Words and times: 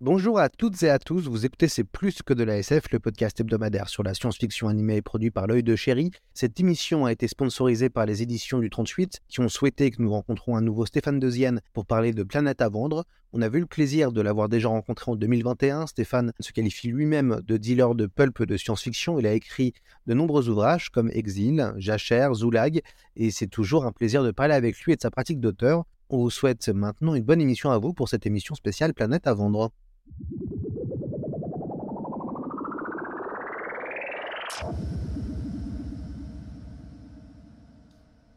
Bonjour 0.00 0.38
à 0.38 0.48
toutes 0.48 0.80
et 0.84 0.90
à 0.90 1.00
tous, 1.00 1.26
vous 1.26 1.44
écoutez 1.44 1.66
C'est 1.66 1.82
plus 1.82 2.22
que 2.22 2.32
de 2.32 2.44
la 2.44 2.58
SF, 2.58 2.92
le 2.92 3.00
podcast 3.00 3.40
hebdomadaire 3.40 3.88
sur 3.88 4.04
la 4.04 4.14
science-fiction 4.14 4.68
animée 4.68 5.02
produit 5.02 5.32
par 5.32 5.48
l'œil 5.48 5.64
de 5.64 5.74
chéri. 5.74 6.12
Cette 6.34 6.60
émission 6.60 7.04
a 7.04 7.10
été 7.10 7.26
sponsorisée 7.26 7.90
par 7.90 8.06
les 8.06 8.22
éditions 8.22 8.60
du 8.60 8.70
38 8.70 9.22
qui 9.26 9.40
ont 9.40 9.48
souhaité 9.48 9.90
que 9.90 10.00
nous 10.00 10.12
rencontrons 10.12 10.54
un 10.54 10.60
nouveau 10.60 10.86
Stéphane 10.86 11.18
Deuxienne 11.18 11.60
pour 11.74 11.84
parler 11.84 12.12
de 12.12 12.22
Planète 12.22 12.62
à 12.62 12.68
vendre. 12.68 13.06
On 13.32 13.42
a 13.42 13.48
eu 13.48 13.58
le 13.58 13.66
plaisir 13.66 14.12
de 14.12 14.20
l'avoir 14.20 14.48
déjà 14.48 14.68
rencontré 14.68 15.10
en 15.10 15.16
2021. 15.16 15.88
Stéphane 15.88 16.32
se 16.38 16.52
qualifie 16.52 16.86
lui-même 16.86 17.40
de 17.44 17.56
dealer 17.56 17.96
de 17.96 18.06
pulp 18.06 18.44
de 18.44 18.56
science-fiction. 18.56 19.18
Il 19.18 19.26
a 19.26 19.32
écrit 19.32 19.72
de 20.06 20.14
nombreux 20.14 20.48
ouvrages 20.48 20.90
comme 20.90 21.10
Exil, 21.10 21.72
Jachère, 21.76 22.34
Zoulag 22.34 22.82
et 23.16 23.32
c'est 23.32 23.48
toujours 23.48 23.84
un 23.84 23.90
plaisir 23.90 24.22
de 24.22 24.30
parler 24.30 24.54
avec 24.54 24.78
lui 24.78 24.92
et 24.92 24.96
de 24.96 25.00
sa 25.00 25.10
pratique 25.10 25.40
d'auteur. 25.40 25.82
On 26.08 26.18
vous 26.18 26.30
souhaite 26.30 26.68
maintenant 26.68 27.16
une 27.16 27.24
bonne 27.24 27.40
émission 27.40 27.72
à 27.72 27.78
vous 27.78 27.92
pour 27.92 28.08
cette 28.08 28.26
émission 28.26 28.54
spéciale 28.54 28.94
Planète 28.94 29.26
à 29.26 29.34
vendre. 29.34 29.72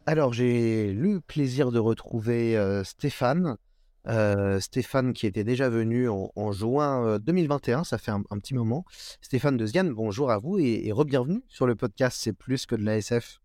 Alors, 0.08 0.34
j'ai 0.34 0.94
le 0.94 1.22
plaisir 1.22 1.72
de 1.72 1.80
retrouver 1.80 2.58
euh, 2.58 2.84
Stéphane. 2.84 3.56
Euh, 4.08 4.60
Stéphane 4.60 5.14
qui 5.14 5.28
était 5.28 5.44
déjà 5.44 5.70
venu 5.70 6.10
en, 6.10 6.52
juin 6.52 7.06
euh, 7.06 7.20
2021, 7.20 7.84
ça 7.84 8.00
fait 8.00 8.12
un, 8.12 8.22
petit 8.22 8.56
moment. 8.56 8.84
Stéphane 9.22 9.58
de 9.58 9.66
Ziane, 9.66 9.94
bonjour 9.94 10.32
à 10.32 10.40
vous 10.40 10.58
et, 10.58 10.88
et 10.88 10.92
re-bienvenue 10.92 11.44
sur 11.48 11.68
le 11.68 11.76
podcast 11.76 12.18
C'est 12.20 12.34
plus 12.34 12.66
que 12.66 12.76
de 12.76 12.84
la 12.84 12.98
SF. 12.98 13.41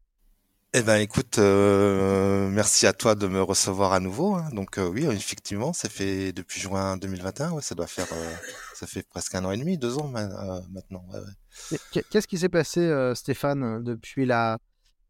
Eh 0.79 0.83
ben, 0.83 0.97
écoute, 0.97 1.39
euh, 1.39 2.51
merci 2.51 2.87
à 2.87 2.93
toi 2.93 3.15
de 3.15 3.27
me 3.27 3.41
recevoir 3.41 3.95
à 3.95 3.99
nouveau. 4.01 4.35
hein. 4.35 4.47
Donc 4.53 4.77
euh, 4.77 4.87
oui, 4.87 5.07
effectivement, 5.07 5.73
ça 5.73 5.89
fait 5.89 6.35
depuis 6.35 6.61
juin 6.61 6.99
2021, 6.99 7.53
ouais, 7.53 7.63
ça 7.63 7.75
doit 7.75 7.87
faire, 7.87 8.07
euh, 8.13 8.35
ça 8.75 8.87
fait 8.87 9.03
presque 9.03 9.35
un 9.35 9.47
an 9.47 9.53
et 9.53 9.57
demi, 9.57 9.79
deux 9.79 9.97
ans 9.97 10.09
ma- 10.09 10.61
maintenant. 10.71 11.03
ouais, 11.15 11.21
ouais. 11.21 12.03
Qu'est-ce 12.11 12.27
qui 12.29 12.37
s'est 12.37 12.51
passé, 12.51 12.93
Stéphane, 13.15 13.83
depuis 13.83 14.27
la, 14.27 14.59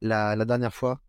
la, 0.03 0.37
la 0.37 0.45
dernière 0.45 0.73
fois? 0.73 1.01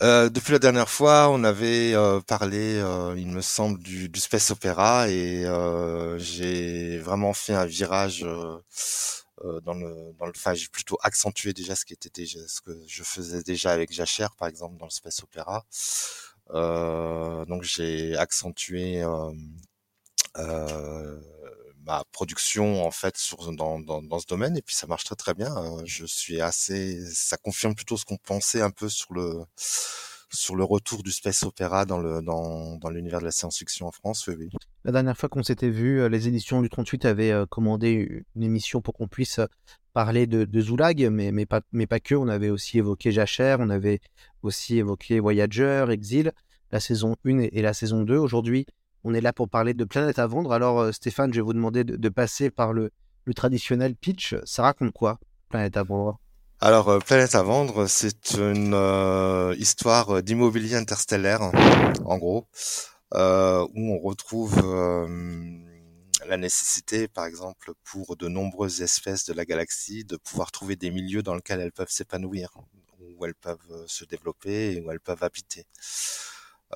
Depuis 0.00 0.52
la 0.52 0.60
dernière 0.60 0.88
fois, 0.88 1.28
on 1.30 1.42
avait 1.42 1.94
parlé, 2.28 2.80
il 3.16 3.26
me 3.26 3.40
semble, 3.40 3.82
du, 3.82 4.08
du 4.08 4.20
space 4.20 4.52
opéra 4.52 5.08
et 5.08 5.44
j'ai 6.18 6.98
vraiment 6.98 7.32
fait 7.32 7.54
un 7.54 7.66
virage 7.66 8.24
dans 9.62 9.74
le, 9.74 10.12
dans 10.18 10.26
le, 10.26 10.32
enfin, 10.36 10.54
j'ai 10.54 10.68
plutôt 10.68 10.98
accentué 11.02 11.52
déjà 11.52 11.74
ce 11.76 11.84
qui 11.84 11.92
était 11.94 12.10
déjà, 12.10 12.40
ce 12.48 12.60
que 12.60 12.72
je 12.86 13.02
faisais 13.02 13.42
déjà 13.42 13.72
avec 13.72 13.92
Jachère, 13.92 14.34
par 14.36 14.48
exemple, 14.48 14.76
dans 14.78 14.86
le 14.86 14.90
space 14.90 15.22
opéra. 15.22 15.64
Euh, 16.50 17.44
donc 17.46 17.62
j'ai 17.62 18.16
accentué 18.16 19.02
euh, 19.02 19.32
euh, 20.38 21.20
ma 21.86 22.02
production 22.12 22.84
en 22.86 22.90
fait 22.90 23.16
sur 23.16 23.52
dans, 23.52 23.78
dans, 23.80 24.02
dans 24.02 24.18
ce 24.18 24.26
domaine 24.26 24.56
et 24.56 24.62
puis 24.62 24.74
ça 24.74 24.86
marche 24.86 25.04
très 25.04 25.16
très 25.16 25.34
bien. 25.34 25.54
Euh, 25.56 25.82
Je 25.84 26.06
suis 26.06 26.40
assez, 26.40 27.04
ça 27.12 27.36
confirme 27.36 27.74
plutôt 27.74 27.96
ce 27.96 28.04
qu'on 28.04 28.16
pensait 28.18 28.62
un 28.62 28.70
peu 28.70 28.88
sur 28.88 29.12
le 29.14 29.44
sur 30.34 30.56
le 30.56 30.64
retour 30.64 31.02
du 31.02 31.10
space 31.10 31.42
opéra 31.42 31.84
dans 31.84 31.98
le 31.98 32.20
dans, 32.22 32.76
dans 32.76 32.90
l'univers 32.90 33.20
de 33.20 33.24
la 33.24 33.30
science-fiction 33.30 33.86
en 33.86 33.90
France. 33.90 34.28
Oui. 34.28 34.50
La 34.84 34.92
dernière 34.92 35.16
fois 35.16 35.30
qu'on 35.30 35.42
s'était 35.42 35.70
vu, 35.70 36.00
euh, 36.00 36.08
les 36.08 36.28
éditions 36.28 36.60
du 36.60 36.68
38 36.68 37.06
avaient 37.06 37.30
euh, 37.30 37.46
commandé 37.46 38.24
une 38.36 38.42
émission 38.42 38.82
pour 38.82 38.92
qu'on 38.92 39.08
puisse 39.08 39.38
euh, 39.38 39.46
parler 39.94 40.26
de, 40.26 40.44
de 40.44 40.60
Zoulag, 40.60 41.08
mais, 41.10 41.32
mais, 41.32 41.46
pas, 41.46 41.62
mais 41.72 41.86
pas 41.86 42.00
que. 42.00 42.14
On 42.14 42.28
avait 42.28 42.50
aussi 42.50 42.78
évoqué 42.78 43.10
Jachère, 43.10 43.60
on 43.60 43.70
avait 43.70 44.00
aussi 44.42 44.76
évoqué 44.78 45.20
Voyager, 45.20 45.86
Exil, 45.88 46.32
la 46.70 46.80
saison 46.80 47.16
1 47.24 47.38
et, 47.50 47.62
la 47.62 47.72
saison 47.72 48.02
2. 48.02 48.16
Aujourd'hui, 48.16 48.66
on 49.04 49.14
est 49.14 49.22
là 49.22 49.32
pour 49.32 49.48
parler 49.48 49.72
de 49.72 49.84
Planète 49.84 50.18
à 50.18 50.26
vendre. 50.26 50.52
Alors, 50.52 50.92
Stéphane, 50.92 51.32
je 51.32 51.38
vais 51.38 51.44
vous 51.44 51.54
demander 51.54 51.84
de, 51.84 51.96
de 51.96 52.08
passer 52.10 52.50
par 52.50 52.74
le, 52.74 52.90
le 53.24 53.32
traditionnel 53.32 53.94
pitch. 53.94 54.34
Ça 54.44 54.64
raconte 54.64 54.92
quoi, 54.92 55.18
Planète 55.48 55.78
à 55.78 55.82
vendre? 55.82 56.18
Alors 56.64 56.88
euh, 56.88 56.98
Planète 56.98 57.34
à 57.34 57.42
vendre, 57.42 57.86
c'est 57.88 58.38
une 58.38 58.72
euh, 58.72 59.54
histoire 59.58 60.22
d'immobilier 60.22 60.76
interstellaire, 60.76 61.42
en 62.06 62.16
gros, 62.16 62.46
euh, 63.12 63.66
où 63.74 63.92
on 63.92 63.98
retrouve 63.98 64.58
euh, 64.64 65.06
la 66.26 66.38
nécessité, 66.38 67.06
par 67.06 67.26
exemple, 67.26 67.72
pour 67.84 68.16
de 68.16 68.28
nombreuses 68.28 68.80
espèces 68.80 69.26
de 69.26 69.34
la 69.34 69.44
galaxie, 69.44 70.04
de 70.04 70.16
pouvoir 70.16 70.52
trouver 70.52 70.74
des 70.74 70.90
milieux 70.90 71.22
dans 71.22 71.34
lesquels 71.34 71.60
elles 71.60 71.70
peuvent 71.70 71.90
s'épanouir, 71.90 72.48
où 72.98 73.26
elles 73.26 73.34
peuvent 73.34 73.58
euh, 73.70 73.84
se 73.86 74.06
développer 74.06 74.72
et 74.76 74.80
où 74.80 74.90
elles 74.90 75.00
peuvent 75.00 75.22
habiter. 75.22 75.66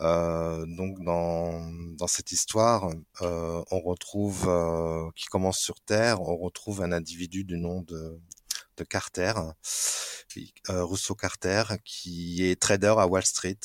Euh, 0.01 0.65
donc 0.67 1.03
dans, 1.03 1.71
dans 1.97 2.07
cette 2.07 2.31
histoire, 2.31 2.91
euh, 3.23 3.63
on 3.71 3.81
retrouve, 3.81 4.45
euh, 4.49 5.09
qui 5.17 5.25
commence 5.27 5.59
sur 5.59 5.81
Terre, 5.81 6.21
on 6.21 6.37
retrouve 6.37 6.83
un 6.83 6.93
individu 6.93 7.43
du 7.45 7.57
nom 7.57 7.81
de 7.83 8.21
Carter, 8.85 9.33
euh, 10.71 10.85
Russo 10.85 11.15
Carter, 11.15 11.65
qui 11.85 12.45
est 12.45 12.61
trader 12.61 12.95
à 12.99 13.07
Wall 13.07 13.25
Street. 13.25 13.59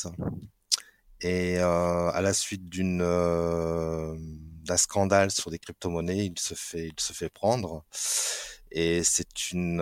Et 1.22 1.58
euh, 1.60 2.12
à 2.12 2.22
la 2.22 2.34
suite 2.34 2.68
d'une 2.70 3.02
euh, 3.02 4.16
d'un 4.18 4.78
scandale 4.78 5.32
sur 5.32 5.52
des 5.52 5.60
crypto-monnaies, 5.60 6.26
il 6.26 6.40
se 6.40 6.56
fait 6.56 7.30
prendre. 7.30 7.84
Et 8.72 9.04
c'est 9.04 9.52
une 9.52 9.82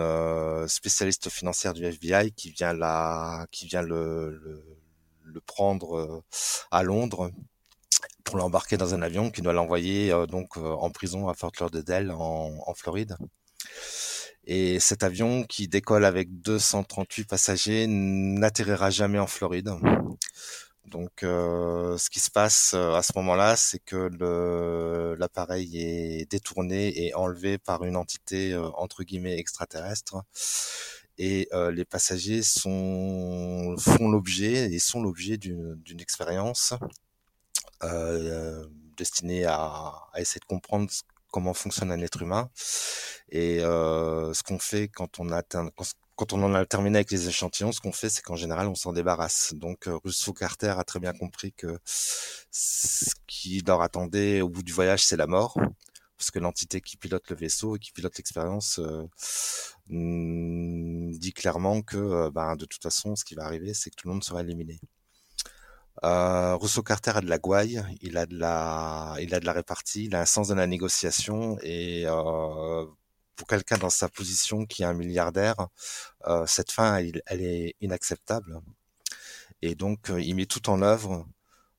spécialiste 0.68 1.30
financière 1.30 1.72
du 1.72 1.84
FBI 1.84 2.32
qui 2.32 2.50
vient 2.50 2.74
la 2.74 3.46
qui 3.50 3.66
vient 3.66 3.82
le 3.82 4.60
prendre 5.46 6.22
à 6.70 6.82
Londres 6.82 7.30
pour 8.24 8.36
l'embarquer 8.36 8.76
dans 8.76 8.94
un 8.94 9.02
avion 9.02 9.30
qui 9.30 9.40
doit 9.42 9.54
l'envoyer 9.54 10.12
donc 10.28 10.58
en 10.58 10.90
prison 10.90 11.28
à 11.28 11.34
Fort 11.34 11.52
Lauderdale 11.60 12.10
en 12.12 12.74
Floride. 12.74 13.16
Et 14.44 14.80
cet 14.80 15.02
avion 15.02 15.44
qui 15.44 15.68
décolle 15.68 16.04
avec 16.04 16.40
238 16.42 17.24
passagers 17.28 17.86
n'atterrira 17.88 18.90
jamais 18.90 19.18
en 19.18 19.26
Floride. 19.26 19.70
Donc, 20.86 21.22
euh, 21.22 21.96
ce 21.96 22.10
qui 22.10 22.20
se 22.20 22.30
passe 22.30 22.72
euh, 22.74 22.94
à 22.94 23.02
ce 23.02 23.12
moment-là, 23.16 23.56
c'est 23.56 23.78
que 23.78 24.10
l'appareil 25.18 25.78
est 25.78 26.30
détourné 26.30 27.06
et 27.06 27.14
enlevé 27.14 27.56
par 27.58 27.84
une 27.84 27.96
entité 27.96 28.52
euh, 28.52 28.68
entre 28.74 29.04
guillemets 29.04 29.38
extraterrestre, 29.38 30.16
et 31.18 31.48
les 31.72 31.84
passagers 31.84 32.42
sont 32.42 33.76
font 33.78 34.08
l'objet 34.10 34.72
et 34.72 34.78
sont 34.78 35.02
l'objet 35.02 35.36
d'une 35.36 36.00
expérience 36.00 36.74
destinée 38.96 39.44
à, 39.44 39.92
à 40.12 40.20
essayer 40.20 40.40
de 40.40 40.46
comprendre 40.46 40.90
comment 41.32 41.54
fonctionne 41.54 41.90
un 41.90 42.00
être 42.00 42.22
humain 42.22 42.48
et 43.32 43.60
euh, 43.60 44.32
ce 44.34 44.42
qu'on 44.44 44.58
fait 44.58 44.88
quand 44.88 45.18
on 45.18 45.30
atteint 45.30 45.70
quand, 46.14 46.34
on 46.34 46.42
en 46.44 46.54
a 46.54 46.64
terminé 46.66 46.98
avec 46.98 47.10
les 47.10 47.26
échantillons, 47.26 47.72
ce 47.72 47.80
qu'on 47.80 47.90
fait, 47.90 48.08
c'est 48.08 48.22
qu'en 48.22 48.36
général, 48.36 48.68
on 48.68 48.76
s'en 48.76 48.92
débarrasse. 48.92 49.54
Donc, 49.54 49.88
euh, 49.88 49.98
Russo 50.04 50.32
Carter 50.32 50.74
a 50.78 50.84
très 50.84 51.00
bien 51.00 51.12
compris 51.12 51.52
que 51.52 51.78
ce 51.84 53.10
qui 53.26 53.60
leur 53.66 53.82
attendait 53.82 54.40
au 54.42 54.48
bout 54.48 54.62
du 54.62 54.72
voyage, 54.72 55.04
c'est 55.04 55.16
la 55.16 55.26
mort, 55.26 55.58
parce 56.16 56.30
que 56.30 56.38
l'entité 56.38 56.80
qui 56.80 56.96
pilote 56.96 57.28
le 57.30 57.36
vaisseau 57.36 57.76
et 57.76 57.78
qui 57.80 57.90
pilote 57.92 58.16
l'expérience 58.18 58.78
euh, 58.78 59.04
dit 59.88 61.32
clairement 61.32 61.82
que, 61.82 62.28
ben, 62.30 62.54
de 62.56 62.66
toute 62.66 62.82
façon, 62.82 63.16
ce 63.16 63.24
qui 63.24 63.34
va 63.34 63.44
arriver, 63.44 63.74
c'est 63.74 63.90
que 63.90 63.96
tout 63.96 64.06
le 64.06 64.12
monde 64.12 64.22
sera 64.22 64.42
éliminé. 64.42 64.78
Euh, 66.04 66.56
Russo 66.56 66.82
Carter 66.82 67.12
a 67.16 67.20
de 67.20 67.28
la 67.28 67.38
gouaille, 67.38 67.82
il 68.00 68.16
a 68.16 68.26
de 68.26 68.36
la, 68.36 69.14
il 69.20 69.34
a 69.34 69.40
de 69.40 69.46
la 69.46 69.52
répartie, 69.52 70.04
il 70.06 70.14
a 70.14 70.20
un 70.20 70.26
sens 70.26 70.48
de 70.48 70.54
la 70.54 70.66
négociation 70.66 71.58
et 71.62 72.04
euh, 72.06 72.86
pour 73.36 73.46
quelqu'un 73.46 73.78
dans 73.78 73.90
sa 73.90 74.08
position 74.08 74.66
qui 74.66 74.82
est 74.82 74.86
un 74.86 74.94
milliardaire, 74.94 75.68
euh, 76.26 76.46
cette 76.46 76.72
fin, 76.72 77.00
il- 77.00 77.22
elle 77.26 77.42
est 77.42 77.76
inacceptable. 77.80 78.60
Et 79.62 79.74
donc, 79.74 80.10
euh, 80.10 80.20
il 80.20 80.34
met 80.36 80.46
tout 80.46 80.68
en 80.70 80.82
œuvre 80.82 81.26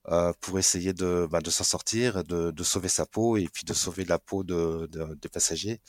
euh, 0.09 0.33
pour 0.41 0.59
essayer 0.59 0.94
de, 0.94 1.27
bah, 1.31 1.39
de 1.41 1.50
s'en 1.50 1.63
sortir, 1.63 2.23
de, 2.23 2.51
de 2.51 2.63
sauver 2.63 2.89
sa 2.89 3.05
peau 3.05 3.38
et 3.38 3.47
puis 3.51 3.63
de 3.65 3.73
sauver 3.73 4.05
la 4.05 4.19
peau 4.19 4.44
de, 4.44 4.88
de 4.91 5.15
des 5.21 5.29
passagers. 5.29 5.81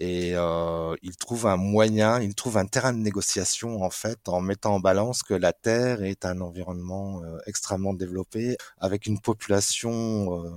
Et 0.00 0.32
euh, 0.36 0.94
il 1.02 1.16
trouve 1.16 1.46
un 1.46 1.56
moyen, 1.56 2.20
il 2.20 2.34
trouve 2.34 2.56
un 2.56 2.66
terrain 2.66 2.92
de 2.92 2.98
négociation 2.98 3.82
en 3.82 3.90
fait 3.90 4.28
en 4.28 4.40
mettant 4.40 4.76
en 4.76 4.80
balance 4.80 5.24
que 5.24 5.34
la 5.34 5.52
Terre 5.52 6.04
est 6.04 6.24
un 6.24 6.40
environnement 6.40 7.20
euh, 7.24 7.38
extrêmement 7.46 7.94
développé 7.94 8.56
avec 8.78 9.06
une 9.06 9.20
population 9.20 10.44
euh, 10.44 10.52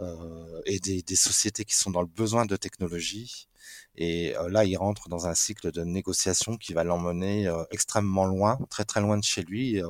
euh, 0.00 0.62
et 0.66 0.78
des, 0.78 1.02
des, 1.02 1.16
sociétés 1.16 1.64
qui 1.64 1.74
sont 1.74 1.90
dans 1.90 2.00
le 2.00 2.06
besoin 2.06 2.46
de 2.46 2.54
technologie. 2.56 3.48
Et 3.96 4.34
là, 4.48 4.64
il 4.64 4.76
rentre 4.76 5.08
dans 5.08 5.26
un 5.26 5.34
cycle 5.34 5.72
de 5.72 5.82
négociation 5.82 6.56
qui 6.56 6.72
va 6.72 6.84
l'emmener 6.84 7.52
extrêmement 7.72 8.26
loin, 8.26 8.56
très 8.70 8.84
très 8.84 9.00
loin 9.00 9.18
de 9.18 9.24
chez 9.24 9.42
lui, 9.42 9.82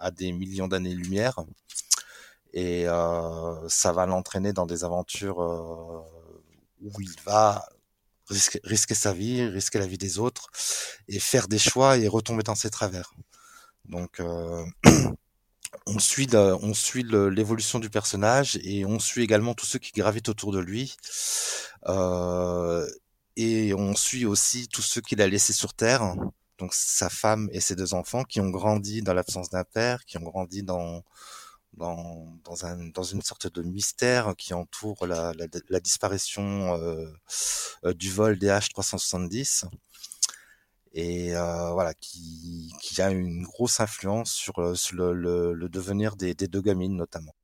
à 0.00 0.10
des 0.10 0.32
millions 0.32 0.68
d'années-lumière. 0.68 1.36
Et 2.52 2.86
ça 3.68 3.92
va 3.92 4.06
l'entraîner 4.06 4.52
dans 4.52 4.66
des 4.66 4.82
aventures 4.84 5.38
où 6.82 7.00
il 7.00 7.14
va 7.24 7.64
risquer, 8.30 8.94
sa 8.94 9.12
vie, 9.12 9.42
risquer 9.46 9.78
la 9.78 9.86
vie 9.86 9.98
des 9.98 10.18
autres, 10.18 10.50
et 11.08 11.18
faire 11.18 11.48
des 11.48 11.58
choix 11.58 11.98
et 11.98 12.08
retomber 12.08 12.42
dans 12.42 12.54
ses 12.54 12.70
travers. 12.70 13.12
Donc, 13.86 14.20
euh, 14.20 14.64
on 15.86 15.98
suit, 15.98 16.28
on 16.34 16.74
suit 16.74 17.04
l'évolution 17.04 17.78
du 17.78 17.90
personnage 17.90 18.58
et 18.62 18.84
on 18.84 18.98
suit 18.98 19.22
également 19.22 19.54
tous 19.54 19.66
ceux 19.66 19.78
qui 19.78 19.92
gravitent 19.92 20.28
autour 20.28 20.52
de 20.52 20.60
lui. 20.60 20.96
Euh, 21.88 22.88
et 23.36 23.74
on 23.74 23.94
suit 23.96 24.26
aussi 24.26 24.68
tous 24.68 24.82
ceux 24.82 25.00
qu'il 25.00 25.20
a 25.22 25.28
laissés 25.28 25.52
sur 25.52 25.74
Terre, 25.74 26.14
donc 26.60 26.74
sa 26.74 27.08
femme 27.10 27.48
et 27.52 27.60
ses 27.60 27.74
deux 27.74 27.94
enfants 27.94 28.24
qui 28.24 28.40
ont 28.40 28.50
grandi 28.50 29.02
dans 29.02 29.14
l'absence 29.14 29.50
d'un 29.50 29.64
père, 29.64 30.04
qui 30.04 30.18
ont 30.18 30.22
grandi 30.22 30.62
dans 30.62 31.02
dans, 31.74 32.36
dans, 32.44 32.66
un, 32.66 32.88
dans 32.88 33.04
une 33.04 33.22
sorte 33.22 33.52
de 33.52 33.62
mystère 33.62 34.34
qui 34.36 34.54
entoure 34.54 35.06
la, 35.06 35.32
disparition 35.80 36.74
euh, 36.74 37.06
euh, 37.84 37.94
du 37.94 38.10
vol 38.10 38.38
des 38.38 38.48
H370 38.48 39.66
et 40.92 41.36
euh, 41.36 41.70
voilà 41.70 41.94
qui, 41.94 42.72
qui 42.82 43.00
a 43.00 43.10
une 43.10 43.44
grosse 43.44 43.78
influence 43.78 44.32
sur, 44.32 44.60
le, 44.60 45.54
le 45.54 45.68
devenir 45.68 46.16
des, 46.16 46.34
des, 46.34 46.48
deux 46.48 46.60
gamines 46.60 46.96
notamment. 46.96 47.34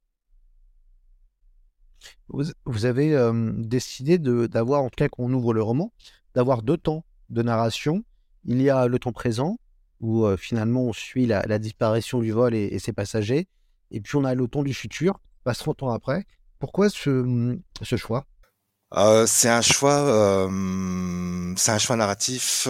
Vous, 2.29 2.45
vous 2.65 2.85
avez 2.85 3.15
euh, 3.15 3.53
décidé 3.57 4.19
d'avoir, 4.19 4.83
en 4.83 4.89
tout 4.89 4.97
cas 4.97 5.09
qu'on 5.09 5.33
ouvre 5.33 5.55
le 5.55 5.63
roman, 5.63 5.93
d'avoir 6.35 6.63
deux 6.63 6.77
temps 6.77 7.05
de 7.31 7.43
narration. 7.43 8.05
Il 8.47 8.63
y 8.63 8.71
a 8.71 8.87
le 8.87 8.99
temps 8.99 9.13
présent, 9.13 9.59
où 10.01 10.25
euh, 10.25 10.37
finalement 10.37 10.83
on 10.83 10.93
suit 10.93 11.27
la, 11.27 11.59
disparition 11.59 12.21
du 12.21 12.31
vol 12.31 12.55
et, 12.55 12.79
ses 12.79 12.93
passagers, 12.93 13.49
et 13.91 14.01
puis 14.01 14.17
on 14.17 14.25
a 14.25 14.35
le 14.35 14.47
temps 14.47 14.63
du 14.63 14.73
futur, 14.73 15.21
passe 15.45 15.59
30 15.59 15.83
ans 15.83 15.91
après. 15.91 16.25
Pourquoi 16.59 16.89
ce, 16.89 17.59
choix? 17.97 18.25
Euh, 18.95 19.27
C'est 19.27 19.49
un 19.49 19.63
choix, 19.63 19.99
euh, 19.99 21.55
c'est 21.57 21.73
un 21.73 21.79
choix 21.79 21.97
narratif 21.97 22.69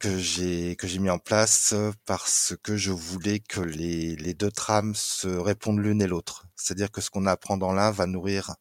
que 0.00 0.16
j'ai 0.16 0.74
que 0.76 0.86
j'ai 0.86 0.98
mis 0.98 1.10
en 1.10 1.18
place 1.18 1.74
parce 2.06 2.54
que 2.62 2.78
je 2.78 2.92
voulais 2.92 3.40
que 3.40 3.60
les, 3.60 4.16
les 4.16 4.32
deux 4.32 4.50
trames 4.50 4.94
se 4.94 5.28
répondent 5.28 5.80
l'une 5.80 6.00
et 6.00 6.06
l'autre. 6.06 6.46
C'est-à-dire 6.56 6.90
que 6.90 7.02
ce 7.02 7.10
qu'on 7.10 7.26
apprend 7.26 7.58
dans 7.58 7.72
l'un 7.72 7.90
va 7.90 8.06
nourrir 8.06 8.54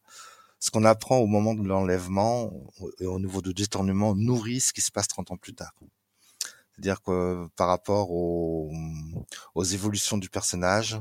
ce 0.66 0.72
qu'on 0.72 0.84
apprend 0.84 1.18
au 1.18 1.28
moment 1.28 1.54
de 1.54 1.62
l'enlèvement 1.62 2.52
et 3.00 3.06
au 3.06 3.20
niveau 3.20 3.44
de 3.44 3.52
détournement 3.52 4.16
nourrit 4.16 4.62
ce 4.62 4.74
qui 4.74 4.82
se 4.82 4.92
passe 4.92 5.08
30 5.08 5.30
ans 5.30 5.38
plus 5.38 5.54
tard. 5.54 5.76
C'est-à-dire 6.72 7.04
que 7.04 7.48
par 7.56 7.68
rapport 7.68 8.10
aux, 8.10 8.72
évolutions 9.64 10.18
du 10.18 10.28
personnage, 10.28 11.00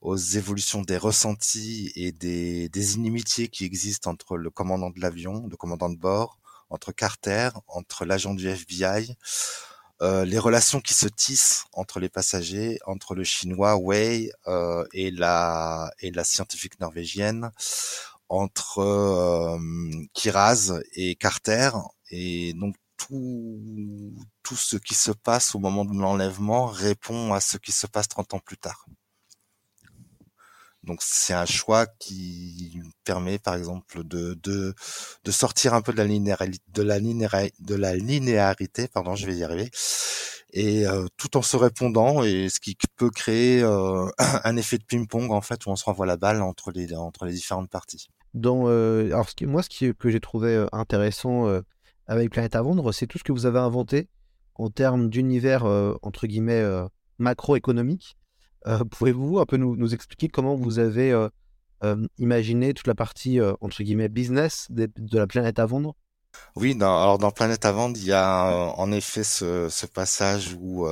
aux 0.00 0.16
évolutions 0.16 0.82
des 0.82 0.96
ressentis 0.96 1.92
et 1.94 2.10
des, 2.10 2.94
inimitiés 2.96 3.46
qui 3.46 3.64
existent 3.64 4.10
entre 4.10 4.36
le 4.36 4.50
commandant 4.50 4.90
de 4.90 5.00
l'avion, 5.00 5.46
le 5.48 5.56
commandant 5.56 5.90
de 5.90 5.96
bord, 5.96 6.40
entre 6.68 6.90
Carter, 6.90 7.50
entre 7.68 8.04
l'agent 8.04 8.34
du 8.34 8.48
FBI, 8.48 9.16
euh, 10.02 10.24
les 10.24 10.38
relations 10.40 10.80
qui 10.80 10.94
se 10.94 11.06
tissent 11.06 11.66
entre 11.72 12.00
les 12.00 12.08
passagers, 12.08 12.80
entre 12.84 13.14
le 13.14 13.22
chinois 13.22 13.76
Wei 13.76 14.32
euh, 14.48 14.84
et 14.92 15.12
la 15.12 15.92
scientifique 16.24 16.80
norvégienne, 16.80 17.52
entre 18.28 18.78
euh, 18.80 19.58
Kiraz 20.14 20.80
et 20.92 21.14
Carter, 21.16 21.70
et 22.10 22.52
donc 22.54 22.74
tout, 22.96 24.14
tout 24.42 24.56
ce 24.56 24.76
qui 24.76 24.94
se 24.94 25.12
passe 25.12 25.54
au 25.54 25.58
moment 25.58 25.84
de 25.84 25.98
l'enlèvement 25.98 26.66
répond 26.66 27.32
à 27.32 27.40
ce 27.40 27.56
qui 27.58 27.72
se 27.72 27.86
passe 27.86 28.08
30 28.08 28.34
ans 28.34 28.40
plus 28.40 28.58
tard. 28.58 28.86
Donc 30.84 31.00
c'est 31.02 31.34
un 31.34 31.44
choix 31.44 31.86
qui 31.86 32.80
permet 33.04 33.38
par 33.38 33.54
exemple 33.54 34.04
de, 34.04 34.34
de, 34.42 34.74
de 35.24 35.30
sortir 35.30 35.74
un 35.74 35.82
peu 35.82 35.92
de 35.92 35.98
la 37.74 37.94
linéarité, 37.96 38.88
pardon, 38.88 39.14
je 39.14 39.26
vais 39.26 39.36
y 39.36 39.44
arriver, 39.44 39.70
et 40.52 40.86
euh, 40.86 41.06
tout 41.16 41.36
en 41.36 41.42
se 41.42 41.56
répondant 41.56 42.22
et 42.22 42.48
ce 42.48 42.60
qui 42.60 42.76
peut 42.96 43.10
créer 43.10 43.62
euh, 43.62 44.08
un 44.44 44.56
effet 44.56 44.78
de 44.78 44.84
ping-pong 44.84 45.30
en 45.30 45.40
fait 45.40 45.66
où 45.66 45.70
on 45.70 45.76
se 45.76 45.84
renvoie 45.84 46.06
la 46.06 46.16
balle 46.16 46.42
entre 46.42 46.70
les 46.72 46.94
entre 46.94 47.26
les 47.26 47.32
différentes 47.32 47.70
parties. 47.70 48.08
Euh, 48.46 49.06
alors 49.06 49.26
moi 49.42 49.62
ce 49.62 49.92
que 49.92 50.10
j'ai 50.10 50.20
trouvé 50.20 50.54
euh, 50.54 50.66
intéressant 50.72 51.48
euh, 51.48 51.60
avec 52.06 52.30
Planète 52.30 52.56
à 52.56 52.62
vendre, 52.62 52.92
c'est 52.92 53.06
tout 53.06 53.18
ce 53.18 53.24
que 53.24 53.32
vous 53.32 53.46
avez 53.46 53.58
inventé 53.58 54.08
en 54.54 54.70
termes 54.70 55.08
d'univers 55.08 55.64
entre 56.02 56.26
guillemets 56.26 56.64
macroéconomique. 57.18 58.16
Pouvez-vous 58.90 59.38
un 59.38 59.46
peu 59.46 59.56
nous, 59.56 59.94
expliquer 59.94 60.28
comment 60.28 60.56
vous 60.56 60.80
avez 60.80 61.14
imaginé 62.16 62.74
toute 62.74 62.88
la 62.88 62.96
partie 62.96 63.38
entre 63.60 63.84
guillemets 63.84 64.08
business 64.08 64.66
de, 64.70 64.90
la 65.12 65.28
planète 65.28 65.60
à 65.60 65.66
vendre? 65.66 65.94
Oui, 66.56 66.74
dans, 66.74 67.00
alors 67.00 67.18
dans 67.18 67.30
Planète 67.30 67.66
à 67.66 67.72
vendre, 67.72 67.96
il 67.98 68.06
y 68.06 68.12
a 68.12 68.72
en 68.76 68.90
effet 68.90 69.22
ce, 69.22 69.86
passage 69.86 70.56
où, 70.58 70.88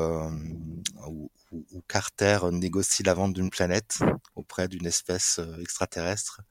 Carter 1.88 2.38
négocie 2.52 3.02
la 3.02 3.14
vente 3.14 3.32
d'une 3.32 3.50
planète 3.50 3.98
auprès 4.37 4.69
d'une 4.69 4.87
espèce 4.87 5.40
extraterrestre 5.58 6.43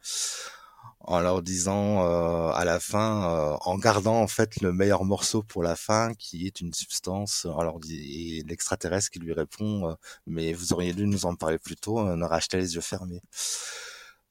en 1.07 1.19
leur 1.19 1.41
disant 1.43 2.03
euh, 2.03 2.51
à 2.51 2.65
la 2.65 2.79
fin, 2.79 3.29
euh, 3.29 3.57
en 3.61 3.77
gardant 3.77 4.21
en 4.21 4.27
fait 4.27 4.61
le 4.61 4.73
meilleur 4.73 5.05
morceau 5.05 5.43
pour 5.43 5.63
la 5.63 5.75
fin, 5.75 6.13
qui 6.15 6.47
est 6.47 6.61
une 6.61 6.73
substance. 6.73 7.45
Alors 7.59 7.79
et 7.89 8.43
l'extraterrestre 8.47 9.11
qui 9.11 9.19
lui 9.19 9.33
répond, 9.33 9.89
euh, 9.89 9.93
mais 10.27 10.53
vous 10.53 10.73
auriez 10.73 10.93
dû 10.93 11.05
nous 11.07 11.25
en 11.25 11.35
parler 11.35 11.59
plus 11.59 11.75
tôt, 11.75 11.99
on 11.99 12.21
aurait 12.21 12.37
acheté 12.37 12.57
les 12.57 12.75
yeux 12.75 12.81
fermés. 12.81 13.21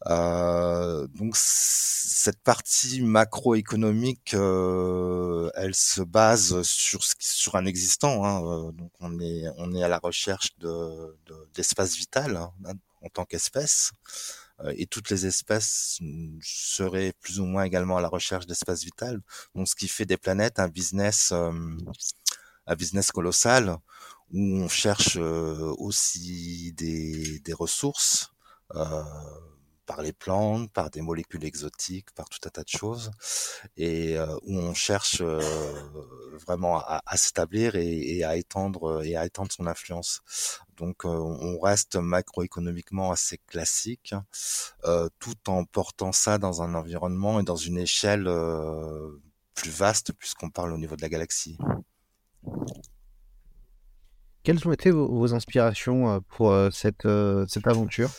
Euh, 0.06 1.06
donc 1.08 1.34
cette 1.36 2.40
partie 2.42 3.00
macroéconomique, 3.02 4.34
euh, 4.34 5.50
elle 5.54 5.74
se 5.74 6.02
base 6.02 6.62
sur 6.62 7.02
sur 7.18 7.54
un 7.56 7.66
existant. 7.66 8.24
Hein, 8.24 8.72
donc 8.72 8.90
on 9.00 9.18
est 9.20 9.44
on 9.56 9.72
est 9.74 9.82
à 9.82 9.88
la 9.88 9.98
recherche 9.98 10.56
de 10.58 11.16
d'espace 11.54 11.92
de, 11.92 11.96
vital 11.96 12.36
hein, 12.36 12.52
en 13.02 13.08
tant 13.08 13.24
qu'espèce. 13.24 13.92
Euh, 14.60 14.72
et 14.76 14.86
toutes 14.86 15.10
les 15.10 15.26
espèces 15.26 15.98
seraient 16.42 17.12
plus 17.20 17.40
ou 17.40 17.44
moins 17.44 17.64
également 17.64 17.96
à 17.96 18.00
la 18.00 18.08
recherche 18.08 18.46
d'espace 18.46 18.84
vital. 18.84 19.20
Donc, 19.54 19.68
ce 19.68 19.74
qui 19.74 19.88
fait 19.88 20.06
des 20.06 20.16
planètes 20.16 20.58
un 20.58 20.68
business, 20.68 21.32
euh, 21.32 21.52
un 22.66 22.74
business 22.76 23.10
colossal 23.10 23.76
où 24.32 24.40
on 24.40 24.68
cherche 24.68 25.16
euh, 25.16 25.74
aussi 25.78 26.72
des, 26.74 27.40
des 27.40 27.52
ressources 27.52 28.32
par 29.86 30.02
les 30.02 30.12
plantes, 30.12 30.70
par 30.72 30.90
des 30.90 31.00
molécules 31.00 31.44
exotiques, 31.44 32.10
par 32.12 32.28
tout 32.28 32.38
un 32.46 32.50
tas 32.50 32.62
de 32.62 32.68
choses, 32.68 33.10
et 33.76 34.18
euh, 34.18 34.26
où 34.42 34.58
on 34.58 34.74
cherche 34.74 35.20
euh, 35.20 35.40
vraiment 36.46 36.80
à, 36.80 37.16
s'établir 37.16 37.76
et, 37.76 38.16
et, 38.16 38.24
à 38.24 38.36
étendre 38.36 39.02
son 39.50 39.66
influence. 39.66 40.22
Donc 40.76 41.04
euh, 41.04 41.08
on 41.08 41.58
reste 41.58 41.96
macroéconomiquement 41.96 43.12
assez 43.12 43.38
classique, 43.46 44.14
tout 45.18 45.48
en 45.48 45.64
portant 45.64 46.12
ça 46.12 46.38
dans 46.38 46.62
un 46.62 46.74
environnement 46.74 47.40
et 47.40 47.44
dans 47.44 47.56
une 47.56 47.78
échelle 47.78 48.28
plus 49.54 49.70
vaste 49.70 50.12
puisqu'on 50.12 50.50
parle 50.50 50.72
au 50.72 50.78
niveau 50.78 50.96
de 50.96 51.02
la 51.02 51.08
galaxie. 51.08 51.58
Quelles 54.42 54.66
ont 54.68 54.72
été 54.72 54.90
vos, 54.90 55.32
inspirations 55.32 56.20
pour 56.28 56.54
cette 56.72 57.06
aventure? 57.06 58.10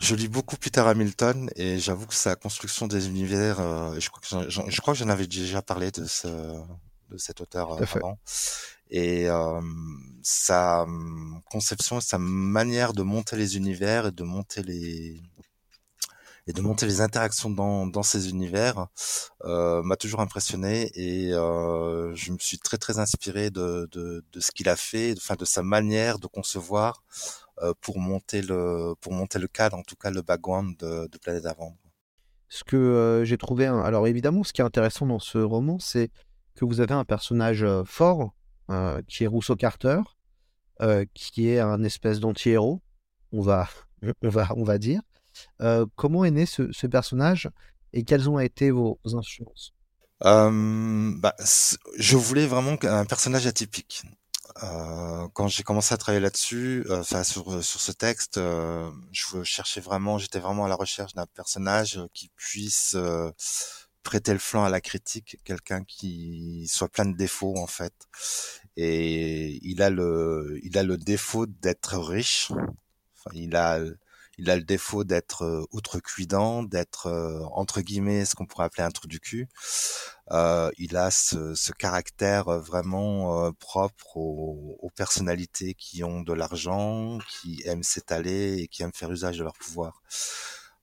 Je 0.00 0.14
lis 0.14 0.28
beaucoup 0.28 0.56
Peter 0.56 0.80
Hamilton 0.80 1.50
et 1.56 1.78
j'avoue 1.78 2.06
que 2.06 2.14
sa 2.14 2.36
construction 2.36 2.86
des 2.86 3.08
univers, 3.08 3.60
euh, 3.60 3.98
je 3.98 4.08
crois 4.10 4.20
que 4.20 4.50
j'en, 4.50 4.68
je 4.68 4.80
crois 4.80 4.94
que 4.94 5.00
j'en 5.00 5.08
avais 5.08 5.26
déjà 5.26 5.62
parlé 5.62 5.90
de 5.90 6.04
ce 6.06 6.28
de 7.10 7.16
cet 7.16 7.40
auteur 7.40 7.72
euh, 7.72 7.84
avant. 7.94 8.18
Et 8.90 9.28
euh, 9.28 9.60
sa 10.22 10.86
conception, 11.50 12.00
sa 12.00 12.18
manière 12.18 12.92
de 12.92 13.02
monter 13.02 13.36
les 13.36 13.56
univers 13.56 14.06
et 14.06 14.12
de 14.12 14.22
monter 14.24 14.62
les 14.62 15.20
et 16.46 16.52
de 16.54 16.62
monter 16.62 16.86
les 16.86 17.02
interactions 17.02 17.50
dans, 17.50 17.86
dans 17.86 18.02
ces 18.02 18.30
univers 18.30 18.86
euh, 19.44 19.82
m'a 19.82 19.96
toujours 19.96 20.20
impressionné 20.20 20.90
et 20.94 21.34
euh, 21.34 22.14
je 22.14 22.32
me 22.32 22.38
suis 22.38 22.58
très 22.58 22.78
très 22.78 22.98
inspiré 22.98 23.50
de, 23.50 23.86
de, 23.92 24.24
de 24.32 24.40
ce 24.40 24.50
qu'il 24.50 24.70
a 24.70 24.76
fait, 24.76 25.14
enfin 25.18 25.34
de 25.34 25.44
sa 25.44 25.62
manière 25.62 26.18
de 26.18 26.26
concevoir 26.26 27.04
pour 27.80 27.98
monter 27.98 28.42
le 28.42 28.94
pour 29.00 29.12
monter 29.12 29.38
le 29.38 29.48
cadre, 29.48 29.76
en 29.76 29.82
tout 29.82 29.96
cas 29.96 30.10
le 30.10 30.22
background 30.22 30.76
de, 30.78 31.08
de 31.08 31.18
Planète 31.18 31.46
à 31.46 31.54
vendre. 31.54 31.76
Ce 32.48 32.64
que 32.64 33.22
j'ai 33.26 33.36
trouvé, 33.36 33.66
alors 33.66 34.06
évidemment, 34.06 34.42
ce 34.42 34.52
qui 34.52 34.62
est 34.62 34.64
intéressant 34.64 35.06
dans 35.06 35.18
ce 35.18 35.38
roman, 35.38 35.78
c'est 35.78 36.10
que 36.54 36.64
vous 36.64 36.80
avez 36.80 36.94
un 36.94 37.04
personnage 37.04 37.66
fort 37.84 38.32
qui 39.06 39.24
est 39.24 39.26
Rousseau 39.26 39.54
Carter, 39.54 40.00
qui 41.14 41.48
est 41.48 41.60
un 41.60 41.84
espèce 41.84 42.20
d'anti-héros, 42.20 42.80
on 43.32 43.42
va, 43.42 43.68
on 44.22 44.28
va, 44.28 44.48
on 44.56 44.64
va 44.64 44.78
dire. 44.78 45.02
comment 45.96 46.24
est 46.24 46.30
né 46.30 46.46
ce, 46.46 46.72
ce, 46.72 46.86
personnage 46.86 47.50
et 47.92 48.04
quelles 48.04 48.28
ont 48.28 48.38
été 48.38 48.70
vos, 48.70 48.98
influences? 49.04 49.72
Bah, 50.20 51.34
Je 51.98 52.16
voulais 52.16 52.46
vraiment 52.46 52.76
un 52.82 53.04
personnage 53.04 53.46
atypique. 53.46 54.02
Euh, 54.62 55.28
quand 55.34 55.48
j'ai 55.48 55.62
commencé 55.62 55.94
à 55.94 55.98
travailler 55.98 56.22
là-dessus, 56.22 56.86
enfin 56.90 57.22
sur 57.24 57.62
sur 57.62 57.80
ce 57.80 57.92
texte, 57.92 58.40
je 59.12 59.42
cherchais 59.44 59.80
vraiment, 59.80 60.18
j'étais 60.18 60.40
vraiment 60.40 60.64
à 60.64 60.68
la 60.68 60.74
recherche 60.74 61.14
d'un 61.14 61.26
personnage 61.26 62.00
qui 62.14 62.30
puisse 62.36 62.96
prêter 64.02 64.32
le 64.32 64.38
flanc 64.38 64.64
à 64.64 64.70
la 64.70 64.80
critique, 64.80 65.38
quelqu'un 65.44 65.84
qui 65.84 66.66
soit 66.68 66.88
plein 66.88 67.04
de 67.04 67.16
défauts 67.16 67.58
en 67.58 67.66
fait. 67.66 67.92
Et 68.76 69.58
il 69.62 69.82
a 69.82 69.90
le, 69.90 70.58
il 70.62 70.78
a 70.78 70.82
le 70.82 70.96
défaut 70.96 71.46
d'être 71.46 71.98
riche. 71.98 72.50
Enfin, 72.50 73.30
il 73.34 73.54
a, 73.56 73.80
il 74.38 74.50
a 74.50 74.56
le 74.56 74.62
défaut 74.62 75.04
d'être 75.04 75.42
euh, 75.42 75.64
outrecuidant, 75.72 76.62
d'être 76.62 77.06
euh, 77.08 77.40
entre 77.52 77.80
guillemets 77.80 78.24
ce 78.24 78.34
qu'on 78.36 78.46
pourrait 78.46 78.64
appeler 78.64 78.84
un 78.84 78.90
trou 78.90 79.08
du 79.08 79.20
cul. 79.20 79.48
Euh, 80.30 80.70
il 80.78 80.96
a 80.96 81.10
ce, 81.10 81.72
caractère 81.72 82.44
vraiment 82.60 83.52
propre 83.54 84.16
aux, 84.16 84.90
personnalités 84.96 85.74
qui 85.74 86.02
ont 86.04 86.20
de 86.22 86.32
l'argent, 86.32 87.18
qui 87.28 87.62
aiment 87.66 87.82
s'étaler 87.82 88.58
et 88.58 88.68
qui 88.68 88.82
aiment 88.82 88.92
faire 88.94 89.10
usage 89.10 89.38
de 89.38 89.44
leur 89.44 89.54
pouvoir. 89.54 90.02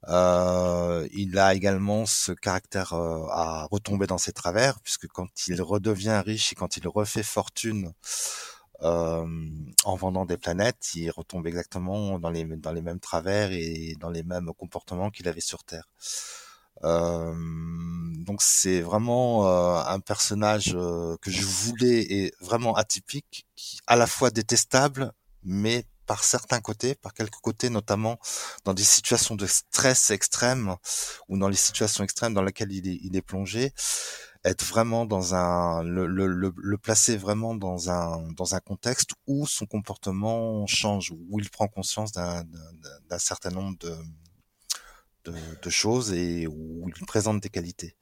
Il 0.07 1.37
a 1.37 1.53
également 1.53 2.05
ce 2.05 2.31
caractère 2.31 2.93
à 2.93 3.67
retomber 3.71 4.07
dans 4.07 4.17
ses 4.17 4.31
travers, 4.31 4.79
puisque 4.81 5.07
quand 5.07 5.27
il 5.47 5.61
redevient 5.61 6.21
riche 6.25 6.53
et 6.53 6.55
quand 6.55 6.77
il 6.77 6.87
refait 6.87 7.23
fortune 7.23 7.93
en 8.81 9.95
vendant 9.95 10.25
des 10.25 10.37
planètes, 10.37 10.95
il 10.95 11.09
retombe 11.11 11.47
exactement 11.47 12.19
dans 12.19 12.29
les, 12.29 12.43
dans 12.43 12.71
les 12.71 12.81
mêmes 12.81 12.99
travers 12.99 13.51
et 13.51 13.95
dans 13.99 14.09
les 14.09 14.23
mêmes 14.23 14.51
comportements 14.57 15.09
qu'il 15.09 15.27
avait 15.27 15.41
sur 15.41 15.63
Terre. 15.63 15.87
Euh, 16.83 17.33
donc 18.17 18.41
c'est 18.41 18.81
vraiment 18.81 19.47
euh, 19.47 19.81
un 19.87 19.99
personnage 19.99 20.73
que 20.73 21.31
je 21.31 21.45
voulais 21.45 22.01
et 22.01 22.33
vraiment 22.41 22.75
atypique, 22.75 23.47
qui 23.55 23.79
à 23.87 23.95
la 23.95 24.07
fois 24.07 24.29
détestable, 24.29 25.11
mais 25.43 25.85
par 26.05 26.23
certains 26.23 26.59
côtés, 26.61 26.95
par 26.95 27.13
quelques 27.13 27.41
côtés, 27.41 27.69
notamment 27.69 28.19
dans 28.63 28.73
des 28.73 28.83
situations 28.83 29.35
de 29.35 29.47
stress 29.47 30.11
extrême 30.11 30.75
ou 31.29 31.37
dans 31.37 31.47
les 31.47 31.55
situations 31.55 32.03
extrêmes 32.03 32.33
dans 32.33 32.43
lesquelles 32.43 32.71
il 32.71 32.87
est, 32.87 32.99
il 33.03 33.15
est 33.15 33.21
plongé, 33.21 33.73
être 34.45 34.63
vraiment 34.63 35.05
dans 35.05 35.33
un 35.35 35.83
le, 35.83 36.05
le, 36.05 36.27
le, 36.55 36.77
placer 36.77 37.17
vraiment 37.17 37.55
dans 37.55 37.89
un 37.89 38.31
dans 38.33 38.53
un 38.55 38.59
contexte 38.59 39.11
où 39.27 39.47
son 39.47 39.65
comportement 39.65 40.65
change, 40.67 41.11
où 41.29 41.39
il 41.39 41.49
prend 41.49 41.67
conscience 41.67 42.11
d'un 42.11 42.45
certain 43.17 43.49
nombre 43.49 43.77
de, 43.79 43.95
de, 45.25 45.33
de 45.61 45.69
choses 45.69 46.13
et 46.13 46.47
où 46.47 46.87
il 46.87 47.05
présente 47.05 47.41
des 47.41 47.49
qualités. 47.49 47.95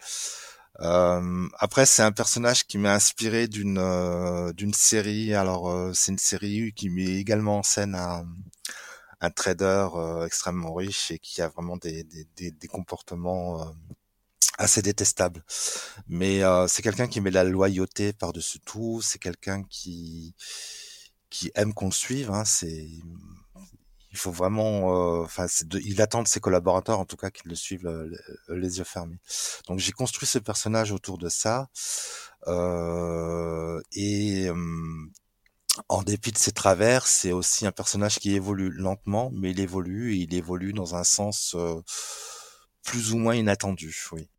Euh, 0.82 1.48
après, 1.60 1.86
c'est 1.86 2.02
un 2.04 2.12
personnage 2.12 2.66
qui 2.66 2.78
m'a 2.78 2.94
inspiré 2.94 3.48
d'une 3.48 3.78
euh, 3.78 4.52
d'une 4.54 4.74
série. 4.74 5.34
Alors, 5.34 5.70
euh, 5.70 5.92
c'est 5.94 6.12
une 6.12 6.18
série 6.18 6.74
qui 6.74 6.90
met 6.90 7.06
également 7.20 7.60
en 7.60 7.64
scène 7.64 7.96
un, 7.96 8.26
un 9.22 9.30
trader 9.32 9.88
extrêmement 10.26 10.74
riche 10.74 11.12
et 11.12 11.20
qui 11.20 11.42
a 11.42 11.48
vraiment 11.50 11.78
des, 11.78 12.04
des, 12.04 12.52
des, 12.52 12.68
comportements 12.68 13.74
assez 14.58 14.82
détestables. 14.82 15.44
Mais 16.08 16.42
c'est 16.68 16.82
quelqu'un 16.82 17.08
qui 17.08 17.22
met 17.22 17.32
la 17.32 17.44
loyauté 17.44 18.14
par-dessus 18.14 18.60
tout. 18.60 19.02
C'est 19.02 19.20
quelqu'un 19.20 19.64
qui 19.64 20.36
qui 21.30 21.52
aime 21.56 21.74
qu'on 21.74 21.88
le 21.88 21.92
suive. 21.92 22.32
Hein. 22.32 22.46
C'est 22.46 22.88
il 24.14 24.20
faut 24.20 24.32
vraiment, 24.32 25.22
euh, 25.22 25.24
enfin, 25.24 25.48
il 25.84 26.02
attend 26.02 26.22
de 26.22 26.28
ses 26.28 26.40
collaborateurs, 26.40 27.00
en 27.00 27.06
tout 27.06 27.18
cas, 27.18 27.32
qu'ils 27.32 27.50
le 27.50 27.56
suivent 27.56 27.90
les 28.48 28.78
yeux 28.78 28.84
fermés. 28.84 29.18
Donc, 29.68 29.80
j'ai 29.80 29.92
construit 29.92 30.28
ce 30.28 30.38
personnage 30.38 30.92
autour 30.92 31.18
de 31.18 31.30
ça, 31.30 31.70
euh, 32.48 33.82
et 33.94 34.50
en 35.90 36.04
dépit 36.04 36.32
de 36.32 36.38
ses 36.38 36.52
travers, 36.52 37.08
c'est 37.08 37.32
aussi 37.32 37.66
un 37.66 37.72
personnage 37.72 38.20
qui 38.20 38.36
évolue 38.36 38.70
lentement, 38.70 39.32
mais 39.34 39.52
il 39.52 39.60
évolue, 39.60 40.14
et 40.14 40.18
il 40.18 40.34
évolue 40.36 40.74
dans 40.74 40.96
un 40.96 41.04
sens 41.04 41.56
euh, 41.56 41.82
plus 42.84 43.14
ou 43.14 43.18
moins 43.18 43.36
inattendu, 43.36 43.96
oui. 44.12 44.30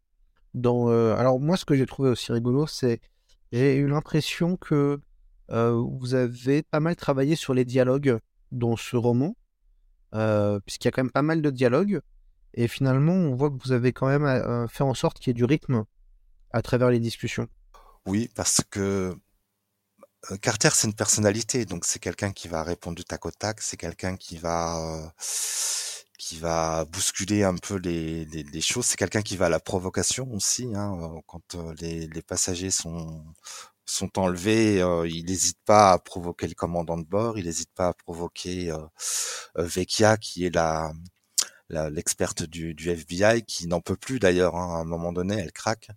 Dans, 0.55 0.89
alors 0.89 1.41
moi, 1.41 1.57
ce 1.57 1.65
que 1.65 1.75
j'ai 1.75 1.87
trouvé 1.87 2.11
aussi 2.11 2.33
rigolo, 2.33 2.67
c'est 2.67 3.01
j'ai 3.53 3.77
eu 3.77 3.89
l'impression 3.89 4.57
que 4.57 5.01
vous 5.49 6.15
avez 6.15 6.63
pas 6.63 6.81
mal 6.81 6.97
travaillé 6.97 7.37
sur 7.37 7.55
les 7.55 7.65
dialogues 7.65 8.19
dans 8.53 8.77
ce 8.77 8.97
roman. 8.97 9.37
Euh, 10.15 10.61
puisqu'il 10.61 10.87
y 10.87 10.89
a 10.89 10.93
quand 10.93 11.03
même 11.03 11.11
pas 11.11 11.23
mal 11.23 11.43
de 11.43 11.51
dialogues. 11.51 12.01
Et 12.55 12.69
finalement, 12.69 13.13
on 13.13 13.35
voit 13.35 13.51
que 13.51 13.57
vous 13.63 13.73
avez 13.73 13.93
quand 13.93 14.07
même 14.07 14.25
euh, 14.25 14.69
fait 14.69 14.85
en 14.85 14.95
sorte 14.95 15.19
qu'il 15.19 15.29
y 15.29 15.33
ait 15.33 15.35
du 15.35 15.45
rythme 15.45 15.85
à 16.53 16.63
travers 16.63 16.91
les 16.91 17.01
discussions. 17.01 17.49
Oui, 18.07 18.31
parce 18.37 18.61
que 18.71 19.13
euh, 20.31 20.37
Carter, 20.41 20.69
c'est 20.73 20.87
une 20.87 20.95
personnalité, 20.95 21.65
donc 21.65 21.85
c'est 21.85 21.99
quelqu'un 21.99 22.31
qui 22.31 22.47
va 22.47 22.63
répondre 22.63 22.97
du 22.97 23.05
tac 23.05 23.27
au 23.27 23.33
tac, 23.33 23.61
c'est 23.61 23.77
quelqu'un 23.77 24.17
qui 24.17 24.37
va 24.37 25.13
qui 26.25 26.39
va 26.39 26.87
bousculer 26.87 27.45
un 27.45 27.55
peu 27.57 27.77
les, 27.77 28.25
les, 28.27 28.45
les 28.45 28.61
choses, 28.63 28.87
c'est 28.87 28.97
quelqu'un 28.97 29.21
qui 29.21 29.37
va 29.37 29.47
à 29.47 29.49
la 29.51 29.61
provocation 29.61 30.33
aussi. 30.33 30.71
Hein, 30.75 31.21
quand 31.27 31.55
les, 31.81 32.07
les 32.07 32.23
passagers 32.23 32.71
sont 32.71 33.23
sont 33.87 34.19
enlevés, 34.19 34.81
euh, 34.81 35.07
il 35.07 35.27
n'hésite 35.27 35.59
pas 35.67 35.93
à 35.93 35.99
provoquer 35.99 36.49
le 36.49 36.55
commandant 36.55 36.97
de 36.97 37.05
bord, 37.05 37.39
il 37.39 37.45
n'hésite 37.45 37.71
pas 37.75 37.89
à 37.89 37.93
provoquer 37.93 38.71
euh, 38.71 38.79
euh, 39.59 39.65
Vecchia, 39.65 40.17
qui 40.17 40.47
est 40.47 40.55
la 40.55 40.93
l'experte 41.71 42.45
du, 42.45 42.75
du, 42.75 42.91
FBI 42.91 43.43
qui 43.43 43.67
n'en 43.67 43.81
peut 43.81 43.97
plus 43.97 44.19
d'ailleurs 44.21 44.55
hein, 44.55 44.77
à 44.77 44.81
un 44.83 44.85
moment 44.85 45.13
donné 45.13 45.37
elle 45.37 45.51
craque 45.51 45.89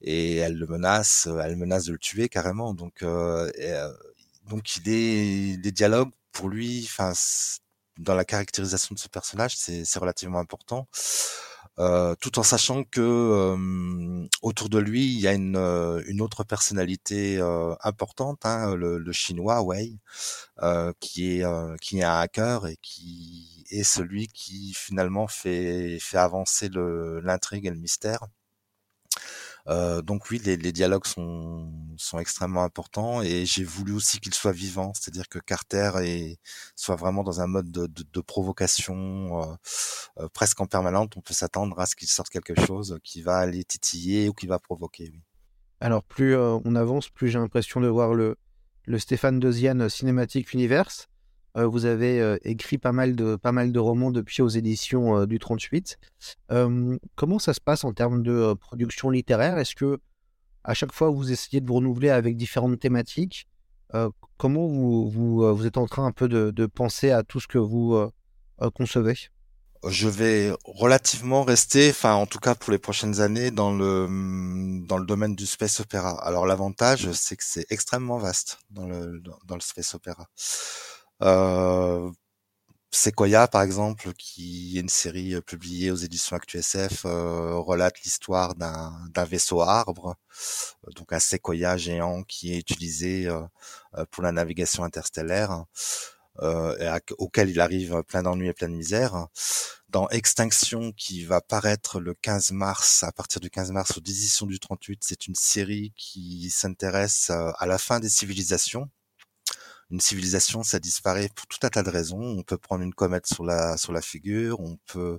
et 0.00 0.36
elle 0.36 0.54
le 0.56 0.66
menace 0.66 1.28
elle 1.44 1.56
menace 1.56 1.84
de 1.86 1.92
le 1.92 1.98
tuer 1.98 2.28
carrément 2.28 2.72
donc 2.72 3.04
donc 4.48 4.76
il 4.76 4.88
est 4.88 5.62
les 5.62 5.72
dialogues 5.72 6.12
pour 6.32 6.48
lui 6.48 6.82
enfin 6.84 7.12
dans 8.02 8.14
la 8.14 8.24
caractérisation 8.24 8.94
de 8.94 8.98
ce 8.98 9.08
personnage 9.08 9.56
c'est 9.56 9.98
relativement 9.98 10.38
important 10.38 10.88
euh, 11.78 12.14
tout 12.20 12.38
en 12.38 12.42
sachant 12.42 12.84
que 12.84 13.00
euh, 13.00 14.28
autour 14.42 14.68
de 14.68 14.78
lui 14.78 15.06
il 15.06 15.20
y 15.20 15.26
a 15.26 15.32
une, 15.32 15.56
euh, 15.56 16.02
autre 16.20 16.44
personnalité 16.44 17.40
importante, 17.82 18.44
hein, 18.44 18.74
le, 18.76 19.12
chinois 19.12 19.62
Wei, 19.62 19.98
qui 21.00 21.38
est 21.38 21.44
un 21.44 21.76
hacker 22.20 22.66
et 22.66 22.76
qui 22.82 23.64
est 23.70 23.84
celui 23.84 24.28
qui 24.28 24.74
finalement 24.74 25.26
fait 25.28 25.98
avancer 26.12 26.68
l'intrigue 27.22 27.66
et 27.66 27.70
le 27.70 27.76
mystère. 27.76 28.20
Euh, 29.68 30.02
donc 30.02 30.30
oui, 30.30 30.40
les, 30.44 30.56
les, 30.56 30.72
dialogues 30.72 31.06
sont, 31.06 31.72
sont 31.96 32.18
extrêmement 32.18 32.64
importants 32.64 33.22
et 33.22 33.46
j'ai 33.46 33.62
voulu 33.62 33.92
aussi 33.92 34.18
qu'ils 34.18 34.34
soient 34.34 34.52
vivants, 34.52 34.92
c'est-à-dire 34.94 35.28
que 35.28 35.38
Carter 35.38 35.92
est, 36.02 36.38
soit 36.74 36.96
vraiment 36.96 37.22
dans 37.22 37.40
un 37.40 37.46
mode 37.46 37.70
de, 37.70 37.86
de, 37.86 38.04
de 38.12 38.20
provocation 38.20 39.40
euh, 39.40 39.54
euh, 40.18 40.28
presque 40.32 40.60
en 40.60 40.66
permanente. 40.66 41.16
On 41.16 41.20
peut 41.20 41.34
s'attendre 41.34 41.78
à 41.78 41.86
ce 41.86 41.94
qu'il 41.94 42.08
sorte 42.08 42.30
quelque 42.30 42.54
chose 42.66 42.98
qui 43.04 43.22
va 43.22 43.36
aller 43.36 43.62
titiller 43.62 44.28
ou 44.28 44.32
qui 44.32 44.46
va 44.48 44.58
provoquer. 44.58 45.10
Oui. 45.12 45.20
Alors 45.80 46.02
plus 46.02 46.34
euh, 46.34 46.58
on 46.64 46.74
avance, 46.74 47.08
plus 47.08 47.28
j'ai 47.28 47.38
l'impression 47.38 47.80
de 47.80 47.88
voir 47.88 48.14
le, 48.14 48.36
le 48.84 48.98
Stéphane 48.98 49.40
Deuxiane 49.40 49.88
Cinématique 49.88 50.52
Universe. 50.52 51.08
Euh, 51.56 51.66
vous 51.66 51.84
avez 51.84 52.20
euh, 52.20 52.38
écrit 52.44 52.78
pas 52.78 52.92
mal, 52.92 53.14
de, 53.14 53.36
pas 53.36 53.52
mal 53.52 53.72
de 53.72 53.78
romans 53.78 54.10
depuis 54.10 54.40
aux 54.40 54.48
éditions 54.48 55.18
euh, 55.18 55.26
du 55.26 55.38
38. 55.38 55.98
comment 57.14 57.38
ça 57.38 57.52
se 57.52 57.60
passe 57.60 57.84
en 57.84 57.92
termes 57.92 58.22
de 58.22 58.54
production 58.54 59.10
littéraire? 59.10 59.58
Est-ce 59.58 59.74
que 59.74 59.98
à 60.64 60.74
chaque 60.74 60.92
fois 60.92 61.10
vous 61.10 61.30
essayez 61.32 61.60
de 61.60 61.66
vous 61.66 61.74
renouveler 61.74 62.10
avec 62.10 62.36
différentes 62.36 62.78
thématiques? 62.80 63.48
Comment 64.38 64.66
vous, 64.66 65.10
vous, 65.10 65.54
vous, 65.54 65.66
êtes 65.66 65.76
en 65.76 65.86
train 65.86 66.06
un 66.06 66.12
peu 66.12 66.26
de, 66.26 66.50
de 66.50 66.64
penser 66.64 67.10
à 67.10 67.22
tout 67.22 67.40
ce 67.40 67.46
que 67.46 67.58
vous 67.58 68.10
concevez? 68.74 69.14
Je 69.86 70.08
vais 70.08 70.50
relativement 70.64 71.42
rester, 71.42 71.90
enfin 71.90 72.14
en 72.14 72.24
tout 72.24 72.38
cas 72.38 72.54
pour 72.54 72.72
les 72.72 72.78
prochaines 72.78 73.20
années, 73.20 73.50
dans 73.50 73.76
le 73.76 74.06
dans 74.86 74.96
le 74.96 75.04
domaine 75.04 75.34
du 75.34 75.44
space 75.44 75.80
opéra. 75.80 76.12
Alors 76.24 76.46
l'avantage, 76.46 77.10
c'est 77.12 77.36
que 77.36 77.44
c'est 77.44 77.66
extrêmement 77.68 78.16
vaste 78.16 78.58
dans 78.70 78.86
le 78.86 79.20
dans 79.44 79.56
le 79.56 79.60
space 79.60 79.94
opéra. 79.94 80.26
Euh, 81.22 82.10
Sequoia, 82.92 83.48
par 83.48 83.62
exemple, 83.62 84.12
qui 84.14 84.78
est 84.78 84.80
une 84.82 84.88
série 84.90 85.34
euh, 85.36 85.40
publiée 85.42 85.90
aux 85.92 85.96
éditions 85.96 86.36
ActuSF, 86.36 87.04
euh, 87.06 87.56
relate 87.58 88.00
l'histoire 88.04 88.54
d'un 88.56 89.24
vaisseau 89.26 89.62
arbre, 89.62 90.16
euh, 90.88 90.92
donc 90.96 91.12
un 91.12 91.20
séquoia 91.20 91.76
géant 91.78 92.22
qui 92.24 92.54
est 92.54 92.58
utilisé 92.58 93.28
pour 94.12 94.22
la 94.24 94.32
navigation 94.32 94.84
interstellaire. 94.84 95.64
euh, 96.42 96.76
et 96.78 97.14
auquel 97.18 97.50
il 97.50 97.60
arrive 97.60 98.02
plein 98.08 98.22
d'ennuis 98.22 98.48
et 98.48 98.52
plein 98.54 98.68
de 98.68 98.74
misère. 98.74 99.26
Dans 99.88 100.08
Extinction, 100.10 100.92
qui 100.92 101.24
va 101.24 101.40
paraître 101.42 102.00
le 102.00 102.14
15 102.14 102.52
mars, 102.52 103.02
à 103.02 103.12
partir 103.12 103.40
du 103.40 103.50
15 103.50 103.72
mars 103.72 103.92
aux 103.98 104.00
éditions 104.00 104.46
du 104.46 104.58
38, 104.58 105.00
c'est 105.04 105.26
une 105.26 105.34
série 105.34 105.92
qui 105.96 106.50
s'intéresse 106.50 107.30
à 107.30 107.66
la 107.66 107.78
fin 107.78 108.00
des 108.00 108.08
civilisations, 108.08 108.88
une 109.92 110.00
civilisation, 110.00 110.62
ça 110.62 110.78
disparaît 110.78 111.28
pour 111.34 111.46
tout 111.46 111.58
un 111.64 111.68
tas 111.68 111.82
de 111.82 111.90
raisons. 111.90 112.20
On 112.20 112.42
peut 112.42 112.56
prendre 112.56 112.82
une 112.82 112.94
comète 112.94 113.26
sur 113.26 113.44
la 113.44 113.76
sur 113.76 113.92
la 113.92 114.00
figure, 114.00 114.58
on 114.60 114.78
peut 114.86 115.18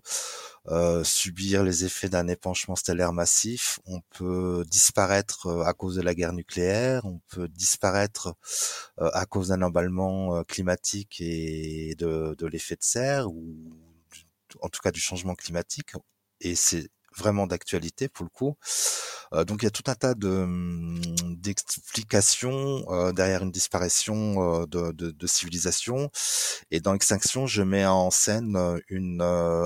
euh, 0.67 1.03
subir 1.03 1.63
les 1.63 1.85
effets 1.85 2.09
d'un 2.09 2.27
épanchement 2.27 2.75
stellaire 2.75 3.13
massif, 3.13 3.79
on 3.85 4.01
peut 4.17 4.65
disparaître 4.67 5.47
euh, 5.47 5.63
à 5.63 5.73
cause 5.73 5.95
de 5.95 6.01
la 6.01 6.15
guerre 6.15 6.33
nucléaire, 6.33 7.05
on 7.05 7.19
peut 7.29 7.47
disparaître 7.47 8.33
euh, 8.99 9.09
à 9.13 9.25
cause 9.27 9.49
d'un 9.49 9.61
emballement 9.61 10.43
climatique 10.45 11.21
et 11.21 11.95
de, 11.99 12.35
de 12.37 12.47
l'effet 12.47 12.75
de 12.75 12.83
serre 12.83 13.29
ou 13.31 13.45
en 14.61 14.69
tout 14.69 14.81
cas 14.81 14.91
du 14.91 14.99
changement 14.99 15.35
climatique. 15.35 15.93
Et 16.41 16.55
c'est 16.55 16.89
vraiment 17.17 17.47
d'actualité 17.47 18.07
pour 18.09 18.25
le 18.25 18.29
coup. 18.29 18.57
Euh, 19.33 19.45
donc 19.45 19.61
il 19.61 19.65
y 19.65 19.67
a 19.67 19.71
tout 19.71 19.83
un 19.87 19.95
tas 19.95 20.13
de 20.13 20.27
hum, 20.27 21.01
d'explications 21.37 22.85
euh, 22.89 23.11
derrière 23.11 23.43
une 23.43 23.51
disparition 23.51 24.61
euh, 24.61 24.65
de, 24.67 24.91
de, 24.91 25.27
civilisation. 25.27 26.11
Et 26.71 26.79
dans 26.79 26.93
Extinction, 26.93 27.47
je 27.47 27.63
mets 27.63 27.85
en 27.85 28.11
scène 28.11 28.57
une 28.89 29.21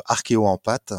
archéo-empathe 0.06 0.94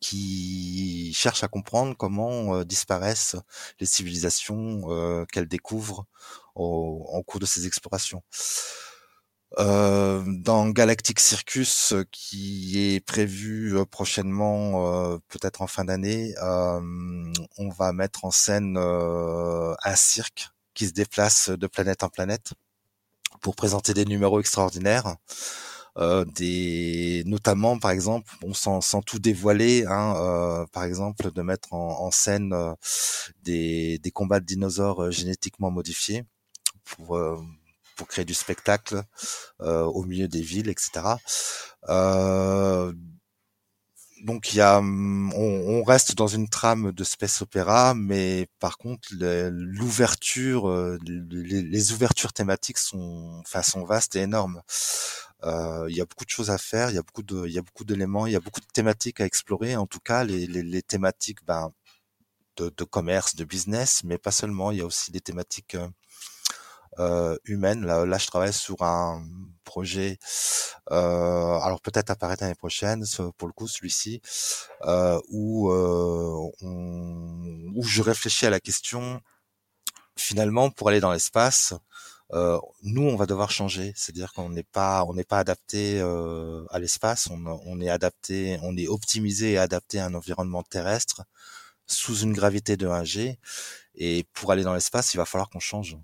qui 0.00 1.12
cherche 1.14 1.44
à 1.44 1.48
comprendre 1.48 1.94
comment 1.96 2.62
disparaissent 2.64 3.36
les 3.80 3.86
civilisations 3.86 5.26
qu'elle 5.32 5.46
découvre 5.46 6.06
au, 6.54 7.06
en 7.12 7.22
cours 7.22 7.40
de 7.40 7.46
ses 7.46 7.66
explorations. 7.66 8.22
Euh, 9.58 10.22
dans 10.26 10.68
Galactic 10.70 11.20
Circus, 11.20 11.92
euh, 11.92 12.04
qui 12.10 12.94
est 12.94 13.00
prévu 13.00 13.76
euh, 13.76 13.84
prochainement, 13.84 15.18
peut-être 15.28 15.62
en 15.62 15.66
fin 15.66 15.84
d'année, 15.84 16.34
on 16.40 17.68
va 17.70 17.92
mettre 17.92 18.24
en 18.24 18.30
scène 18.30 18.76
un 18.76 19.96
cirque 19.96 20.48
qui 20.74 20.86
se 20.88 20.92
déplace 20.92 21.50
de 21.50 21.66
planète 21.66 22.02
en 22.02 22.08
planète 22.08 22.52
pour 23.40 23.54
présenter 23.54 23.94
des 23.94 24.04
numéros 24.04 24.40
extraordinaires. 24.40 25.16
Euh, 25.96 26.24
des 26.24 27.22
notamment 27.24 27.78
par 27.78 27.92
exemple 27.92 28.28
on 28.42 28.52
sans, 28.52 28.80
sans 28.80 29.00
tout 29.00 29.20
dévoiler 29.20 29.84
hein, 29.86 30.16
euh, 30.16 30.66
par 30.72 30.82
exemple 30.82 31.30
de 31.30 31.40
mettre 31.40 31.72
en, 31.72 32.00
en 32.00 32.10
scène 32.10 32.52
des, 33.44 34.00
des 34.00 34.10
combats 34.10 34.40
de 34.40 34.44
dinosaures 34.44 35.12
génétiquement 35.12 35.70
modifiés 35.70 36.24
pour 36.84 37.16
pour 37.96 38.08
créer 38.08 38.24
du 38.24 38.34
spectacle 38.34 39.02
euh, 39.60 39.84
au 39.84 40.04
milieu 40.04 40.28
des 40.28 40.42
villes, 40.42 40.68
etc. 40.68 41.16
Euh, 41.88 42.92
donc 44.24 44.52
il 44.52 44.56
y 44.56 44.60
a, 44.60 44.80
on, 44.80 45.30
on, 45.34 45.82
reste 45.84 46.14
dans 46.14 46.26
une 46.26 46.48
trame 46.48 46.92
de 46.92 47.04
space 47.04 47.42
opéra, 47.42 47.94
mais 47.94 48.48
par 48.58 48.78
contre 48.78 49.08
l'ouverture, 49.12 50.68
euh, 50.68 50.98
les, 51.06 51.62
les, 51.62 51.92
ouvertures 51.92 52.32
thématiques 52.32 52.78
sont, 52.78 53.40
enfin, 53.40 53.62
sont 53.62 53.84
vastes 53.84 54.16
et 54.16 54.20
énormes. 54.20 54.62
Il 55.42 55.94
y 55.94 56.00
a 56.00 56.06
beaucoup 56.06 56.24
de 56.24 56.30
choses 56.30 56.50
à 56.50 56.56
faire, 56.56 56.88
il 56.90 56.94
y 56.94 56.98
a 56.98 57.02
beaucoup 57.02 57.22
de, 57.22 57.46
il 57.46 57.52
y 57.52 57.58
a 57.58 57.62
beaucoup 57.62 57.84
d'éléments, 57.84 58.26
il 58.26 58.32
y 58.32 58.36
a 58.36 58.40
beaucoup 58.40 58.60
de 58.60 58.66
thématiques 58.72 59.20
à 59.20 59.26
explorer. 59.26 59.76
En 59.76 59.86
tout 59.86 60.00
cas, 60.00 60.24
les, 60.24 60.46
les, 60.46 60.62
les 60.62 60.82
thématiques, 60.82 61.44
ben, 61.44 61.70
de, 62.56 62.72
de, 62.76 62.84
commerce, 62.84 63.34
de 63.36 63.44
business, 63.44 64.02
mais 64.04 64.18
pas 64.18 64.30
seulement. 64.30 64.70
Il 64.70 64.78
y 64.78 64.80
a 64.80 64.86
aussi 64.86 65.10
des 65.12 65.20
thématiques 65.20 65.76
humaine. 67.44 67.84
Là, 67.84 68.04
là, 68.06 68.18
je 68.18 68.26
travaille 68.26 68.52
sur 68.52 68.82
un 68.82 69.24
projet, 69.64 70.18
euh, 70.92 71.58
alors 71.58 71.80
peut-être 71.80 72.10
apparaître 72.10 72.42
l'année 72.44 72.54
prochaine, 72.54 73.04
pour 73.38 73.48
le 73.48 73.52
coup 73.52 73.66
celui-ci, 73.66 74.20
euh, 74.82 75.20
où, 75.30 75.70
euh, 75.70 76.50
où 76.62 77.82
je 77.82 78.02
réfléchis 78.02 78.46
à 78.46 78.50
la 78.50 78.60
question, 78.60 79.20
finalement, 80.16 80.70
pour 80.70 80.88
aller 80.88 81.00
dans 81.00 81.12
l'espace, 81.12 81.74
euh, 82.32 82.58
nous, 82.82 83.02
on 83.02 83.16
va 83.16 83.26
devoir 83.26 83.50
changer. 83.50 83.92
C'est-à-dire 83.96 84.32
qu'on 84.32 84.50
n'est 84.50 84.62
pas, 84.64 85.04
on 85.04 85.14
n'est 85.14 85.24
pas 85.24 85.38
adapté 85.38 86.00
euh, 86.00 86.64
à 86.70 86.78
l'espace. 86.78 87.28
On, 87.30 87.44
on, 87.46 87.80
est 87.80 87.90
adapté, 87.90 88.58
on 88.62 88.76
est 88.76 88.88
optimisé 88.88 89.52
et 89.52 89.58
adapté 89.58 90.00
à 90.00 90.06
un 90.06 90.14
environnement 90.14 90.62
terrestre 90.62 91.22
sous 91.86 92.18
une 92.20 92.32
gravité 92.32 92.76
de 92.76 92.88
1G. 92.88 93.38
Et 93.96 94.24
pour 94.32 94.52
aller 94.52 94.64
dans 94.64 94.74
l'espace, 94.74 95.14
il 95.14 95.18
va 95.18 95.26
falloir 95.26 95.50
qu'on 95.50 95.60
change. 95.60 95.96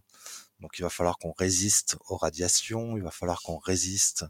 Donc 0.61 0.79
il 0.79 0.83
va 0.83 0.91
falloir 0.91 1.19
qu'on 1.19 1.33
résiste 1.33 1.97
aux 2.09 2.17
radiations, 2.17 2.97
il 2.97 3.03
va 3.03 3.11
falloir 3.11 3.43
qu'on 3.43 3.59
résiste 3.59 4.25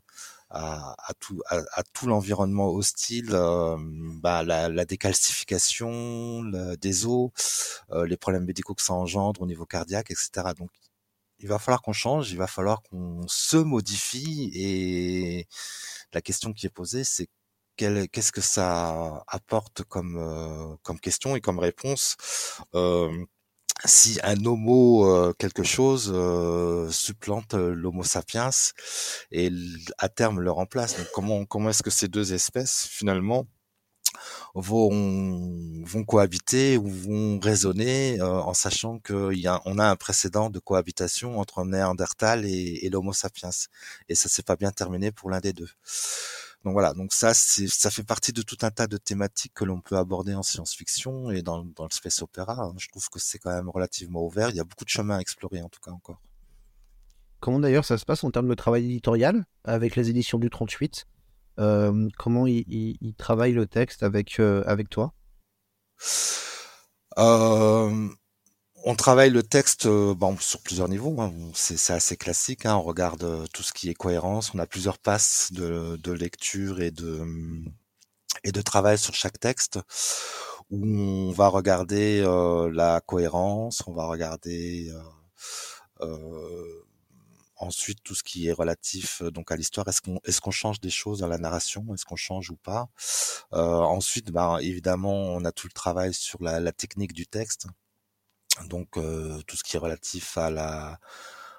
à, 0.51 0.97
tout, 1.21 1.41
à, 1.49 1.83
tout 1.93 2.09
l'environnement 2.09 2.71
hostile, 2.71 3.31
euh, 3.33 3.77
bah, 4.21 4.43
la, 4.43 4.69
la, 4.69 4.85
décalcification 4.85 6.43
des 6.81 7.07
eaux, 7.07 7.33
euh, 7.93 8.05
les 8.05 8.17
problèmes 8.17 8.45
médicaux 8.45 8.75
que 8.75 8.83
ça 8.83 8.95
engendre 8.95 9.43
au 9.43 9.47
niveau 9.47 9.65
cardiaque, 9.65 10.11
etc. 10.11 10.49
Donc 10.57 10.71
il 11.39 11.49
va 11.49 11.59
falloir 11.59 11.83
qu'on 11.83 11.93
change, 11.93 12.31
il 12.33 12.39
va 12.39 12.47
falloir 12.47 12.83
qu'on 12.83 13.27
se 13.29 13.57
modifie 13.57 14.51
et 14.55 15.47
la 16.13 16.21
question 16.21 16.53
qui 16.53 16.67
est 16.67 16.71
posée, 16.71 17.05
c'est 17.05 17.29
qu'est-ce 17.77 18.33
que 18.33 18.41
ça 18.41 19.25
apporte 19.27 19.85
comme 19.85 20.17
euh, 20.19 20.77
comme 20.83 21.01
question 21.01 21.37
et 21.37 21.41
comme 21.41 21.59
réponse 21.59 22.17
euh, 22.75 23.25
si 23.85 24.19
un 24.23 24.45
homo 24.45 25.07
euh, 25.07 25.33
quelque 25.39 25.63
chose 25.63 26.11
euh, 26.15 26.91
supplante 26.91 27.55
euh, 27.55 27.75
l'homo 27.75 28.03
sapiens 28.05 28.51
et 29.33 29.51
à 29.99 30.09
terme 30.09 30.41
le 30.41 30.51
remplace. 30.51 30.97
Comment 31.15 31.45
comment 31.47 31.71
est-ce 31.71 31.83
que 31.83 31.91
ces 31.91 32.09
deux 32.09 32.33
espèces 32.33 32.87
finalement 32.91 33.47
vont 34.55 34.91
vont 35.85 36.05
cohabiter 36.05 36.77
ou 36.77 36.89
vont 36.89 37.39
raisonner 37.41 38.21
en 38.23 38.55
sachant 38.55 38.99
qu'il 38.99 39.39
y 39.39 39.47
a 39.47 39.61
on 39.65 39.79
a 39.79 39.87
un 39.89 39.97
précédent 39.97 40.51
de 40.51 40.59
cohabitation 40.59 41.39
entre 41.39 41.65
Néandertal 41.65 42.45
et, 42.45 42.85
et 42.85 42.91
l'Homo 42.91 43.13
sapiens? 43.13 43.51
Et 44.09 44.15
ça 44.15 44.29
s'est 44.29 44.43
pas 44.43 44.57
bien 44.57 44.73
terminé 44.73 45.13
pour 45.13 45.31
l'un 45.31 45.41
des 45.41 45.53
deux. 45.53 45.69
Donc 46.65 46.75
voilà, 46.75 46.93
donc 46.93 47.13
ça, 47.15 47.33
ça 47.33 47.91
fait 47.91 48.05
partie 48.05 48.33
de 48.33 48.43
tout 48.43 48.59
un 48.63 48.71
tas 48.71 48.87
de 48.87 48.99
thématiques 48.99 49.55
que 49.55 49.65
l'on 49.65 49.81
peut 49.81 49.97
aborder 49.97 50.35
en 50.35 50.43
science-fiction 50.43 51.31
et 51.31 51.41
dans, 51.41 51.65
dans 51.65 51.85
le 51.85 51.91
space 51.91 52.21
opéra. 52.21 52.55
Hein. 52.61 52.75
Je 52.77 52.89
trouve 52.89 53.09
que 53.09 53.19
c'est 53.19 53.39
quand 53.39 53.55
même 53.55 53.71
relativement 53.71 54.23
ouvert. 54.23 54.51
Il 54.51 54.57
y 54.57 54.61
a 54.61 54.65
beaucoup 54.65 54.85
de 54.85 54.91
chemins 54.91 55.17
à 55.17 55.21
explorer, 55.21 55.63
en 55.63 55.71
tout 55.71 55.81
cas 55.81 55.91
encore. 55.91 56.21
Comment 57.41 57.59
d'ailleurs 57.59 57.87
ça 57.87 57.97
se 57.97 58.05
passe 58.05 58.23
en 58.23 58.31
termes 58.31 58.49
de 58.49 58.55
travail 58.55 58.85
éditorial 58.85 59.47
avec 59.65 59.97
les 59.97 60.11
éditions 60.11 60.39
du 60.39 60.51
38 60.51 61.07
euh, 61.59 62.09
Comment 62.19 62.47
ils 62.47 62.99
il, 63.01 63.15
travaillent 63.15 63.55
le 63.55 63.67
texte 63.67 64.03
avec, 64.03 64.39
euh, 64.39 64.63
avec 64.67 64.91
toi? 64.91 65.15
Euh, 67.19 68.09
on 68.85 68.95
travaille 68.95 69.31
le 69.31 69.43
texte 69.43 69.87
euh, 69.87 70.15
sur 70.41 70.61
plusieurs 70.63 70.89
niveaux. 70.89 71.21
Hein. 71.21 71.33
C'est 71.55 71.93
assez 71.93 72.17
classique. 72.17 72.67
Hein. 72.67 72.77
On 72.77 72.83
regarde 72.83 73.23
euh, 73.25 73.47
tout 73.53 73.63
ce 73.63 73.73
qui 73.73 73.91
est 73.91 73.95
cohérence. 73.95 74.55
On 74.55 74.59
a 74.59 74.67
plusieurs 74.67 74.99
passes 74.99 75.53
de, 75.53 76.13
lecture 76.13 76.81
et 76.81 76.91
de 76.91 77.25
et 78.45 78.53
de 78.53 78.63
travail 78.63 78.97
sur 78.97 79.15
chaque 79.15 79.39
texte 79.41 79.81
où 80.71 80.87
on 80.87 81.33
va 81.33 81.49
regarder 81.49 82.23
euh, 82.25 82.71
la 82.73 83.01
cohérence, 83.01 83.83
on 83.87 83.93
va 83.93 84.07
regarder 84.07 84.91
ensuite 87.57 88.03
tout 88.03 88.15
ce 88.15 88.23
qui 88.23 88.47
est 88.49 88.53
relatif 88.53 89.23
donc 89.23 89.53
à 89.53 89.57
l'histoire. 89.57 89.87
Est-ce 89.89 90.41
qu'on 90.41 90.51
change 90.51 90.81
des 90.81 90.91
choses 90.91 91.19
dans 91.21 91.27
la 91.27 91.39
narration? 91.39 91.85
Est-ce 91.93 92.05
qu'on 92.05 92.17
change 92.17 92.51
ou 92.51 92.57
pas? 92.57 92.89
Ensuite, 93.53 94.31
ben, 94.31 94.59
évidemment, 94.59 95.13
on 95.13 95.45
a 95.45 95.53
tout 95.53 95.67
le 95.67 95.73
travail 95.73 96.15
sur 96.15 96.43
la 96.43 96.73
technique 96.73 97.13
du 97.13 97.27
texte 97.27 97.67
donc 98.67 98.97
euh, 98.97 99.41
tout 99.47 99.57
ce 99.57 99.63
qui 99.65 99.77
est 99.77 99.79
relatif 99.79 100.37
à 100.39 100.51
la 100.51 100.99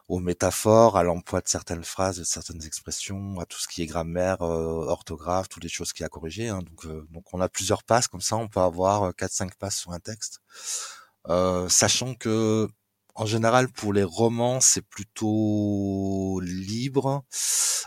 aux 0.07 0.19
métaphores, 0.19 0.97
à 0.97 1.03
l'emploi 1.03 1.39
de 1.39 1.47
certaines 1.47 1.85
phrases, 1.85 2.17
de 2.17 2.25
certaines 2.25 2.65
expressions, 2.65 3.39
à 3.39 3.45
tout 3.45 3.59
ce 3.59 3.67
qui 3.69 3.81
est 3.81 3.85
grammaire, 3.85 4.41
euh, 4.41 4.85
orthographe, 4.87 5.47
toutes 5.47 5.63
les 5.63 5.69
choses 5.69 5.93
qu'il 5.93 6.01
y 6.01 6.03
a 6.03 6.07
à 6.07 6.09
corriger. 6.09 6.49
Hein. 6.49 6.59
Donc, 6.63 6.85
euh, 6.85 7.07
donc 7.11 7.33
on 7.33 7.39
a 7.39 7.47
plusieurs 7.47 7.83
passes 7.83 8.09
comme 8.09 8.19
ça, 8.19 8.35
on 8.35 8.49
peut 8.49 8.59
avoir 8.59 9.15
quatre 9.15 9.31
cinq 9.31 9.55
passes 9.55 9.77
sur 9.77 9.91
un 9.93 9.99
texte, 9.99 10.41
sachant 11.69 12.13
que 12.15 12.67
en 13.15 13.25
général 13.25 13.69
pour 13.69 13.93
les 13.93 14.03
romans 14.03 14.59
c'est 14.61 14.81
plutôt 14.81 16.39
libre, 16.41 17.23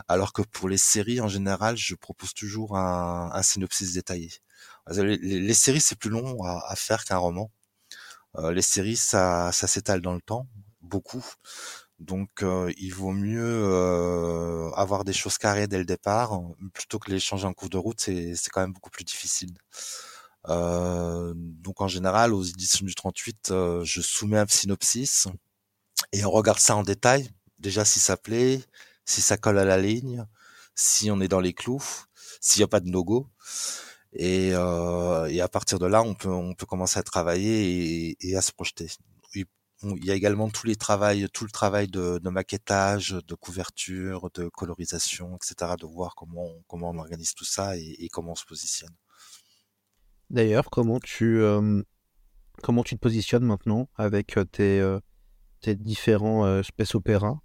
alors 0.09 0.33
que 0.33 0.43
pour 0.43 0.69
les 0.69 0.79
séries 0.79 1.21
en 1.21 1.29
général 1.29 1.77
je 1.77 1.95
propose 1.95 2.35
toujours 2.35 2.77
un, 2.77 3.31
un 3.33 3.43
synopsis 3.43 3.95
détaillé. 3.95 4.31
Les, 4.97 5.55
séries 5.55 5.81
c'est 5.81 5.99
plus 5.99 6.11
long 6.11 6.43
à 6.45 6.75
faire 6.77 7.05
qu'un 7.05 7.19
roman. 7.19 7.51
Euh, 8.37 8.53
les 8.53 8.63
séries, 8.63 8.97
ça, 8.97 9.53
ça 9.53 9.67
s'étale 9.67 10.01
dans 10.01 10.15
le 10.15 10.21
temps, 10.21 10.47
beaucoup. 10.83 11.25
Donc, 12.01 12.43
euh, 12.43 12.73
il 12.77 12.93
vaut 12.93 13.13
mieux 13.13 13.43
euh, 13.43 14.71
avoir 14.73 15.05
des 15.05 15.13
choses 15.13 15.39
carrées 15.39 15.69
dès 15.69 15.79
le 15.79 15.85
départ, 15.85 16.41
plutôt 16.73 16.99
que 16.99 17.11
les 17.11 17.21
changer 17.21 17.47
en 17.47 17.55
cours 17.55 17.71
de 17.71 17.79
route, 17.79 18.01
c'est 18.01 18.35
quand 18.53 18.61
même 18.61 18.73
beaucoup 18.73 18.91
plus 18.91 19.05
difficile. 19.05 19.55
donc, 20.47 21.81
en 21.81 21.89
général, 21.89 22.35
aux 22.35 22.43
éditions 22.43 22.85
du 22.87 22.95
38, 22.95 23.53
je 23.83 24.01
soumets 24.01 24.39
un 24.39 24.47
synopsis 24.49 25.29
et 26.13 26.25
on 26.25 26.31
regarde 26.31 26.59
ça 26.59 26.77
en 26.77 26.83
détail. 26.83 27.31
Déjà, 27.59 27.85
si 27.85 28.01
ça 28.01 28.17
plaît, 28.17 28.63
si 29.05 29.23
ça 29.23 29.37
colle 29.37 29.59
à 29.59 29.65
la 29.65 29.79
ligne, 29.79 30.27
si 30.75 31.11
on 31.11 31.21
est 31.21 31.29
dans 31.29 31.41
les 31.41 31.55
clous, 31.55 31.83
s'il 32.41 32.61
n'y 32.61 32.65
a 32.65 32.69
pas 32.69 32.81
de 32.81 32.89
no-go. 32.91 33.29
Et, 34.15 34.51
euh, 34.55 35.27
et, 35.27 35.41
à 35.41 35.49
partir 35.49 35.79
de 35.79 35.87
là, 35.87 36.03
on 36.03 36.15
peut, 36.15 36.29
on 36.29 36.55
peut 36.55 36.67
commencer 36.67 36.99
à 36.99 37.03
travailler 37.03 38.11
et, 38.11 38.17
et 38.21 38.37
à 38.37 38.43
se 38.43 38.53
projeter. 38.53 38.89
Il 39.83 40.05
y 40.05 40.11
a 40.11 40.15
également 40.15 40.49
tous 40.49 40.67
les 40.67 40.77
travails, 40.77 41.29
tout 41.33 41.45
le 41.45 41.51
travail 41.51 41.89
de, 41.89 42.19
de, 42.19 42.31
maquettage, 42.31 43.11
de 43.27 43.35
couverture, 43.35 44.31
de 44.33 44.49
colorisation, 44.49 45.37
etc. 45.37 45.73
De 45.79 45.87
voir 45.87 46.15
comment, 46.15 46.49
comment 46.69 46.91
on 46.91 46.99
organise 46.99 47.35
tout 47.35 47.45
ça 47.45 47.77
et, 47.77 47.97
et 47.99 48.09
comment 48.09 48.33
on 48.33 48.37
se 48.37 48.47
positionne. 48.47 48.95
D'ailleurs, 50.31 50.71
comment 50.71 51.01
tu 51.01 51.41
euh, 51.43 51.83
comment 52.63 52.83
tu 52.83 52.95
te 52.97 53.01
positionnes 53.01 53.45
maintenant 53.45 53.89
avec 53.97 54.39
tes, 54.53 54.81
euh, 54.81 54.99
tes 55.61 55.75
différents 55.75 56.45
euh, 56.45 56.63
space 56.63 56.95
opéras? 56.95 57.39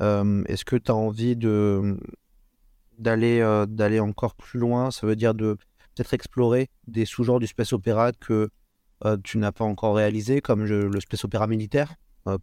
Est-ce 0.00 0.64
que 0.64 0.76
tu 0.76 0.92
as 0.92 0.94
envie 0.94 1.36
de 1.36 1.98
d'aller 2.98 3.40
d'aller 3.68 3.98
encore 3.98 4.36
plus 4.36 4.60
loin? 4.60 4.92
Ça 4.92 5.06
veut 5.06 5.16
dire 5.16 5.34
de 5.34 5.56
peut-être 5.98 6.14
explorer 6.14 6.70
des 6.86 7.04
sous-genres 7.04 7.40
du 7.40 7.46
space 7.46 7.72
opéra 7.72 8.12
que 8.12 8.48
tu 9.24 9.38
n'as 9.38 9.52
pas 9.52 9.64
encore 9.64 9.96
réalisé, 9.96 10.40
comme 10.40 10.64
le 10.64 11.00
space 11.00 11.24
opéra 11.24 11.46
militaire, 11.46 11.94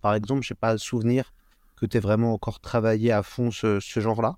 par 0.01 0.13
exemple. 0.13 0.43
Je 0.43 0.53
n'ai 0.53 0.57
pas 0.57 0.73
le 0.73 0.77
souvenir 0.77 1.33
que 1.75 1.85
tu 1.85 1.97
aies 1.97 1.99
vraiment 1.99 2.33
encore 2.33 2.59
travaillé 2.59 3.11
à 3.11 3.23
fond 3.23 3.51
ce, 3.51 3.79
ce 3.79 3.99
genre-là. 3.99 4.37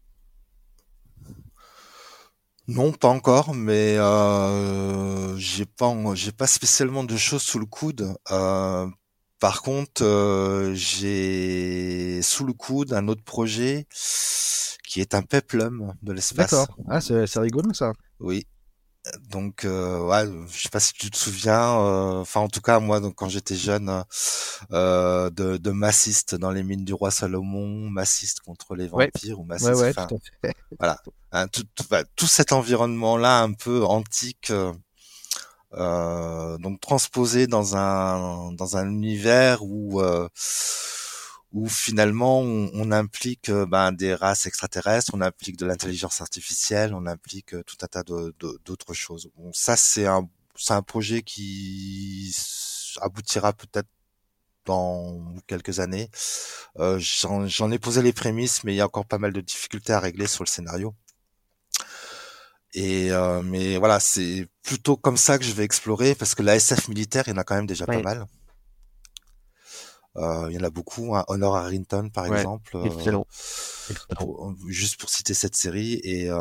Non, 2.68 2.92
pas 2.92 3.08
encore, 3.08 3.54
mais 3.54 3.96
euh, 3.98 5.38
j'ai 5.38 5.66
pas 5.66 5.94
j'ai 6.16 6.34
pas 6.34 6.48
spécialement 6.48 7.06
de 7.06 7.16
choses 7.16 7.42
sous 7.42 7.60
le 7.60 7.66
coude. 7.66 8.14
Euh, 8.30 8.88
par 9.40 9.62
contre, 9.62 10.04
euh, 10.04 10.74
j'ai 10.74 12.22
sous 12.24 12.44
le 12.44 12.52
coude 12.52 12.92
un 12.92 13.08
autre 13.08 13.24
projet 13.24 13.88
qui 14.84 15.00
est 15.00 15.16
un 15.16 15.22
peplum 15.22 15.94
de 16.02 16.12
l'espace. 16.12 16.52
D'accord. 16.52 16.78
Ah, 16.90 17.00
c'est 17.00 17.40
rigolo 17.40 17.72
ça. 17.74 17.94
Oui, 18.20 18.46
donc 19.30 19.66
euh, 19.66 20.00
ouais, 20.06 20.26
je 20.52 20.62
sais 20.62 20.70
pas 20.70 20.80
si 20.80 20.94
tu 20.94 21.10
te 21.10 21.18
souviens, 21.18 21.80
euh, 21.80 22.20
enfin 22.22 22.42
en 22.42 22.48
tout 22.48 22.62
cas 22.62 22.80
moi 22.80 23.00
donc 23.00 23.16
quand 23.16 23.30
j'étais 23.30 23.56
jeune, 23.56 24.04
euh, 24.72 25.30
de, 25.30 25.58
de 25.58 25.72
massiste 25.72 26.36
dans 26.36 26.52
les 26.52 26.64
mines 26.64 26.86
du 26.86 26.94
roi 26.94 27.12
Salomon, 27.12 27.90
massiste 27.90 28.40
contre 28.42 28.76
les 28.76 28.88
vampires 28.88 29.40
ou 29.40 29.44
massiste, 29.44 29.76
ouais, 29.76 29.94
voilà, 30.80 31.00
hein, 31.32 31.48
tout, 31.48 31.64
tout, 31.76 31.86
tout, 32.16 32.28
cet 32.28 32.52
environnement 32.52 33.18
là 33.18 33.42
un 33.42 33.54
peu 33.54 33.84
antique, 33.84 34.52
euh, 35.74 36.58
donc 36.58 36.80
transposé 36.80 37.48
dans 37.48 37.76
un 37.76 38.52
dans 38.54 38.78
un 38.78 38.90
univers 38.90 39.64
où 39.64 40.02
où 41.54 41.68
finalement 41.70 42.42
on, 42.42 42.92
implique 42.92 43.50
euh, 43.50 43.66
ben, 43.66 43.92
des 43.92 44.14
races 44.14 44.46
extraterrestres, 44.46 45.12
on 45.14 45.22
implique 45.22 45.58
de 45.58 45.66
l'intelligence 45.66 46.22
artificielle, 46.22 46.94
on 46.94 47.06
implique 47.06 47.54
euh, 47.54 47.64
tout 47.64 47.78
un 47.82 47.88
tas 47.88 48.04
d'autres 48.04 48.94
choses. 48.94 49.30
Bon, 49.38 49.52
ça 49.54 49.78
c'est 49.78 50.06
un 50.06 50.28
c'est 50.56 50.74
un 50.74 50.82
projet 50.82 51.22
qui 51.22 52.36
aboutira 53.02 53.54
peut-être 53.54 53.88
dans 54.66 55.36
quelques 55.48 55.80
années. 55.80 56.10
Euh, 56.80 57.00
J'en 57.00 57.72
ai 57.72 57.80
posé 57.80 58.02
les 58.02 58.14
prémices, 58.14 58.64
mais 58.64 58.74
il 58.74 58.78
y 58.78 58.82
a 58.82 58.86
encore 58.86 59.06
pas 59.06 59.18
mal 59.18 59.34
de 59.34 59.42
difficultés 59.42 59.94
à 59.94 60.00
régler 60.00 60.28
sur 60.28 60.44
le 60.44 60.50
scénario. 60.50 60.94
Et 62.74 63.12
euh, 63.12 63.42
mais 63.42 63.78
voilà, 63.78 64.00
c'est 64.00 64.48
plutôt 64.62 64.98
comme 64.98 65.18
ça 65.18 65.40
que 65.40 65.46
je 65.46 65.54
vais 65.54 65.64
explorer 65.64 66.16
parce 66.16 66.36
que 66.36 66.44
la 66.44 66.56
SF 66.56 66.90
militaire, 66.90 67.24
il 67.28 67.32
y 67.32 67.34
en 67.34 67.38
a 67.38 67.44
quand 67.44 67.56
même 67.56 67.66
déjà 67.66 67.86
pas 67.86 68.02
mal. 68.02 68.26
Euh, 70.18 70.48
il 70.50 70.56
y 70.56 70.60
en 70.60 70.64
a 70.64 70.70
beaucoup. 70.70 71.16
Hein. 71.16 71.24
Honor 71.28 71.56
Harrington, 71.56 72.10
par 72.10 72.26
exemple. 72.26 72.76
Euh, 72.76 72.84
excellent. 72.86 73.28
juste 74.68 75.00
pour 75.00 75.10
citer 75.10 75.34
cette 75.34 75.56
série. 75.56 76.00
Et 76.04 76.30
euh, 76.30 76.36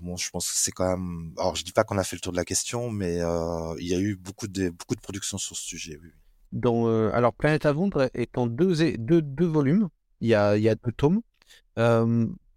bon, 0.00 0.16
je 0.16 0.30
pense 0.30 0.50
que 0.50 0.56
c'est 0.56 0.72
quand 0.72 0.88
même. 0.88 1.32
Alors, 1.38 1.54
je 1.54 1.64
dis 1.64 1.72
pas 1.72 1.84
qu'on 1.84 1.98
a 1.98 2.04
fait 2.04 2.16
le 2.16 2.20
tour 2.20 2.32
de 2.32 2.38
la 2.38 2.44
question, 2.44 2.90
mais 2.90 3.20
euh, 3.20 3.74
il 3.78 3.86
y 3.88 3.94
a 3.94 3.98
eu 3.98 4.16
beaucoup 4.16 4.48
de 4.48 4.70
beaucoup 4.70 4.94
de 4.94 5.00
productions 5.00 5.38
sur 5.38 5.56
ce 5.56 5.62
sujet. 5.62 5.98
Oui. 6.02 6.10
Dans, 6.52 6.88
euh, 6.88 7.10
alors, 7.12 7.34
Planète 7.34 7.66
à 7.66 7.72
Vondre 7.72 8.08
est 8.14 8.38
en 8.38 8.46
deux, 8.46 8.96
deux, 8.96 9.20
deux 9.20 9.46
volumes. 9.46 9.88
Il 10.20 10.28
y 10.28 10.34
a, 10.34 10.56
il 10.56 10.62
y 10.62 10.68
a 10.68 10.74
deux 10.74 10.92
tomes. 10.92 11.20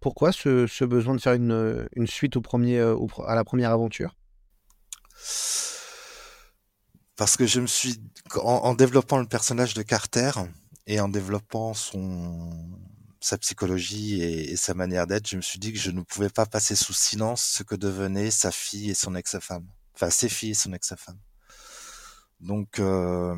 pourquoi 0.00 0.32
ce, 0.32 0.66
ce, 0.66 0.84
besoin 0.84 1.14
de 1.14 1.20
faire 1.20 1.34
une, 1.34 1.86
une 1.94 2.06
suite 2.06 2.36
au 2.36 2.40
premier, 2.40 2.80
à 2.80 3.34
la 3.34 3.44
première 3.44 3.70
aventure? 3.70 4.16
Parce 7.22 7.36
que 7.36 7.46
je 7.46 7.60
me 7.60 7.68
suis 7.68 8.00
en, 8.34 8.74
développant 8.74 9.16
le 9.16 9.28
personnage 9.28 9.74
de 9.74 9.82
Carter 9.82 10.32
et 10.88 10.98
en 10.98 11.08
développant 11.08 11.72
son 11.72 12.50
sa 13.20 13.38
psychologie 13.38 14.20
et, 14.20 14.56
sa 14.56 14.74
manière 14.74 15.06
d'être, 15.06 15.28
je 15.28 15.36
me 15.36 15.40
suis 15.40 15.60
dit 15.60 15.72
que 15.72 15.78
je 15.78 15.92
ne 15.92 16.02
pouvais 16.02 16.30
pas 16.30 16.46
passer 16.46 16.74
sous 16.74 16.92
silence 16.92 17.44
ce 17.44 17.62
que 17.62 17.76
devenaient 17.76 18.32
sa 18.32 18.50
fille 18.50 18.90
et 18.90 18.94
son 18.94 19.14
ex-femme, 19.14 19.64
enfin 19.94 20.10
ses 20.10 20.28
filles 20.28 20.50
et 20.50 20.54
son 20.54 20.72
ex-femme. 20.72 21.20
Donc 22.40 22.80
euh, 22.80 23.36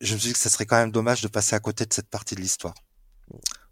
je 0.00 0.14
me 0.14 0.18
suis 0.20 0.28
dit 0.28 0.34
que 0.34 0.38
ce 0.38 0.48
serait 0.48 0.66
quand 0.66 0.76
même 0.76 0.92
dommage 0.92 1.20
de 1.20 1.26
passer 1.26 1.56
à 1.56 1.58
côté 1.58 1.84
de 1.84 1.92
cette 1.92 2.10
partie 2.10 2.36
de 2.36 2.42
l'histoire. 2.42 2.76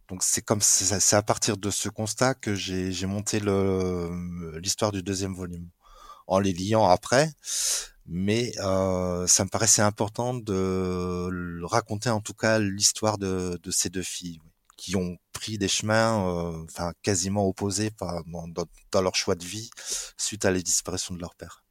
Donc 0.09 0.24
c'est 0.24 0.42
comme 0.42 0.62
c'est 0.62 1.14
à 1.14 1.22
partir 1.22 1.57
de 1.59 1.70
ce 1.70 1.88
constat 1.88 2.35
que 2.35 2.57
j'ai 2.57 3.07
monté 3.07 3.38
l'histoire 3.38 4.90
du 4.90 5.04
deuxième 5.04 5.37
volume 5.37 5.70
en 6.26 6.38
les 6.38 6.52
liant 6.52 6.88
après. 6.88 7.30
Mais 8.06 8.52
euh, 8.58 9.26
ça 9.26 9.44
me 9.44 9.48
paraissait 9.48 9.82
important 9.82 10.34
de 10.34 11.62
raconter 11.64 12.10
en 12.10 12.20
tout 12.20 12.34
cas 12.34 12.58
l'histoire 12.58 13.16
de, 13.16 13.58
ces 13.70 13.88
deux 13.88 14.02
filles 14.02 14.40
qui 14.76 14.96
ont 14.96 15.16
pris 15.32 15.56
des 15.56 15.68
chemins 15.68 16.28
euh, 16.28 16.64
enfin 16.64 16.92
quasiment 17.02 17.46
opposés 17.48 17.90
dans, 18.92 19.00
leur 19.00 19.14
choix 19.14 19.34
de 19.37 19.44
vie 19.44 19.70
suite 20.18 20.44
à 20.44 20.50
la 20.50 20.60
disparition 20.60 21.14
de 21.14 21.20
leur 21.20 21.34
père. 21.34 21.64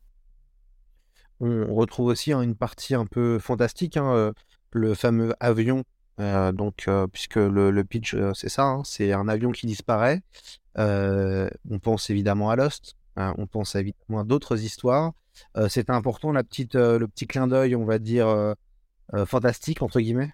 On 1.39 1.76
retrouve 1.76 2.08
aussi 2.08 2.32
hein, 2.32 2.42
une 2.42 2.56
partie 2.56 2.96
un 2.96 3.06
peu 3.06 3.38
fantastique, 3.38 3.98
hein, 3.98 4.13
euh, 4.13 4.32
le 4.72 4.96
fameux 4.96 5.36
avion. 5.39 5.84
Donc, 6.18 6.88
puisque 7.12 7.36
le, 7.36 7.84
pitch, 7.84 8.16
c'est 8.34 8.48
ça, 8.48 8.63
hein, 8.63 8.82
c'est 8.86 9.12
un 9.13 9.28
avion 9.28 9.52
qui 9.52 9.66
disparaît. 9.66 10.22
on 10.78 11.80
pense 11.82 12.10
évidemment 12.12 12.50
à 12.50 12.56
Lost, 12.56 12.96
Hein, 13.15 13.34
on 13.38 13.47
pense 13.47 13.76
évidemment 13.76 14.21
à 14.21 14.23
d'autres 14.23 14.62
histoires. 14.62 15.13
Euh, 15.58 15.69
C'était 15.69 15.91
important 15.91 16.32
la 16.32 16.43
petite, 16.43 16.76
euh, 16.76 16.99
le 16.99 17.08
petit 17.08 17.28
clin 17.28 17.47
d'œil, 17.47 17.76
on 17.76 17.86
va 17.86 17.99
dire, 17.99 18.28
euh, 18.28 18.54
fantastique, 19.26 19.82
entre 19.82 19.99
guillemets? 19.99 20.34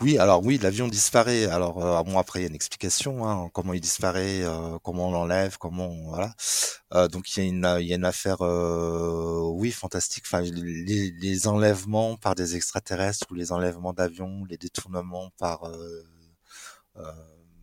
Oui, 0.00 0.16
alors 0.16 0.44
oui, 0.44 0.58
l'avion 0.58 0.86
disparaît. 0.86 1.46
Alors 1.46 2.04
bon, 2.04 2.18
après 2.18 2.38
il 2.38 2.42
y 2.42 2.46
a 2.46 2.48
une 2.48 2.54
explication, 2.54 3.28
hein, 3.28 3.50
comment 3.52 3.72
il 3.72 3.80
disparaît, 3.80 4.44
comment 4.84 5.08
on 5.08 5.10
l'enlève, 5.10 5.58
comment 5.58 5.92
voilà. 6.04 7.08
donc 7.08 7.36
il 7.36 7.42
y 7.42 7.46
a 7.46 7.48
une, 7.48 7.84
y 7.84 7.92
a 7.92 7.96
une 7.96 8.04
affaire, 8.04 8.40
oui, 8.40 9.72
fantastique. 9.72 10.22
Enfin, 10.28 10.42
les, 10.42 11.10
les, 11.10 11.48
enlèvements 11.48 12.16
par 12.16 12.36
des 12.36 12.54
extraterrestres 12.54 13.26
ou 13.32 13.34
les 13.34 13.50
enlèvements 13.50 13.92
d'avions, 13.92 14.44
les 14.48 14.56
détournements 14.56 15.30
par 15.36 15.68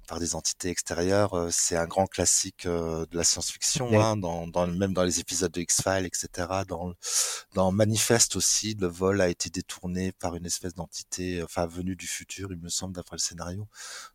par 0.05 0.19
des 0.19 0.35
entités 0.35 0.69
extérieures, 0.69 1.33
euh, 1.33 1.49
c'est 1.51 1.75
un 1.75 1.85
grand 1.85 2.05
classique 2.05 2.65
euh, 2.65 3.05
de 3.11 3.17
la 3.17 3.23
science-fiction, 3.23 3.99
hein, 3.99 4.17
dans, 4.17 4.47
dans, 4.47 4.67
même 4.67 4.93
dans 4.93 5.03
les 5.03 5.19
épisodes 5.19 5.51
de 5.51 5.61
X-Files, 5.61 6.05
etc. 6.05 6.47
Dans, 6.67 6.93
dans 7.53 7.71
Manifeste 7.71 8.35
aussi, 8.35 8.75
le 8.79 8.87
vol 8.87 9.21
a 9.21 9.29
été 9.29 9.49
détourné 9.49 10.11
par 10.11 10.35
une 10.35 10.45
espèce 10.45 10.73
d'entité, 10.73 11.43
enfin 11.43 11.65
venue 11.65 11.95
du 11.95 12.07
futur, 12.07 12.51
il 12.51 12.59
me 12.59 12.69
semble, 12.69 12.95
d'après 12.95 13.15
le 13.15 13.21
scénario. 13.21 13.67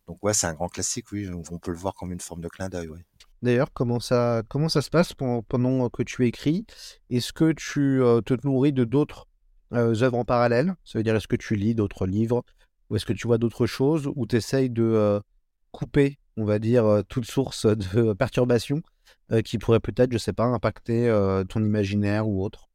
Donc 0.07 0.23
ouais, 0.23 0.33
c'est 0.33 0.47
un 0.47 0.53
grand 0.53 0.69
classique, 0.69 1.11
oui, 1.11 1.29
on 1.29 1.59
peut 1.59 1.71
le 1.71 1.77
voir 1.77 1.93
comme 1.93 2.11
une 2.11 2.21
forme 2.21 2.41
de 2.41 2.49
clin 2.49 2.69
d'œil, 2.69 2.87
oui. 2.89 2.99
D'ailleurs, 3.41 3.73
comment 3.73 3.99
ça, 3.99 4.43
comment 4.47 4.69
ça 4.69 4.81
se 4.81 4.89
passe 4.89 5.13
pendant, 5.13 5.89
que 5.89 6.03
tu 6.03 6.27
écris? 6.27 6.65
Est-ce 7.09 7.33
que 7.33 7.53
tu 7.53 8.01
euh, 8.01 8.21
te 8.21 8.35
nourris 8.43 8.71
de 8.73 8.83
d'autres 8.83 9.27
œuvres 9.73 10.17
en 10.17 10.25
parallèle? 10.25 10.75
Ça 10.83 10.99
veut 10.99 11.03
dire, 11.03 11.15
est-ce 11.15 11.27
que 11.27 11.35
tu 11.35 11.55
lis 11.55 11.73
d'autres 11.73 12.05
livres? 12.05 12.43
Ou 12.89 12.97
est-ce 12.97 13.05
que 13.05 13.13
tu 13.13 13.25
vois 13.25 13.39
d'autres 13.39 13.65
choses? 13.65 14.11
Ou 14.15 14.27
tu 14.27 14.35
essayes 14.35 14.69
de 14.69 15.21
couper, 15.71 16.19
on 16.37 16.45
va 16.45 16.59
dire, 16.59 16.85
euh, 16.85 17.01
toute 17.03 17.25
source 17.25 17.65
de 17.65 18.13
perturbation 18.19 18.81
euh, 19.31 19.41
qui 19.41 19.57
pourrait 19.57 19.79
peut-être, 19.79 20.11
je 20.11 20.17
sais 20.17 20.33
pas, 20.33 20.45
impacter 20.45 21.07
euh, 21.07 21.43
ton 21.43 21.63
imaginaire 21.63 22.27
ou 22.27 22.43
autre? 22.43 22.69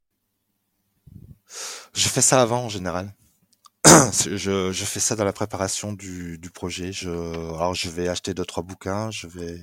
Je 1.93 2.09
fais 2.09 2.21
ça 2.21 2.41
avant 2.41 2.65
en 2.65 2.69
général. 2.69 3.13
je, 3.85 4.71
fais 4.73 4.99
ça 4.99 5.15
dans 5.15 5.23
la 5.23 5.33
préparation 5.33 5.93
du, 5.93 6.39
projet. 6.53 6.91
Je, 6.91 7.09
alors 7.09 7.73
je 7.73 7.89
vais 7.89 8.09
acheter 8.09 8.33
deux 8.33 8.45
trois 8.45 8.63
bouquins, 8.63 9.11
je 9.11 9.27
vais 9.27 9.61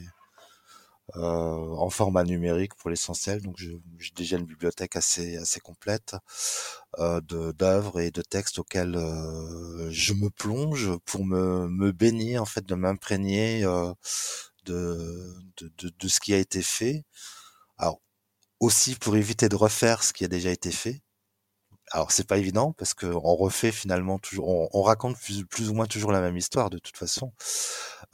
en 1.14 1.90
format 1.90 2.24
numérique 2.24 2.74
pour 2.76 2.90
l'essentiel. 2.90 3.42
Donc 3.42 3.56
j'ai 3.58 3.78
déjà 4.16 4.36
une 4.38 4.46
bibliothèque 4.46 4.96
assez 4.96 5.36
assez 5.36 5.60
complète 5.60 6.16
euh, 6.98 7.20
d'œuvres 7.52 8.00
et 8.00 8.10
de 8.10 8.22
textes 8.22 8.58
auxquels 8.58 8.96
euh, 8.96 9.90
je 9.90 10.12
me 10.14 10.30
plonge 10.30 10.96
pour 11.04 11.24
me 11.24 11.68
me 11.68 11.92
baigner 11.92 12.38
en 12.38 12.44
fait, 12.46 12.64
de 12.66 12.74
m'imprégner 12.74 13.64
euh, 13.64 13.92
de, 14.66 15.34
de, 15.58 15.72
de 15.78 15.90
de 15.98 16.08
ce 16.08 16.20
qui 16.20 16.34
a 16.34 16.38
été 16.38 16.62
fait. 16.62 17.04
Alors 17.78 18.00
aussi 18.60 18.96
pour 18.96 19.16
éviter 19.16 19.48
de 19.50 19.56
refaire 19.56 20.04
ce 20.04 20.12
qui 20.14 20.24
a 20.24 20.28
déjà 20.28 20.50
été 20.50 20.72
fait 20.72 21.02
alors 21.92 22.10
c'est 22.12 22.26
pas 22.26 22.38
évident 22.38 22.72
parce 22.72 22.94
que 22.94 23.06
on 23.06 23.36
refait 23.36 23.72
finalement 23.72 24.18
toujours, 24.18 24.48
on, 24.48 24.68
on 24.72 24.82
raconte 24.82 25.18
plus, 25.18 25.44
plus, 25.46 25.70
ou 25.70 25.74
moins 25.74 25.86
toujours 25.86 26.12
la 26.12 26.20
même 26.20 26.36
histoire 26.36 26.70
de 26.70 26.78
toute 26.78 26.96
façon. 26.96 27.32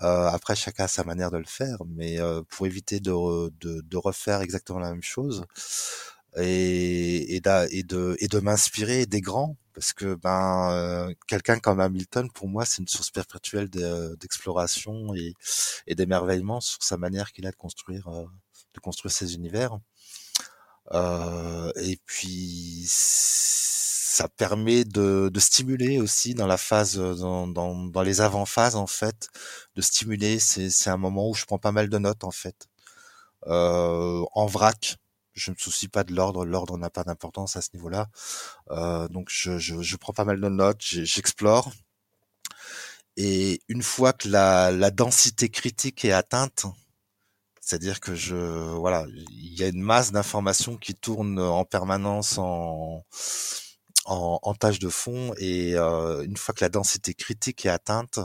Euh, 0.02 0.28
après, 0.28 0.56
chacun 0.56 0.84
a 0.84 0.88
sa 0.88 1.04
manière 1.04 1.30
de 1.30 1.38
le 1.38 1.44
faire, 1.44 1.78
mais 1.86 2.20
euh, 2.20 2.42
pour 2.48 2.66
éviter 2.66 3.00
de, 3.00 3.50
de, 3.60 3.82
de, 3.82 3.96
refaire 3.96 4.40
exactement 4.40 4.78
la 4.78 4.90
même 4.90 5.02
chose 5.02 5.44
et, 6.36 7.36
et, 7.36 7.42
et 7.70 7.82
de, 7.82 8.16
et 8.20 8.28
de 8.28 8.38
m'inspirer 8.40 9.06
des 9.06 9.20
grands, 9.20 9.56
parce 9.74 9.92
que 9.92 10.14
ben 10.14 10.70
euh, 10.72 11.14
quelqu'un 11.26 11.58
comme 11.58 11.80
Hamilton, 11.80 12.30
pour 12.30 12.48
moi, 12.48 12.64
c'est 12.64 12.78
une 12.78 12.88
source 12.88 13.10
perpétuelle 13.10 13.68
d'exploration 13.70 15.14
et, 15.14 15.34
et 15.86 15.94
d'émerveillement 15.94 16.60
sur 16.60 16.82
sa 16.82 16.96
manière 16.96 17.32
qu'il 17.32 17.46
a 17.46 17.50
de 17.50 17.56
construire, 17.56 18.08
euh, 18.08 18.24
de 18.74 18.80
construire 18.80 19.12
ses 19.12 19.34
univers. 19.34 19.78
Euh, 20.92 21.72
et 21.76 21.98
puis 22.04 22.84
ça 24.10 24.28
permet 24.28 24.84
de, 24.84 25.30
de, 25.32 25.40
stimuler 25.40 26.00
aussi 26.00 26.34
dans 26.34 26.48
la 26.48 26.56
phase, 26.56 26.96
dans, 26.96 27.46
dans, 27.46 27.76
dans 27.76 28.02
les 28.02 28.20
avant-phases 28.20 28.74
en 28.74 28.88
fait, 28.88 29.28
de 29.76 29.82
stimuler. 29.82 30.40
C'est 30.40 30.90
un 30.90 30.96
moment 30.96 31.28
où 31.30 31.34
je 31.34 31.44
prends 31.44 31.60
pas 31.60 31.70
mal 31.70 31.88
de 31.88 31.98
notes 31.98 32.24
en 32.24 32.32
fait, 32.32 32.66
euh, 33.46 34.24
en 34.32 34.46
vrac. 34.46 34.96
Je 35.34 35.52
me 35.52 35.56
soucie 35.56 35.86
pas 35.88 36.02
de 36.04 36.12
l'ordre, 36.12 36.44
l'ordre 36.44 36.76
n'a 36.76 36.90
pas 36.90 37.04
d'importance 37.04 37.56
à 37.56 37.62
ce 37.62 37.68
niveau-là. 37.74 38.08
Euh, 38.72 39.06
donc 39.08 39.28
je, 39.30 39.58
je, 39.58 39.80
je, 39.80 39.96
prends 39.96 40.12
pas 40.12 40.24
mal 40.24 40.40
de 40.40 40.48
notes, 40.48 40.82
j'explore. 40.82 41.70
Et 43.16 43.60
une 43.68 43.82
fois 43.82 44.12
que 44.12 44.28
la, 44.28 44.72
la 44.72 44.90
densité 44.90 45.50
critique 45.50 46.04
est 46.04 46.12
atteinte, 46.12 46.66
c'est-à-dire 47.60 48.00
que 48.00 48.16
je, 48.16 48.34
voilà, 48.34 49.06
il 49.30 49.54
y 49.58 49.62
a 49.62 49.68
une 49.68 49.82
masse 49.82 50.10
d'informations 50.10 50.76
qui 50.76 50.94
tournent 50.96 51.38
en 51.38 51.64
permanence 51.64 52.38
en, 52.38 53.04
en, 54.10 54.40
en 54.42 54.54
tâche 54.54 54.78
de 54.80 54.88
fond 54.88 55.32
et 55.38 55.74
euh, 55.76 56.22
une 56.24 56.36
fois 56.36 56.54
que 56.54 56.64
la 56.64 56.68
densité 56.68 57.14
critique 57.14 57.64
est 57.66 57.70
atteinte, 57.70 58.18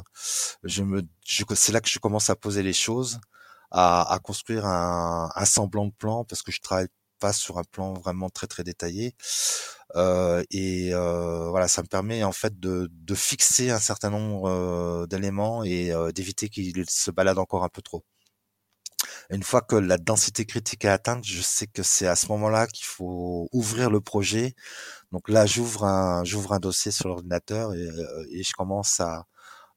je 0.64 0.84
me, 0.84 1.04
c'est 1.56 1.72
là 1.72 1.82
que 1.82 1.90
je 1.90 2.00
commence 2.00 2.30
à 2.30 2.36
poser 2.36 2.64
les 2.64 2.74
choses, 2.74 3.20
à, 3.72 4.20
construire 4.24 4.66
un, 4.66 5.30
un, 5.36 5.46
semblant 5.46 5.86
de 5.86 5.92
plan 5.92 6.24
parce 6.26 6.42
que 6.42 6.52
je 6.52 6.62
travaille 6.62 6.88
pas 7.20 7.34
sur 7.34 7.58
un 7.60 7.64
plan 7.64 7.94
vraiment 7.94 8.30
très 8.30 8.48
très 8.48 8.64
détaillé 8.64 9.16
euh, 9.96 10.44
et 10.52 10.94
euh, 10.94 11.50
voilà, 11.50 11.68
ça 11.68 11.82
me 11.82 11.88
permet 11.88 12.24
en 12.24 12.32
fait 12.32 12.60
de, 12.60 12.90
de 12.92 13.16
fixer 13.16 13.70
un 13.72 13.80
certain 13.80 14.10
nombre 14.10 15.08
d'éléments 15.08 15.64
et 15.64 15.94
d'éviter 16.14 16.50
qu'ils 16.50 16.90
se 16.90 17.12
baladent 17.12 17.40
encore 17.40 17.64
un 17.64 17.70
peu 17.70 17.82
trop. 17.82 18.04
Une 19.32 19.44
fois 19.44 19.62
que 19.62 19.76
la 19.76 19.98
densité 19.98 20.46
critique 20.46 20.86
est 20.86 20.90
atteinte, 20.90 21.26
je 21.26 21.42
sais 21.42 21.68
que 21.68 21.84
c'est 21.84 22.08
à 22.08 22.16
ce 22.16 22.28
moment-là 22.28 22.68
qu'il 22.68 22.86
faut 22.86 23.50
ouvrir 23.52 23.90
le 23.90 24.02
projet. 24.02 24.56
Donc 25.12 25.30
là, 25.30 25.46
j'ouvre 25.46 25.86
un, 25.86 26.24
j'ouvre 26.24 26.54
un 26.54 26.60
dossier 26.60 26.92
sur 26.92 27.08
l'ordinateur 27.08 27.74
et, 27.74 27.78
euh, 27.78 28.26
et, 28.32 28.44
je 28.44 28.54
commence 28.54 29.00
à, 29.00 29.26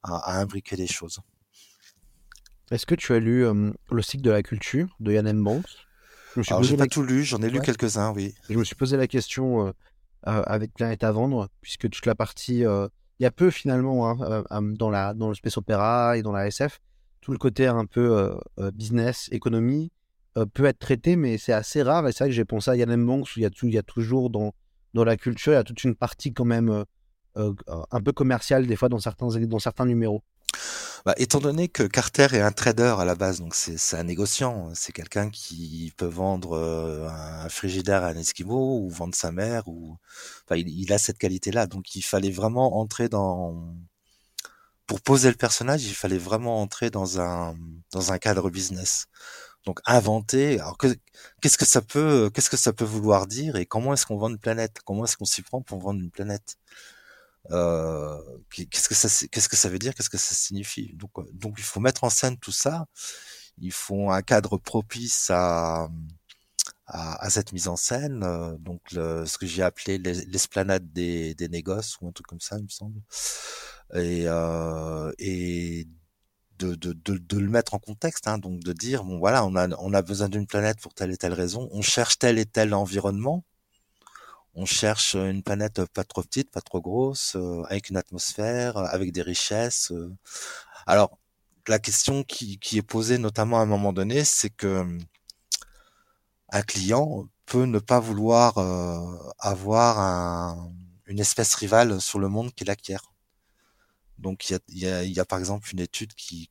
à, 0.03 0.15
à, 0.17 0.39
imbriquer 0.39 0.75
les 0.75 0.87
choses. 0.87 1.19
Est-ce 2.71 2.85
que 2.85 2.95
tu 2.95 3.13
as 3.13 3.19
lu 3.19 3.45
euh, 3.45 3.71
le 3.91 4.01
cycle 4.01 4.23
de 4.23 4.31
la 4.31 4.43
culture 4.43 4.95
de 4.99 5.13
Yann 5.13 5.27
M. 5.27 5.43
Banks? 5.43 5.65
Je 6.35 6.71
n'ai 6.71 6.77
pas 6.77 6.85
tout 6.85 7.01
lu, 7.01 7.23
j'en 7.23 7.41
ai 7.41 7.49
lu 7.49 7.59
quelques-uns, 7.59 8.11
oui. 8.11 8.35
Je 8.49 8.57
me 8.57 8.63
suis 8.63 8.75
posé 8.75 8.97
la 8.97 9.07
question 9.07 9.67
euh, 9.67 9.73
avec 10.23 10.73
Planète 10.75 11.03
à 11.03 11.11
vendre, 11.11 11.49
puisque 11.61 11.89
toute 11.89 12.05
la 12.05 12.13
partie, 12.13 12.59
il 12.59 13.23
y 13.23 13.25
a 13.25 13.31
peu 13.31 13.49
finalement 13.49 14.07
hein, 14.07 14.43
dans, 14.77 14.91
la, 14.91 15.15
dans 15.15 15.29
le 15.29 15.33
space 15.33 15.57
opéra 15.57 16.17
et 16.17 16.21
dans 16.21 16.31
la 16.31 16.45
SF, 16.45 16.79
le 17.31 17.37
côté 17.37 17.67
un 17.67 17.85
peu 17.85 18.35
euh, 18.59 18.71
business, 18.71 19.29
économie, 19.31 19.91
euh, 20.37 20.45
peut 20.45 20.65
être 20.65 20.79
traité, 20.79 21.15
mais 21.15 21.37
c'est 21.37 21.53
assez 21.53 21.81
rare. 21.81 22.07
Et 22.07 22.11
c'est 22.11 22.23
vrai 22.23 22.29
que 22.29 22.35
j'ai 22.35 22.45
pensé 22.45 22.71
à 22.71 22.75
Yann. 22.75 23.05
Banks, 23.05 23.27
où 23.35 23.39
il 23.39 23.43
y, 23.43 23.45
a 23.45 23.49
il 23.63 23.73
y 23.73 23.77
a 23.77 23.83
toujours 23.83 24.29
dans, 24.29 24.53
la 24.93 25.17
culture, 25.17 25.53
il 25.53 25.55
y 25.55 25.59
a 25.59 25.63
toute 25.63 25.83
une 25.83 25.95
partie 25.95 26.33
quand 26.33 26.45
même 26.45 26.85
euh, 27.37 27.53
un 27.91 28.01
peu 28.01 28.11
commerciale, 28.11 28.67
des 28.67 28.75
fois, 28.75 28.89
dans 28.89 28.99
certains, 28.99 29.85
numéros. 29.85 30.23
Bah, 31.05 31.13
étant 31.17 31.39
donné 31.39 31.69
que 31.69 31.83
Carter 31.83 32.27
est 32.33 32.41
un 32.41 32.51
trader 32.51 32.95
à 32.97 33.05
la 33.05 33.15
base, 33.15 33.39
donc 33.39 33.55
c'est 33.55 33.95
un 33.95 34.03
négociant, 34.03 34.71
c'est 34.73 34.91
quelqu'un 34.91 35.29
qui 35.29 35.93
peut 35.95 36.05
vendre 36.05 36.57
un 36.57 37.47
frigidaire 37.47 38.03
à 38.03 38.07
un 38.07 38.17
esquimau 38.17 38.81
ou 38.81 38.89
vendre 38.89 39.15
sa 39.15 39.31
mère, 39.31 39.67
ou 39.67 39.95
enfin, 40.45 40.61
il 40.61 40.91
a 40.91 40.97
cette 40.97 41.17
qualité-là. 41.17 41.67
Donc 41.67 41.95
il 41.95 42.01
fallait 42.01 42.31
vraiment 42.31 42.79
entrer 42.79 43.07
dans 43.07 43.73
pour 44.89 45.01
poser 45.01 45.29
le 45.29 45.35
personnage, 45.37 45.85
il 45.85 45.93
fallait 45.93 46.17
vraiment 46.17 46.61
entrer 46.63 46.89
dans 46.89 47.21
un 47.21 47.55
dans 47.91 48.11
un 48.11 48.17
cadre 48.17 48.49
business. 48.49 49.05
Donc 49.65 49.81
inventer. 49.85 50.59
Alors 50.59 50.77
qu'est-ce 51.41 51.57
que 51.59 51.65
ça 51.65 51.81
peut 51.83 52.31
qu'est-ce 52.33 52.49
que 52.49 52.57
ça 52.57 52.73
peut 52.73 52.85
vouloir 52.85 53.27
dire 53.27 53.55
et 53.57 53.65
comment 53.67 53.93
est-ce 53.93 54.05
qu'on 54.07 54.17
vend 54.17 54.29
une 54.29 54.39
planète? 54.39 54.79
Comment 54.85 55.05
est-ce 55.05 55.15
qu'on 55.17 55.25
s'y 55.25 55.43
prend 55.43 55.61
pour 55.61 55.79
vendre 55.79 56.01
une 56.01 56.09
planète? 56.11 56.57
Euh, 57.51 58.17
Qu'est-ce 58.49 58.89
que 58.89 58.95
ça 58.95 59.27
qu'est-ce 59.31 59.49
que 59.49 59.55
ça 59.57 59.69
veut 59.69 59.79
dire? 59.79 59.93
Qu'est-ce 59.95 60.09
que 60.09 60.17
ça 60.17 60.33
signifie? 60.35 60.93
Donc 60.95 61.11
donc 61.33 61.55
il 61.59 61.63
faut 61.63 61.79
mettre 61.81 62.03
en 62.03 62.09
scène 62.09 62.37
tout 62.39 62.51
ça. 62.51 62.85
Il 63.59 63.71
faut 63.73 64.11
un 64.11 64.21
cadre 64.23 64.57
propice 64.57 65.29
à 65.31 65.89
à, 66.87 67.29
cette 67.29 67.53
mise 67.53 67.67
en 67.67 67.75
scène. 67.77 68.21
Donc 68.59 68.81
le, 68.93 69.25
ce 69.27 69.37
que 69.37 69.45
j'ai 69.47 69.61
appelé 69.63 69.97
l'esplanade 69.99 70.91
des, 70.93 71.35
des 71.35 71.47
négoces 71.49 71.97
ou 72.01 72.07
un 72.07 72.11
truc 72.11 72.27
comme 72.27 72.41
ça, 72.41 72.57
il 72.57 72.63
me 72.63 72.69
semble 72.69 72.99
et, 73.93 74.23
euh, 74.27 75.11
et 75.19 75.87
de, 76.59 76.75
de, 76.75 76.93
de, 76.93 77.17
de, 77.17 77.37
le 77.39 77.49
mettre 77.49 77.73
en 77.73 77.79
contexte, 77.79 78.27
hein, 78.27 78.37
donc 78.37 78.59
de 78.61 78.73
dire 78.73 79.03
bon 79.03 79.19
voilà, 79.19 79.45
on 79.45 79.55
a, 79.55 79.69
on 79.79 79.93
a 79.93 80.01
besoin 80.01 80.29
d'une 80.29 80.47
planète 80.47 80.79
pour 80.81 80.93
telle 80.93 81.11
et 81.11 81.17
telle 81.17 81.33
raison, 81.33 81.69
on 81.71 81.81
cherche 81.81 82.19
tel 82.19 82.37
et 82.39 82.45
tel 82.45 82.73
environnement, 82.73 83.43
on 84.55 84.65
cherche 84.65 85.15
une 85.15 85.43
planète 85.43 85.85
pas 85.93 86.03
trop 86.03 86.23
petite, 86.23 86.51
pas 86.51 86.61
trop 86.61 86.81
grosse, 86.81 87.35
euh, 87.35 87.63
avec 87.69 87.89
une 87.89 87.97
atmosphère, 87.97 88.77
avec 88.77 89.11
des 89.11 89.21
richesses. 89.21 89.91
Euh. 89.91 90.13
Alors 90.87 91.17
la 91.67 91.79
question 91.79 92.23
qui, 92.23 92.59
qui 92.59 92.77
est 92.77 92.81
posée 92.81 93.17
notamment 93.19 93.59
à 93.59 93.63
un 93.63 93.65
moment 93.65 93.93
donné, 93.93 94.25
c'est 94.25 94.49
que 94.49 94.85
un 96.51 96.61
client 96.63 97.27
peut 97.45 97.65
ne 97.65 97.79
pas 97.79 97.99
vouloir 97.99 98.57
euh, 98.57 99.17
avoir 99.39 99.99
un, 99.99 100.71
une 101.07 101.19
espèce 101.19 101.55
rivale 101.55 102.01
sur 102.01 102.19
le 102.19 102.27
monde 102.29 102.53
qu'il 102.53 102.69
acquiert. 102.69 103.08
Donc 104.19 104.49
il 104.49 104.59
y 104.69 105.19
a, 105.19 105.25
par 105.25 105.39
exemple 105.39 105.69
une 105.71 105.79
étude 105.79 106.13
qui, 106.13 106.49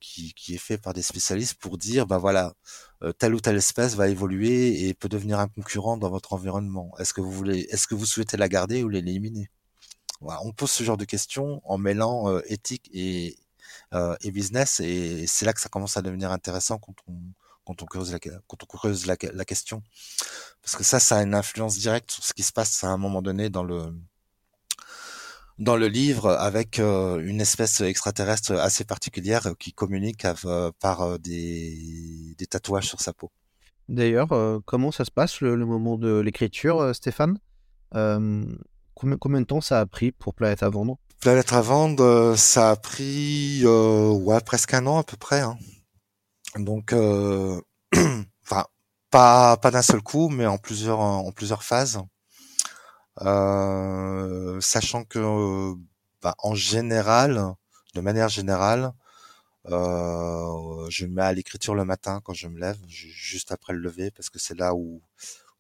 est 0.49 0.59
faite 0.59 0.83
par 0.83 0.95
des 0.95 1.03
spécialistes 1.03 1.55
pour 1.55 1.77
dire, 1.79 2.07
ben 2.07 2.19
voilà, 2.19 2.55
euh, 3.03 3.13
telle 3.13 3.35
ou 3.35 3.41
telle 3.41 3.57
espèce 3.57 3.95
va 3.95 4.09
évoluer 4.09 4.89
et 4.89 4.95
peut 4.95 5.09
devenir 5.09 5.39
un 5.39 5.49
concurrent 5.49 5.99
dans 5.99 6.11
votre 6.11 6.33
environnement. 6.33 6.93
Est-ce 6.99 7.13
que 7.13 7.21
vous 7.21 7.31
voulez, 7.31 7.67
est-ce 7.71 7.87
que 7.87 7.95
vous 7.95 8.07
souhaitez 8.07 8.39
la 8.39 8.49
garder 8.49 8.83
ou 8.83 8.89
l'éliminer? 8.89 9.51
On 10.21 10.53
pose 10.53 10.71
ce 10.71 10.83
genre 10.83 10.97
de 10.97 11.05
questions 11.05 11.61
en 11.65 11.79
mêlant 11.79 12.29
euh, 12.29 12.41
éthique 12.47 12.91
et, 12.93 13.37
euh, 13.95 14.17
et 14.23 14.31
business, 14.33 14.81
et 14.81 15.27
c'est 15.27 15.45
là 15.45 15.53
que 15.53 15.61
ça 15.61 15.69
commence 15.69 15.97
à 15.97 16.03
devenir 16.03 16.33
intéressant 16.33 16.79
quand 16.79 16.95
on 17.07 17.15
quand 17.65 17.83
on 17.83 17.87
creuse 17.87 18.13
la, 18.13 18.19
quand 18.19 18.63
on 18.63 18.67
creuse 18.67 19.05
la, 19.05 19.17
la 19.35 19.45
question, 19.45 19.83
parce 20.63 20.75
que 20.75 20.85
ça, 20.85 20.99
ça 21.01 21.19
a 21.19 21.23
une 21.23 21.35
influence 21.35 21.77
directe 21.77 22.11
sur 22.13 22.25
ce 22.25 22.33
qui 22.33 22.43
se 22.43 22.51
passe 22.53 22.83
à 22.83 22.89
un 22.89 22.97
moment 22.97 23.21
donné 23.21 23.51
dans 23.51 23.63
le 23.63 23.93
dans 25.59 25.77
le 25.77 25.89
livre 25.89 26.31
avec 26.31 26.79
euh, 26.79 27.21
une 27.25 27.41
espèce 27.41 27.81
extraterrestre 27.81 28.53
assez 28.53 28.85
particulière 28.85 29.47
euh, 29.47 29.55
qui 29.59 29.73
communique 29.73 30.25
euh, 30.45 30.71
par 30.81 31.19
des, 31.19 32.35
des, 32.39 32.47
tatouages 32.47 32.87
sur 32.87 33.01
sa 33.01 33.13
peau. 33.13 33.31
D'ailleurs, 33.89 34.29
comment 34.67 34.93
ça 34.93 35.07
se 35.07 35.11
passe 35.11 35.41
le, 35.41 35.57
le 35.57 35.65
moment 35.65 35.97
de 35.97 36.19
l'écriture, 36.19 36.95
Stéphane? 36.95 37.39
Combien, 37.93 39.17
combien, 39.19 39.41
de 39.41 39.47
temps 39.47 39.63
ça 39.63 39.81
a 39.81 39.87
pris 39.87 40.13
pour 40.13 40.35
Planète 40.35 40.63
à 40.63 40.69
vendre? 40.69 40.99
Planète 41.21 41.55
à 41.55 41.63
vendre, 41.63 42.35
ça 42.37 42.73
a 42.73 42.77
pris 42.77 43.65
ouais, 43.65 44.41
presque 44.45 44.75
un 44.75 44.87
an 44.87 44.99
à 44.99 45.05
peu 45.05 45.17
près. 45.17 45.41
Hein. 45.41 45.57
Donc, 46.59 46.93
enfin, 48.45 48.65
pas, 49.11 49.57
pas 49.57 49.71
d'un 49.71 49.81
seul 49.81 50.03
coup, 50.03 50.29
mais 50.29 50.45
en 50.45 50.59
plusieurs, 50.59 51.01
en 51.01 51.33
plusieurs 51.33 51.63
phases. 51.63 51.99
Euh, 53.23 54.61
sachant 54.61 55.05
que, 55.05 55.75
bah, 56.23 56.35
en 56.39 56.55
général, 56.55 57.55
de 57.95 58.01
manière 58.01 58.29
générale, 58.29 58.93
euh, 59.67 60.89
je 60.91 61.07
me 61.07 61.15
mets 61.15 61.23
à 61.23 61.33
l'écriture 61.33 61.75
le 61.75 61.85
matin 61.85 62.21
quand 62.25 62.35
je 62.35 62.49
me 62.49 62.59
lève, 62.61 62.79
juste 62.89 63.53
après 63.53 63.73
le 63.75 63.81
lever, 63.81 64.11
parce 64.13 64.31
que 64.31 64.39
c'est 64.39 64.59
là 64.59 64.75
où, 64.75 65.03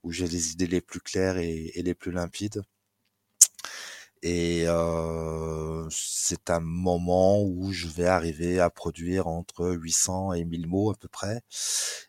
où 0.04 0.12
j'ai 0.12 0.28
les 0.28 0.52
idées 0.52 0.66
les 0.68 0.80
plus 0.82 1.00
claires 1.00 1.38
et 1.38 1.72
les 1.76 1.94
plus 1.94 2.12
limpides. 2.12 2.62
Et 4.22 4.64
euh, 4.66 5.86
c'est 5.90 6.50
un 6.50 6.60
moment 6.60 7.42
où 7.42 7.72
je 7.72 7.86
vais 7.86 8.06
arriver 8.06 8.60
à 8.60 8.70
produire 8.70 9.26
entre 9.26 9.70
800 9.70 10.32
et 10.34 10.44
1000 10.44 10.66
mots 10.66 10.90
à 10.90 10.94
peu 10.94 11.08
près. 11.08 11.42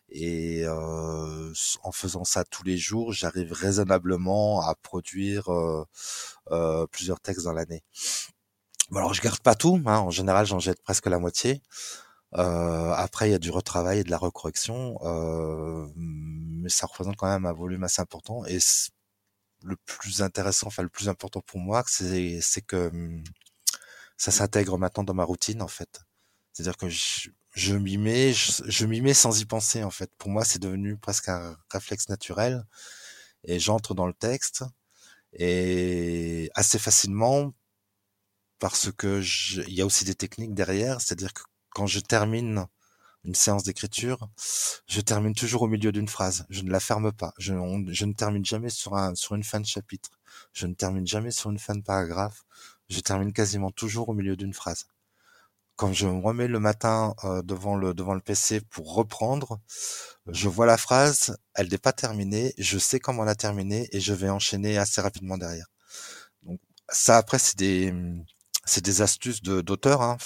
Et 0.08 0.62
euh, 0.64 1.52
en 1.82 1.92
faisant 1.92 2.24
ça 2.24 2.44
tous 2.44 2.64
les 2.64 2.76
jours, 2.78 3.12
j'arrive 3.12 3.52
raisonnablement 3.52 4.60
à 4.62 4.74
produire 4.74 5.50
euh, 6.50 6.86
plusieurs 6.88 7.20
textes 7.20 7.44
dans 7.44 7.52
l'année. 7.52 7.82
Bon, 8.90 8.98
alors 8.98 9.14
je 9.14 9.22
garde 9.22 9.40
pas 9.40 9.54
tout, 9.54 9.80
hein. 9.86 9.98
en 9.98 10.10
général 10.10 10.46
j'en 10.46 10.58
jette 10.58 10.82
presque 10.82 11.06
la 11.06 11.18
moitié. 11.20 11.62
Euh, 12.34 12.92
après, 12.92 13.28
il 13.28 13.32
y 13.32 13.34
a 13.34 13.38
du 13.38 13.50
retravail 13.50 14.00
et 14.00 14.04
de 14.04 14.10
la 14.10 14.18
recorrection, 14.18 14.98
euh, 15.02 15.86
mais 15.96 16.68
ça 16.68 16.86
représente 16.86 17.16
quand 17.16 17.26
même 17.26 17.46
un 17.46 17.52
volume 17.52 17.84
assez 17.84 18.00
important. 18.02 18.44
Le 19.64 19.76
plus 19.76 20.22
intéressant, 20.22 20.68
enfin 20.68 20.82
le 20.82 20.88
plus 20.88 21.08
important 21.08 21.40
pour 21.42 21.58
moi, 21.60 21.84
c'est 21.86 22.62
que 22.66 22.88
hum, 22.88 23.24
ça 24.16 24.30
s'intègre 24.30 24.78
maintenant 24.78 25.04
dans 25.04 25.14
ma 25.14 25.24
routine 25.24 25.62
en 25.62 25.68
fait. 25.68 26.02
C'est-à-dire 26.52 26.76
que 26.76 26.88
je, 26.88 27.74
m'y 27.74 27.96
mets, 27.98 28.32
je, 28.32 28.62
je 28.66 28.86
m'y 28.86 29.00
mets 29.00 29.14
sans 29.14 29.40
y 29.40 29.44
penser 29.46 29.82
en 29.84 29.90
fait. 29.90 30.10
Pour 30.18 30.30
moi, 30.30 30.44
c'est 30.44 30.58
devenu 30.58 30.96
presque 30.96 31.28
un 31.28 31.56
réflexe 31.70 32.08
naturel 32.08 32.64
et 33.44 33.58
j'entre 33.58 33.94
dans 33.94 34.06
le 34.06 34.14
texte 34.14 34.64
et 35.32 36.50
assez 36.54 36.78
facilement 36.78 37.54
parce 38.58 38.92
que 38.92 39.22
il 39.66 39.74
y 39.74 39.80
a 39.80 39.86
aussi 39.86 40.04
des 40.04 40.14
techniques 40.14 40.54
derrière. 40.54 41.00
C'est-à-dire 41.00 41.32
que 41.32 41.42
quand 41.70 41.86
je 41.86 42.00
termine 42.00 42.66
une 43.24 43.34
séance 43.34 43.64
d'écriture, 43.64 44.28
je 44.86 45.00
termine 45.00 45.34
toujours 45.34 45.62
au 45.62 45.68
milieu 45.68 45.92
d'une 45.92 46.08
phrase. 46.08 46.46
Je 46.48 46.62
ne 46.62 46.70
la 46.70 46.80
ferme 46.80 47.12
pas. 47.12 47.32
Je, 47.38 47.52
ne 47.52 48.12
termine 48.12 48.44
jamais 48.44 48.70
sur 48.70 48.96
un 48.96 49.14
sur 49.14 49.34
une 49.34 49.44
fin 49.44 49.60
de 49.60 49.66
chapitre. 49.66 50.10
Je 50.52 50.66
ne 50.66 50.74
termine 50.74 51.06
jamais 51.06 51.30
sur 51.30 51.50
une 51.50 51.58
fin 51.58 51.74
de 51.74 51.82
paragraphe. 51.82 52.44
Je 52.88 53.00
termine 53.00 53.32
quasiment 53.32 53.70
toujours 53.70 54.08
au 54.08 54.14
milieu 54.14 54.36
d'une 54.36 54.54
phrase. 54.54 54.86
Quand 55.76 55.92
je 55.92 56.06
me 56.06 56.20
remets 56.20 56.48
le 56.48 56.60
matin 56.60 57.14
euh, 57.24 57.42
devant 57.42 57.74
le 57.76 58.20
PC 58.20 58.60
pour 58.60 58.94
reprendre, 58.94 59.60
je 60.26 60.48
vois 60.48 60.66
la 60.66 60.76
phrase, 60.76 61.36
elle 61.54 61.68
n'est 61.68 61.78
pas 61.78 61.92
terminée, 61.92 62.54
je 62.58 62.78
sais 62.78 63.00
comment 63.00 63.24
la 63.24 63.34
terminer 63.34 63.88
et 63.92 64.00
je 64.00 64.12
vais 64.12 64.28
enchaîner 64.28 64.76
assez 64.78 65.00
rapidement 65.00 65.38
derrière. 65.38 65.66
Donc 66.42 66.60
ça 66.88 67.16
après 67.16 67.38
c'est 67.38 67.56
des 67.56 69.00
astuces 69.00 69.42
de 69.42 69.60
d'auteur 69.62 70.02
hein, 70.02 70.18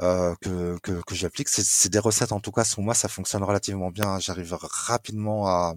euh, 0.00 0.34
que 0.40 0.78
que, 0.82 1.02
que 1.02 1.14
j'applique. 1.14 1.48
C'est 1.48 1.88
des 1.88 1.98
recettes 1.98 2.32
en 2.32 2.40
tout 2.40 2.52
cas. 2.52 2.64
Sur 2.64 2.82
moi, 2.82 2.94
ça 2.94 3.08
fonctionne 3.08 3.42
relativement 3.42 3.90
bien. 3.90 4.06
hein. 4.08 4.18
J'arrive 4.20 4.56
rapidement 4.60 5.46
à 5.46 5.74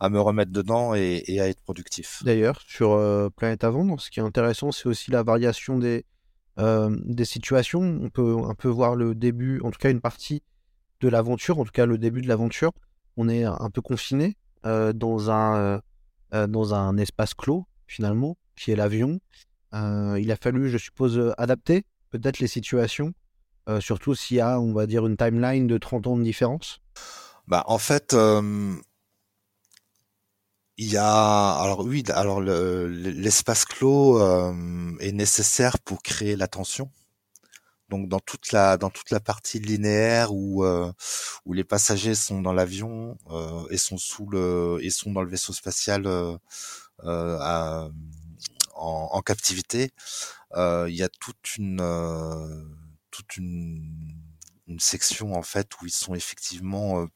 à 0.00 0.08
me 0.10 0.20
remettre 0.20 0.52
dedans 0.52 0.94
et, 0.94 1.22
à 1.40 1.48
être 1.48 1.62
productif. 1.62 2.22
D'ailleurs, 2.24 2.60
sur 2.66 2.92
euh, 2.92 3.30
Planète 3.30 3.64
à 3.64 3.70
vendre, 3.70 4.00
ce 4.00 4.10
qui 4.10 4.20
est 4.20 4.22
intéressant, 4.22 4.72
c'est 4.72 4.86
aussi 4.86 5.10
la 5.10 5.22
variation 5.22 5.78
des, 5.78 6.04
euh, 6.58 6.94
des 7.04 7.24
situations. 7.24 7.80
On 7.80 8.10
peut 8.10 8.36
un 8.44 8.54
peu 8.54 8.68
voir 8.68 8.96
le 8.96 9.14
début, 9.14 9.60
en 9.62 9.70
tout 9.70 9.78
cas 9.78 9.90
une 9.90 10.00
partie 10.00 10.42
de 11.00 11.08
l'aventure, 11.08 11.58
en 11.58 11.64
tout 11.64 11.72
cas 11.72 11.86
le 11.86 11.96
début 11.96 12.22
de 12.22 12.28
l'aventure. 12.28 12.72
On 13.16 13.28
est 13.28 13.44
un 13.44 13.70
peu 13.72 13.80
confiné 13.80 14.36
dans 14.64 15.30
un, 15.30 15.80
dans 16.32 16.74
un 16.74 16.96
espace 16.96 17.34
clos, 17.34 17.66
finalement, 17.86 18.36
qui 18.56 18.72
est 18.72 18.76
l'avion. 18.76 19.20
Il 19.72 20.30
a 20.32 20.36
fallu, 20.36 20.68
je 20.70 20.78
suppose, 20.78 21.32
adapter 21.38 21.84
peut-être 22.10 22.38
les 22.40 22.46
situations, 22.48 23.12
euh, 23.68 23.80
surtout 23.80 24.14
s'il 24.14 24.38
y 24.38 24.40
a, 24.40 24.60
on 24.60 24.72
va 24.72 24.86
dire, 24.86 25.06
une 25.06 25.16
timeline 25.16 25.66
de 25.66 25.78
30 25.78 26.06
ans 26.06 26.16
de 26.16 26.22
différence. 26.22 26.80
Bah 27.46 27.64
en 27.66 27.78
fait. 27.78 28.16
il 30.76 30.90
y 30.90 30.96
a 30.96 31.52
alors 31.52 31.80
oui 31.80 32.02
alors 32.08 32.40
le- 32.40 32.88
l'espace 32.88 33.64
clos 33.64 34.18
est 34.98 35.12
nécessaire 35.12 35.78
pour 35.78 36.02
créer 36.02 36.36
la 36.36 36.48
tension 36.48 36.90
donc 37.88 38.08
dans 38.08 38.18
toute 38.18 38.50
la 38.52 38.76
dans 38.76 38.90
toute 38.90 39.10
la 39.10 39.20
partie 39.20 39.60
linéaire 39.60 40.32
où 40.32 40.64
euh, 40.64 40.90
où 41.44 41.52
les 41.52 41.64
passagers 41.64 42.14
sont 42.14 42.40
dans 42.40 42.52
l'avion 42.52 43.16
euh, 43.30 43.64
et 43.70 43.76
sont 43.76 43.98
sous 43.98 44.28
le 44.28 44.78
et 44.82 44.90
sont 44.90 45.12
dans 45.12 45.22
le 45.22 45.28
vaisseau 45.28 45.52
spatial 45.52 46.06
en, 48.76 49.22
captivité 49.24 49.92
il 50.56 50.94
y 50.94 51.02
a 51.02 51.08
toute 51.08 51.56
une 51.56 51.80
toute 53.14 53.36
une 53.36 54.78
section 54.78 55.34
en 55.34 55.42
fait 55.42 55.70
où 55.80 55.86
ils 55.86 55.92
sont 55.92 56.14
effectivement 56.14 57.02
euh, 57.02 57.06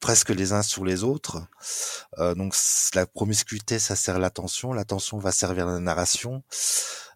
presque 0.00 0.30
les 0.30 0.52
uns 0.52 0.62
sur 0.62 0.84
les 0.84 1.04
autres. 1.04 1.46
Euh, 2.18 2.34
donc 2.34 2.54
la 2.94 3.06
promiscuité, 3.06 3.78
ça 3.78 3.96
sert 3.96 4.18
l'attention, 4.18 4.72
l'attention 4.72 5.18
va 5.18 5.32
servir 5.32 5.66
la 5.66 5.78
narration, 5.80 6.42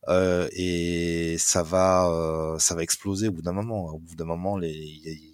euh, 0.09 0.49
et 0.53 1.37
ça 1.39 1.63
va, 1.63 2.09
euh, 2.09 2.59
ça 2.59 2.75
va 2.75 2.83
exploser 2.83 3.29
au 3.29 3.33
bout 3.33 3.43
d'un 3.43 3.53
moment. 3.53 3.87
Au 3.87 3.99
bout 3.99 4.15
d'un 4.17 4.25
moment, 4.25 4.57
les, 4.57 5.32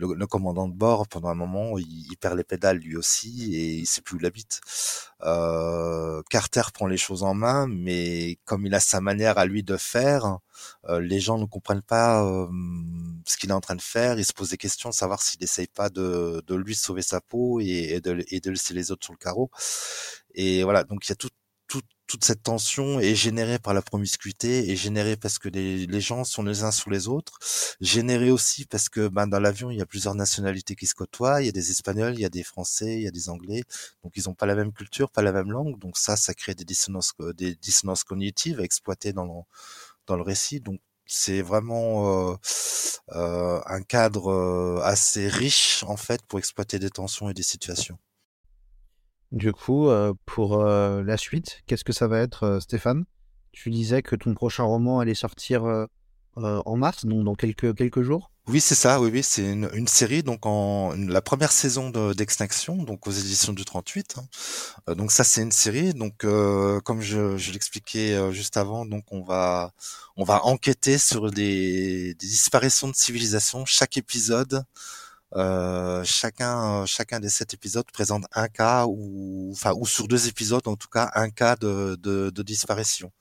le, 0.00 0.14
le 0.14 0.26
commandant 0.26 0.68
de 0.68 0.74
bord, 0.74 1.06
pendant 1.08 1.28
un 1.28 1.34
moment, 1.34 1.78
il, 1.78 1.86
il 2.10 2.16
perd 2.18 2.36
les 2.36 2.44
pédales 2.44 2.78
lui 2.78 2.96
aussi, 2.96 3.54
et 3.54 3.74
il 3.78 3.86
sait 3.86 4.00
plus 4.02 4.16
où 4.16 4.20
il 4.20 4.26
habite. 4.26 4.60
Euh, 5.22 6.22
Carter 6.30 6.62
prend 6.74 6.86
les 6.86 6.96
choses 6.96 7.22
en 7.22 7.34
main, 7.34 7.66
mais 7.68 8.38
comme 8.44 8.66
il 8.66 8.74
a 8.74 8.80
sa 8.80 9.00
manière 9.00 9.38
à 9.38 9.46
lui 9.46 9.62
de 9.62 9.76
faire, 9.76 10.38
euh, 10.88 11.00
les 11.00 11.20
gens 11.20 11.38
ne 11.38 11.44
comprennent 11.46 11.82
pas 11.82 12.24
euh, 12.24 12.46
ce 13.26 13.36
qu'il 13.36 13.50
est 13.50 13.52
en 13.52 13.60
train 13.60 13.76
de 13.76 13.82
faire. 13.82 14.18
Ils 14.18 14.24
se 14.24 14.32
posent 14.32 14.50
des 14.50 14.56
questions, 14.56 14.92
savoir 14.92 15.22
s'il 15.22 15.42
essaye 15.42 15.66
pas 15.68 15.90
de, 15.90 16.42
de 16.46 16.54
lui 16.54 16.74
sauver 16.74 17.02
sa 17.02 17.20
peau 17.20 17.60
et, 17.60 17.66
et 17.96 18.00
de, 18.00 18.24
et 18.28 18.40
de 18.40 18.50
laisser 18.50 18.74
les 18.74 18.90
autres 18.92 19.04
sur 19.04 19.12
le 19.12 19.18
carreau. 19.18 19.50
Et 20.34 20.62
voilà, 20.64 20.84
donc 20.84 21.06
il 21.06 21.10
y 21.10 21.12
a 21.12 21.16
tout- 21.16 21.28
toute 22.10 22.24
cette 22.24 22.42
tension 22.42 22.98
est 22.98 23.14
générée 23.14 23.60
par 23.60 23.72
la 23.72 23.82
promiscuité, 23.82 24.72
est 24.72 24.74
générée 24.76 25.16
parce 25.16 25.38
que 25.38 25.48
les, 25.48 26.00
gens 26.00 26.24
sont 26.24 26.42
les 26.42 26.64
uns 26.64 26.72
sous 26.72 26.90
les 26.90 27.06
autres, 27.06 27.38
générée 27.80 28.32
aussi 28.32 28.66
parce 28.66 28.88
que 28.88 29.06
ben, 29.06 29.28
dans 29.28 29.38
l'avion, 29.38 29.70
il 29.70 29.78
y 29.78 29.80
a 29.80 29.86
plusieurs 29.86 30.16
nationalités 30.16 30.74
qui 30.74 30.88
se 30.88 30.94
côtoient, 30.96 31.40
il 31.40 31.46
y 31.46 31.48
a 31.48 31.52
des 31.52 31.70
Espagnols, 31.70 32.14
il 32.14 32.20
y 32.20 32.24
a 32.24 32.28
des 32.28 32.42
Français, 32.42 32.96
il 32.96 33.02
y 33.02 33.06
a 33.06 33.12
des 33.12 33.28
Anglais, 33.28 33.62
donc 34.02 34.14
ils 34.16 34.24
n'ont 34.26 34.34
pas 34.34 34.46
la 34.46 34.56
même 34.56 34.72
culture, 34.72 35.08
pas 35.08 35.22
la 35.22 35.30
même 35.30 35.52
langue, 35.52 35.78
donc 35.78 35.96
ça, 35.96 36.16
ça 36.16 36.34
crée 36.34 36.56
des 36.56 36.64
dissonances, 36.64 37.12
des 37.36 37.54
dissonances 37.54 38.02
cognitives 38.02 38.58
à 38.58 38.64
exploiter 38.64 39.12
dans 39.12 39.24
le, 39.24 39.42
dans 40.08 40.16
le 40.16 40.22
récit, 40.22 40.58
donc 40.58 40.80
c'est 41.06 41.42
vraiment 41.42 42.32
euh, 42.32 42.36
euh, 43.12 43.60
un 43.66 43.82
cadre 43.82 44.32
euh, 44.32 44.80
assez 44.82 45.28
riche 45.28 45.84
en 45.84 45.96
fait 45.96 46.22
pour 46.22 46.40
exploiter 46.40 46.80
des 46.80 46.90
tensions 46.90 47.30
et 47.30 47.34
des 47.34 47.44
situations. 47.44 47.98
Du 49.32 49.52
coup, 49.52 49.88
euh, 49.88 50.12
pour 50.26 50.60
euh, 50.60 51.02
la 51.04 51.16
suite, 51.16 51.62
qu'est-ce 51.66 51.84
que 51.84 51.92
ça 51.92 52.08
va 52.08 52.18
être, 52.18 52.42
euh, 52.42 52.60
Stéphane? 52.60 53.04
Tu 53.52 53.70
disais 53.70 54.02
que 54.02 54.16
ton 54.16 54.34
prochain 54.34 54.64
roman 54.64 55.00
allait 55.00 55.14
sortir 55.14 55.64
en 56.36 56.76
mars, 56.76 57.04
donc 57.04 57.24
dans 57.24 57.34
quelques, 57.34 58.02
jours? 58.02 58.30
Oui, 58.46 58.60
c'est 58.60 58.76
ça, 58.76 59.00
oui, 59.00 59.10
oui, 59.12 59.24
c'est 59.24 59.42
une, 59.42 59.88
série, 59.88 60.22
donc 60.22 60.46
en 60.46 60.94
la 60.96 61.20
première 61.20 61.50
saison 61.50 61.90
de- 61.90 62.12
d'Extinction, 62.12 62.76
donc 62.84 63.08
aux 63.08 63.10
éditions 63.10 63.52
du 63.52 63.64
38. 63.64 64.16
hein. 64.86 64.94
Donc 64.94 65.10
ça, 65.10 65.24
c'est 65.24 65.42
une 65.42 65.50
série, 65.50 65.94
donc 65.94 66.24
euh, 66.24 66.80
comme 66.80 67.00
je, 67.00 67.36
je 67.36 67.52
l'expliquais 67.52 68.32
juste 68.32 68.56
avant, 68.56 68.86
donc 68.86 69.04
on 69.10 69.22
va 69.22 69.72
on 70.16 70.22
va 70.22 70.44
enquêter 70.44 70.96
sur 70.96 71.32
des, 71.32 72.14
des 72.14 72.26
disparitions 72.26 72.86
de 72.88 72.94
civilisation. 72.94 73.64
Chaque 73.66 73.96
épisode, 73.96 74.64
euh, 75.36 76.02
chacun 76.04 76.84
chacun 76.86 77.20
des 77.20 77.28
sept 77.28 77.54
épisodes 77.54 77.90
présente 77.92 78.24
un 78.32 78.48
cas 78.48 78.86
ou 78.86 79.50
enfin 79.52 79.72
ou 79.76 79.86
sur 79.86 80.08
deux 80.08 80.28
épisodes 80.28 80.66
en 80.66 80.76
tout 80.76 80.88
cas 80.88 81.10
un 81.14 81.30
cas 81.30 81.56
de 81.56 81.96
de, 82.00 82.30
de 82.30 82.42
disparition. 82.42 83.12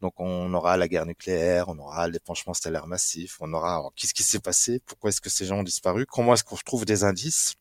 Donc 0.00 0.14
on 0.18 0.52
aura 0.54 0.76
la 0.76 0.88
guerre 0.88 1.06
nucléaire, 1.06 1.68
on 1.68 1.78
aura 1.78 2.08
l'épanchement 2.08 2.54
stellaire 2.54 2.86
massif, 2.86 3.36
on 3.40 3.52
aura 3.52 3.82
qu'est-ce 3.96 4.14
qui 4.14 4.22
s'est 4.22 4.40
passé, 4.40 4.80
pourquoi 4.86 5.10
est-ce 5.10 5.20
que 5.20 5.30
ces 5.30 5.44
gens 5.46 5.58
ont 5.58 5.62
disparu, 5.62 6.06
comment 6.06 6.34
est-ce 6.34 6.44
qu'on 6.44 6.56
retrouve 6.56 6.84
des 6.86 7.04
indices. 7.04 7.54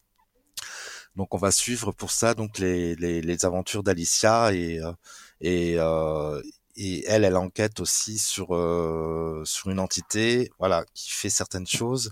Donc 1.15 1.33
on 1.33 1.37
va 1.37 1.51
suivre 1.51 1.91
pour 1.91 2.11
ça 2.11 2.33
donc 2.33 2.59
les, 2.59 2.95
les, 2.95 3.21
les 3.21 3.45
aventures 3.45 3.83
d'Alicia 3.83 4.53
et 4.53 4.79
euh, 4.79 4.93
et 5.41 5.75
euh, 5.79 6.41
et 6.79 7.03
elle 7.07 7.25
elle 7.25 7.35
enquête 7.35 7.81
aussi 7.81 8.17
sur 8.17 8.55
euh, 8.55 9.43
sur 9.45 9.69
une 9.69 9.79
entité 9.79 10.49
voilà 10.59 10.85
qui 10.93 11.11
fait 11.11 11.29
certaines 11.29 11.67
choses 11.67 12.09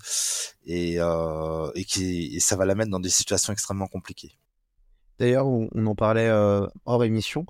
et 0.65 0.99
euh, 0.99 1.71
et 1.73 1.85
qui 1.85 2.35
et 2.35 2.39
ça 2.41 2.57
va 2.57 2.65
la 2.65 2.75
mettre 2.75 2.91
dans 2.91 2.99
des 2.99 3.09
situations 3.09 3.53
extrêmement 3.53 3.87
compliquées. 3.87 4.33
D'ailleurs, 5.19 5.47
on, 5.47 5.69
on 5.73 5.85
en 5.87 5.95
parlait 5.95 6.27
euh, 6.27 6.67
hors 6.85 7.03
émission. 7.03 7.45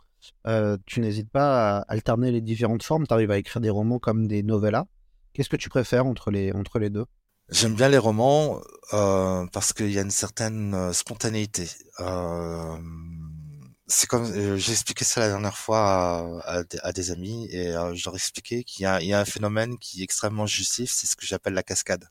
Tu 0.86 1.00
n'hésites 1.00 1.30
pas 1.30 1.78
à 1.78 1.82
alterner 1.82 2.32
les 2.32 2.42
différentes 2.42 2.84
formes. 2.84 3.08
Tu 3.08 3.14
arrives 3.14 3.32
à 3.32 3.38
écrire 3.38 3.62
des 3.62 3.70
romans 3.70 4.00
comme 4.00 4.28
des 4.28 4.44
novellas. 4.44 4.86
Qu'est-ce 5.34 5.50
que 5.50 5.58
tu 5.58 5.70
préfères 5.70 6.06
entre 6.06 6.32
les, 6.32 6.54
entre 6.54 6.80
les 6.80 6.90
deux? 6.90 7.06
J'aime 7.50 7.76
bien 7.76 7.90
les 7.90 7.98
romans 7.98 8.62
parce 8.92 9.74
qu'il 9.74 9.92
y 9.92 10.00
a 10.00 10.02
une 10.02 10.12
certaine 10.12 10.94
spontanéité. 10.94 11.70
Euh, 12.00 12.78
c'est 13.88 14.08
comme 14.08 14.26
euh, 14.26 14.58
j'ai 14.58 14.72
expliqué 14.74 15.04
ça 15.06 15.20
la 15.22 15.28
dernière 15.30 15.58
fois 15.58 15.80
à, 16.46 16.64
à 16.84 16.94
des- 16.94 17.12
amis 17.12 17.48
et 17.52 17.76
euh, 17.76 17.94
je 17.96 18.06
leur 18.06 18.16
expliquais 18.16 18.64
qu'il 18.64 18.84
y 18.86 19.06
y 19.06 19.14
a 19.14 19.20
un 19.20 19.26
phénomène 19.26 19.78
qui 19.80 20.02
est 20.02 20.04
extrêmement 20.04 20.46
justif, 20.46 20.92
c'est 20.94 21.08
ce 21.08 21.16
que 21.16 21.26
j'appelle 21.26 21.54
la 21.54 21.64
cascade. 21.64 22.08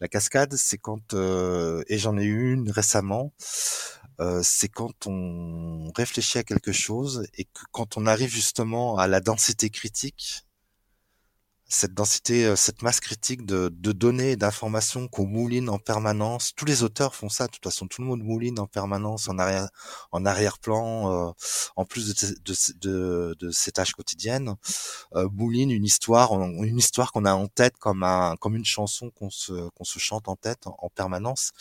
La 0.00 0.08
cascade, 0.08 0.54
c'est 0.56 0.78
quand 0.78 1.14
euh, 1.14 1.82
et 1.86 1.98
j'en 1.98 2.18
ai 2.18 2.24
eu 2.24 2.52
une 2.54 2.70
récemment. 2.70 3.32
euh, 4.20 4.40
c'est 4.44 4.68
quand 4.68 5.06
on 5.06 5.90
réfléchit 5.96 6.38
à 6.38 6.44
quelque 6.44 6.72
chose 6.72 7.26
et 7.36 7.44
que 7.46 7.60
quand 7.72 7.96
on 7.98 8.06
arrive 8.06 8.30
justement 8.30 8.98
à 8.98 9.08
la 9.08 9.20
densité 9.20 9.70
critique 9.70 10.44
cette 11.72 11.94
densité, 11.94 12.44
euh, 12.44 12.54
cette 12.54 12.82
masse 12.82 13.00
critique 13.00 13.46
de, 13.46 13.70
de 13.74 13.92
données 13.92 14.36
d'informations 14.36 15.08
qu'on 15.08 15.26
mouline 15.26 15.70
en 15.70 15.78
permanence. 15.78 16.52
Tous 16.54 16.66
les 16.66 16.82
auteurs 16.82 17.14
font 17.14 17.30
ça. 17.30 17.46
De 17.46 17.52
toute 17.52 17.64
façon, 17.64 17.86
tout 17.86 18.02
le 18.02 18.08
monde 18.08 18.22
mouline 18.22 18.60
en 18.60 18.66
permanence 18.66 19.28
en 19.28 19.38
arrière, 19.38 19.68
en 20.12 20.26
arrière-plan, 20.26 21.30
euh, 21.30 21.32
en 21.76 21.84
plus 21.86 22.08
de, 22.08 22.36
de, 22.44 22.54
de, 22.80 23.36
de 23.38 23.50
ses 23.50 23.72
tâches 23.72 23.94
quotidiennes, 23.94 24.54
euh, 25.14 25.28
mouline 25.32 25.70
une 25.70 25.84
histoire, 25.84 26.32
une 26.34 26.78
histoire 26.78 27.10
qu'on 27.10 27.24
a 27.24 27.32
en 27.32 27.46
tête 27.48 27.78
comme 27.78 28.02
un, 28.02 28.36
comme 28.36 28.54
une 28.54 28.66
chanson 28.66 29.10
qu'on 29.10 29.30
se, 29.30 29.70
qu'on 29.70 29.84
se 29.84 29.98
chante 29.98 30.28
en 30.28 30.36
tête 30.36 30.66
en 30.66 30.90
permanence. 30.90 31.52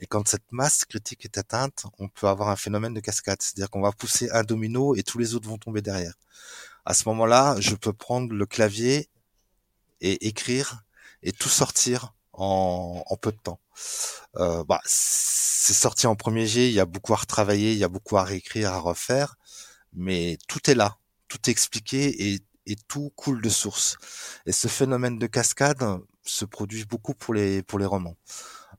Et 0.00 0.06
quand 0.06 0.26
cette 0.26 0.50
masse 0.50 0.84
critique 0.84 1.24
est 1.24 1.38
atteinte, 1.38 1.86
on 2.00 2.08
peut 2.08 2.26
avoir 2.26 2.48
un 2.48 2.56
phénomène 2.56 2.94
de 2.94 3.00
cascade, 3.00 3.40
c'est-à-dire 3.40 3.70
qu'on 3.70 3.80
va 3.80 3.92
pousser 3.92 4.28
un 4.30 4.42
domino 4.42 4.96
et 4.96 5.04
tous 5.04 5.18
les 5.18 5.34
autres 5.34 5.48
vont 5.48 5.56
tomber 5.56 5.82
derrière. 5.82 6.14
À 6.84 6.94
ce 6.94 7.08
moment-là, 7.08 7.56
je 7.60 7.74
peux 7.76 7.92
prendre 7.92 8.32
le 8.32 8.46
clavier 8.46 9.08
et 10.00 10.26
écrire 10.26 10.82
et 11.22 11.32
tout 11.32 11.48
sortir 11.48 12.14
en, 12.32 13.02
en 13.06 13.16
peu 13.16 13.32
de 13.32 13.38
temps. 13.38 13.60
Euh, 14.36 14.64
bah, 14.64 14.80
c'est 14.84 15.74
sorti 15.74 16.06
en 16.06 16.16
premier 16.16 16.46
jet, 16.46 16.68
il 16.68 16.74
y 16.74 16.80
a 16.80 16.86
beaucoup 16.86 17.12
à 17.14 17.16
retravailler, 17.16 17.72
il 17.72 17.78
y 17.78 17.84
a 17.84 17.88
beaucoup 17.88 18.16
à 18.16 18.24
réécrire, 18.24 18.72
à 18.72 18.78
refaire, 18.78 19.36
mais 19.92 20.38
tout 20.48 20.70
est 20.70 20.74
là, 20.74 20.98
tout 21.28 21.38
est 21.46 21.52
expliqué 21.52 22.30
et, 22.32 22.40
et 22.66 22.76
tout 22.88 23.10
coule 23.16 23.42
de 23.42 23.48
source. 23.48 23.96
Et 24.46 24.52
ce 24.52 24.68
phénomène 24.68 25.18
de 25.18 25.26
cascade 25.26 25.82
se 26.24 26.44
produit 26.44 26.84
beaucoup 26.84 27.14
pour 27.14 27.34
les 27.34 27.62
pour 27.62 27.78
les 27.78 27.86
romans. 27.86 28.16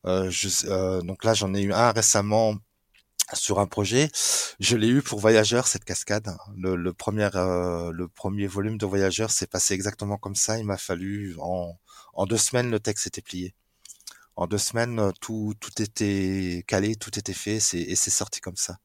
Euh, 0.06 0.30
je, 0.30 0.50
euh, 0.68 1.02
donc 1.02 1.24
là, 1.24 1.34
j'en 1.34 1.54
ai 1.54 1.62
eu 1.62 1.74
un 1.74 1.92
récemment 1.92 2.56
sur 3.34 3.60
un 3.60 3.68
projet. 3.68 4.10
Je 4.60 4.78
l'ai 4.78 4.88
eu 4.88 5.02
pour 5.02 5.20
Voyageurs 5.20 5.68
cette 5.68 5.86
cascade. 5.86 6.36
Le, 6.56 6.92
premier 6.94 7.30
euh, 7.36 7.92
le 7.92 8.08
premier 8.08 8.48
volume 8.48 8.78
de 8.78 8.86
Voyageurs 8.86 9.32
s'est 9.32 9.48
passé 9.48 9.74
exactement 9.74 10.18
comme 10.18 10.36
ça. 10.36 10.58
Il 10.60 10.66
m'a 10.66 10.78
fallu 10.78 11.36
en 11.40 12.26
deux 12.26 12.38
semaines 12.38 12.72
le 12.72 12.80
texte 12.80 13.08
était 13.08 13.22
plié. 13.22 13.54
En 14.36 14.48
deux 14.48 14.58
semaines 14.60 15.12
tout 15.20 15.54
tout 15.60 15.82
était 15.82 16.64
calé, 16.68 16.96
tout 16.96 17.18
était 17.18 17.34
fait, 17.34 17.58
et 17.74 17.96
c'est 17.96 18.12
sorti 18.12 18.40
comme 18.40 18.56
ça. 18.56 18.78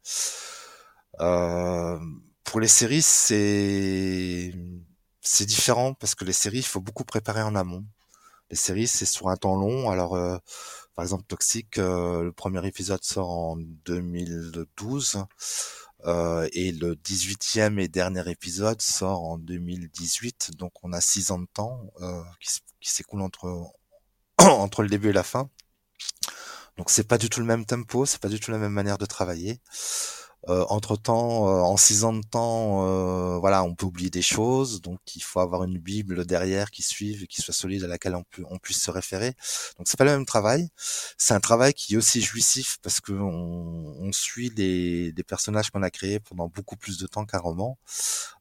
Euh, 1.21 1.99
pour 2.45 2.61
les 2.61 2.69
séries, 2.69 3.03
c'est 3.03 4.53
c'est 5.21 5.47
différent 5.47 5.95
parce 5.95 6.15
que 6.15 6.25
les 6.25 6.33
séries, 6.33 6.59
il 6.59 6.67
faut 6.67 6.81
beaucoup 6.81 7.05
préparer 7.05 7.43
en 7.43 7.55
amont. 7.55 7.85
Les 8.53 8.57
séries, 8.57 8.87
c'est 8.87 9.07
sur 9.07 9.29
un 9.29 9.37
temps 9.37 9.57
long. 9.57 9.89
Alors, 9.89 10.15
euh, 10.15 10.37
par 10.95 11.03
exemple, 11.05 11.25
Toxic, 11.27 11.79
euh, 11.79 12.23
le 12.23 12.33
premier 12.33 12.65
épisode 12.67 13.03
sort 13.03 13.31
en 13.31 13.57
2012 13.57 15.25
euh, 16.05 16.47
et 16.53 16.71
le 16.73 16.95
18e 16.95 17.81
et 17.81 17.89
dernier 17.89 18.31
épisode 18.31 18.83
sort 18.83 19.25
en 19.25 19.39
2018. 19.39 20.51
Donc, 20.59 20.73
on 20.83 20.93
a 20.93 21.01
six 21.01 21.31
ans 21.31 21.39
de 21.39 21.47
temps 21.55 21.81
euh, 22.03 22.23
qui, 22.41 22.51
qui 22.79 22.91
s'écoulent 22.91 23.23
entre 23.23 23.73
entre 24.39 24.83
le 24.83 24.91
début 24.91 25.09
et 25.09 25.15
la 25.15 25.23
fin. 25.23 25.49
Donc, 26.77 26.91
c'est 26.91 27.09
pas 27.09 27.17
du 27.17 27.31
tout 27.31 27.41
le 27.41 27.47
même 27.47 27.65
tempo, 27.65 28.05
c'est 28.05 28.21
pas 28.21 28.29
du 28.29 28.39
tout 28.39 28.51
la 28.51 28.59
même 28.59 28.73
manière 28.73 28.99
de 28.99 29.07
travailler. 29.07 29.61
Euh, 30.49 30.65
entre 30.69 30.97
temps, 30.97 31.49
euh, 31.49 31.61
en 31.61 31.77
six 31.77 32.03
ans 32.05 32.13
de 32.13 32.23
temps, 32.23 32.85
euh, 32.87 33.39
voilà, 33.39 33.63
on 33.63 33.75
peut 33.77 33.87
oublier 33.87 34.11
des 34.11 34.23
choses, 34.23 34.83
donc 34.83 34.99
il 35.15 35.23
faut 35.23 35.39
avoir 35.39 35.63
une 35.63 35.79
bible 35.79 36.27
derrière 36.27 36.71
qui 36.73 36.83
suive, 36.83 37.27
qui 37.29 37.41
soit 37.41 37.55
solide, 37.55 37.85
à 37.85 37.87
laquelle 37.87 38.17
on, 38.17 38.59
puisse 38.59 38.83
se 38.83 38.91
référer. 38.91 39.35
Donc 39.79 39.87
c'est 39.87 39.97
pas 39.97 40.05
le 40.05 40.11
même 40.13 40.27
travail. 40.27 40.69
C'est 41.17 41.35
un 41.35 41.41
travail 41.41 41.75
qui 41.75 41.95
est 41.95 41.97
aussi 41.97 42.21
jouissif 42.21 42.79
parce 42.83 43.01
que 43.01 43.13
on, 43.13 43.97
on 44.01 44.13
suit 44.13 44.51
des, 44.51 45.13
des 45.13 45.23
personnages 45.23 45.71
qu'on 45.71 45.83
a 45.83 45.91
créés 45.91 46.19
pendant 46.21 46.49
beaucoup 46.49 46.77
plus 46.77 46.99
de 46.99 47.07
temps 47.07 47.25
qu'un 47.25 47.39
roman. 47.39 47.79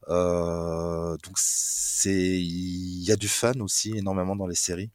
donc 0.07 1.33
c'est, 1.35 2.41
il 2.41 3.03
y 3.03 3.11
a 3.11 3.15
du 3.15 3.27
fun 3.27 3.59
aussi 3.59 3.95
énormément 3.97 4.35
dans 4.35 4.47
les 4.47 4.55
séries. 4.55 4.91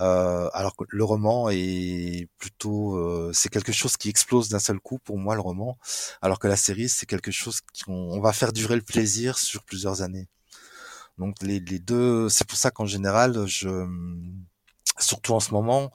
Euh, 0.00 0.48
alors 0.54 0.74
que 0.74 0.84
le 0.88 1.04
roman 1.04 1.50
est 1.50 2.28
plutôt, 2.38 2.96
euh, 2.96 3.30
c'est 3.34 3.50
quelque 3.50 3.72
chose 3.72 3.96
qui 3.96 4.08
explose 4.08 4.48
d'un 4.48 4.58
seul 4.58 4.80
coup 4.80 4.98
pour 4.98 5.18
moi 5.18 5.34
le 5.34 5.42
roman, 5.42 5.76
alors 6.22 6.38
que 6.38 6.48
la 6.48 6.56
série 6.56 6.88
c'est 6.88 7.04
quelque 7.04 7.30
chose 7.30 7.60
qu'on 7.84 7.92
on 7.92 8.20
va 8.20 8.32
faire 8.32 8.52
durer 8.54 8.74
le 8.74 8.82
plaisir 8.82 9.38
sur 9.38 9.64
plusieurs 9.64 10.00
années. 10.00 10.28
Donc 11.18 11.36
les, 11.42 11.60
les 11.60 11.78
deux, 11.78 12.30
c'est 12.30 12.46
pour 12.46 12.56
ça 12.56 12.70
qu'en 12.70 12.86
général, 12.86 13.46
je, 13.46 13.86
surtout 14.98 15.32
en 15.32 15.40
ce 15.40 15.52
moment, 15.52 15.92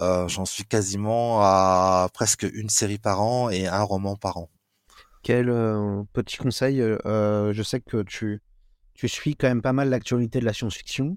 euh, 0.00 0.28
j'en 0.28 0.44
suis 0.44 0.64
quasiment 0.64 1.40
à 1.42 2.08
presque 2.12 2.46
une 2.52 2.68
série 2.68 2.98
par 2.98 3.22
an 3.22 3.50
et 3.50 3.66
un 3.66 3.82
roman 3.82 4.16
par 4.16 4.36
an. 4.36 4.50
Quel 5.22 5.50
euh, 5.50 6.02
petit 6.12 6.38
conseil 6.38 6.80
euh, 6.80 7.52
Je 7.52 7.62
sais 7.62 7.80
que 7.80 8.02
tu, 8.02 8.40
tu 8.94 9.08
suis 9.08 9.36
quand 9.36 9.48
même 9.48 9.62
pas 9.62 9.72
mal 9.72 9.90
l'actualité 9.90 10.40
de 10.40 10.44
la 10.44 10.52
science-fiction. 10.52 11.16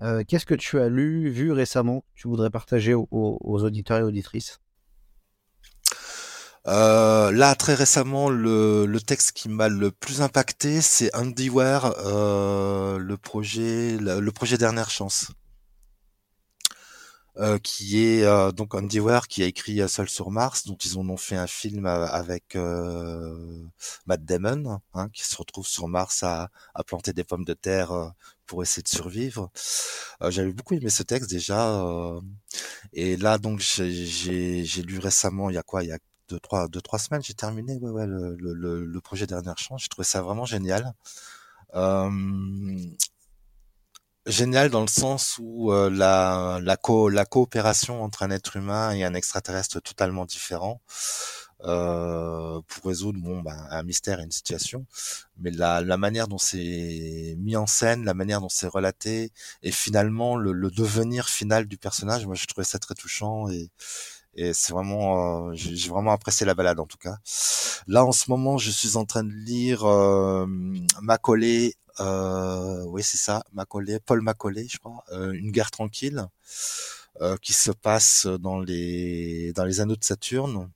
Qu'est-ce 0.00 0.46
que 0.46 0.54
tu 0.54 0.78
as 0.78 0.88
lu, 0.88 1.30
vu 1.30 1.52
récemment, 1.52 2.00
que 2.00 2.20
tu 2.20 2.28
voudrais 2.28 2.50
partager 2.50 2.94
aux, 2.94 3.06
auditeurs 3.42 3.98
et 3.98 4.02
auditrices? 4.02 4.60
Là, 6.66 7.54
très 7.54 7.74
récemment, 7.74 8.28
le, 8.28 8.98
texte 9.06 9.32
qui 9.32 9.48
m'a 9.48 9.68
le 9.68 9.90
plus 9.90 10.22
impacté, 10.22 10.80
c'est 10.80 11.14
Handyware, 11.14 11.94
euh, 12.04 12.98
le 12.98 13.16
projet, 13.16 13.96
le, 13.98 14.30
projet 14.30 14.58
Dernière 14.58 14.90
Chance, 14.90 15.30
euh, 17.38 17.58
qui 17.58 18.04
est 18.04 18.24
euh, 18.24 18.50
donc 18.52 18.74
Handyware 18.74 19.28
qui 19.28 19.42
a 19.42 19.46
écrit 19.46 19.86
Seul 19.88 20.08
sur 20.08 20.30
Mars, 20.30 20.66
dont 20.66 20.76
ils 20.84 20.98
en 20.98 21.08
ont 21.08 21.16
fait 21.16 21.36
un 21.36 21.46
film 21.46 21.86
avec 21.86 22.56
Matt 24.06 24.24
Damon, 24.24 24.80
hein, 24.94 25.08
qui 25.12 25.24
se 25.26 25.36
retrouve 25.36 25.66
sur 25.66 25.88
Mars 25.88 26.22
à, 26.22 26.50
à 26.74 26.84
planter 26.84 27.12
des 27.12 27.24
pommes 27.24 27.44
de 27.44 27.54
terre 27.54 28.12
pour 28.46 28.62
essayer 28.62 28.82
de 28.82 28.88
survivre. 28.88 29.50
Euh, 30.22 30.30
J'avais 30.30 30.52
beaucoup 30.52 30.74
aimé 30.74 30.90
ce 30.90 31.02
texte 31.02 31.30
déjà. 31.30 31.70
Euh, 31.82 32.20
et 32.92 33.16
là, 33.16 33.38
donc, 33.38 33.60
j'ai 33.60 34.82
lu 34.82 34.98
récemment, 34.98 35.50
il 35.50 35.54
y 35.54 35.58
a 35.58 35.62
quoi 35.62 35.82
Il 35.84 35.88
y 35.88 35.92
a 35.92 35.98
deux, 36.28 36.40
trois, 36.40 36.68
deux, 36.68 36.80
trois 36.80 36.98
semaines, 36.98 37.22
j'ai 37.22 37.34
terminé 37.34 37.76
ouais, 37.78 37.90
ouais, 37.90 38.06
le, 38.06 38.36
le, 38.36 38.84
le, 38.84 39.00
projet 39.00 39.26
Dernière 39.26 39.58
Chance. 39.58 39.82
J'ai 39.82 39.88
trouvé 39.88 40.04
ça 40.04 40.22
vraiment 40.22 40.44
génial. 40.44 40.92
Euh, 41.74 42.10
génial 44.26 44.70
dans 44.70 44.82
le 44.82 44.88
sens 44.88 45.38
où 45.40 45.72
euh, 45.72 45.90
la, 45.90 46.58
la, 46.62 46.76
co 46.76 47.08
la 47.08 47.24
coopération 47.24 48.02
entre 48.02 48.22
un 48.22 48.30
être 48.30 48.56
humain 48.56 48.92
et 48.92 49.04
un 49.04 49.14
extraterrestre 49.14 49.80
totalement 49.80 50.24
différent 50.24 50.80
euh, 51.64 52.60
pour 52.66 52.84
résoudre 52.84 53.18
bon, 53.20 53.40
ben, 53.40 53.56
un 53.70 53.82
mystère 53.82 54.20
et 54.20 54.24
une 54.24 54.30
situation. 54.30 54.86
Mais 55.38 55.50
la, 55.50 55.80
la 55.80 55.96
manière 55.96 56.28
dont 56.28 56.38
c'est 56.38 57.34
mis 57.38 57.56
en 57.56 57.66
scène, 57.66 58.04
la 58.04 58.14
manière 58.14 58.40
dont 58.40 58.48
c'est 58.48 58.66
relaté, 58.66 59.30
et 59.62 59.72
finalement 59.72 60.36
le, 60.36 60.52
le, 60.52 60.70
devenir 60.70 61.28
final 61.28 61.66
du 61.66 61.78
personnage, 61.78 62.26
moi 62.26 62.34
je 62.34 62.46
trouvais 62.46 62.64
ça 62.64 62.78
très 62.78 62.94
touchant 62.94 63.48
et, 63.48 63.70
et 64.34 64.52
c'est 64.52 64.72
vraiment, 64.72 65.48
euh, 65.48 65.52
j'ai 65.54 65.88
vraiment 65.88 66.12
apprécié 66.12 66.44
la 66.46 66.54
balade 66.54 66.78
en 66.80 66.86
tout 66.86 66.98
cas. 66.98 67.16
Là 67.86 68.04
en 68.04 68.12
ce 68.12 68.30
moment, 68.30 68.58
je 68.58 68.70
suis 68.70 68.96
en 68.96 69.04
train 69.06 69.24
de 69.24 69.32
lire 69.32 69.84
euh, 69.84 70.46
Macaulay, 71.00 71.74
oui 72.00 73.02
c'est 73.02 73.16
ça, 73.16 73.44
Macaulay, 73.52 74.00
Paul 74.00 74.20
Macaulay, 74.22 74.66
je 74.68 74.78
crois, 74.78 75.04
euh, 75.12 75.32
Une 75.32 75.50
guerre 75.50 75.70
tranquille, 75.70 76.26
euh, 77.20 77.36
qui 77.38 77.52
se 77.54 77.70
passe 77.70 78.26
dans 78.26 78.60
les 78.60 79.52
dans 79.54 79.64
les 79.64 79.80
anneaux 79.80 79.96
de 79.96 80.04
Saturne 80.04 80.70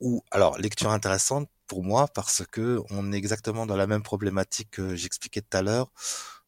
ou 0.00 0.22
alors 0.30 0.58
lecture 0.58 0.90
intéressante 0.90 1.48
pour 1.66 1.82
moi 1.84 2.08
parce 2.08 2.44
que 2.50 2.80
on 2.90 3.12
est 3.12 3.16
exactement 3.16 3.66
dans 3.66 3.76
la 3.76 3.86
même 3.86 4.02
problématique 4.02 4.70
que 4.70 4.94
j'expliquais 4.96 5.42
tout 5.42 5.56
à 5.56 5.62
l'heure 5.62 5.92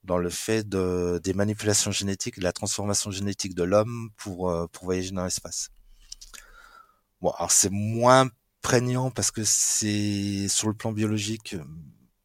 dans 0.04 0.18
le 0.18 0.30
fait 0.30 0.66
de 0.68 1.20
des 1.22 1.34
manipulations 1.34 1.90
génétiques, 1.90 2.36
la 2.38 2.52
transformation 2.52 3.10
génétique 3.10 3.54
de 3.54 3.64
l'homme 3.64 4.10
pour 4.16 4.50
euh, 4.50 4.66
pour 4.72 4.84
voyager 4.84 5.10
dans 5.10 5.24
l'espace. 5.24 5.70
Bon, 7.20 7.30
alors 7.30 7.50
c'est 7.50 7.70
moins 7.70 8.30
prégnant 8.62 9.10
parce 9.10 9.30
que 9.30 9.42
c'est 9.44 10.48
sur 10.48 10.68
le 10.68 10.74
plan 10.74 10.92
biologique 10.92 11.56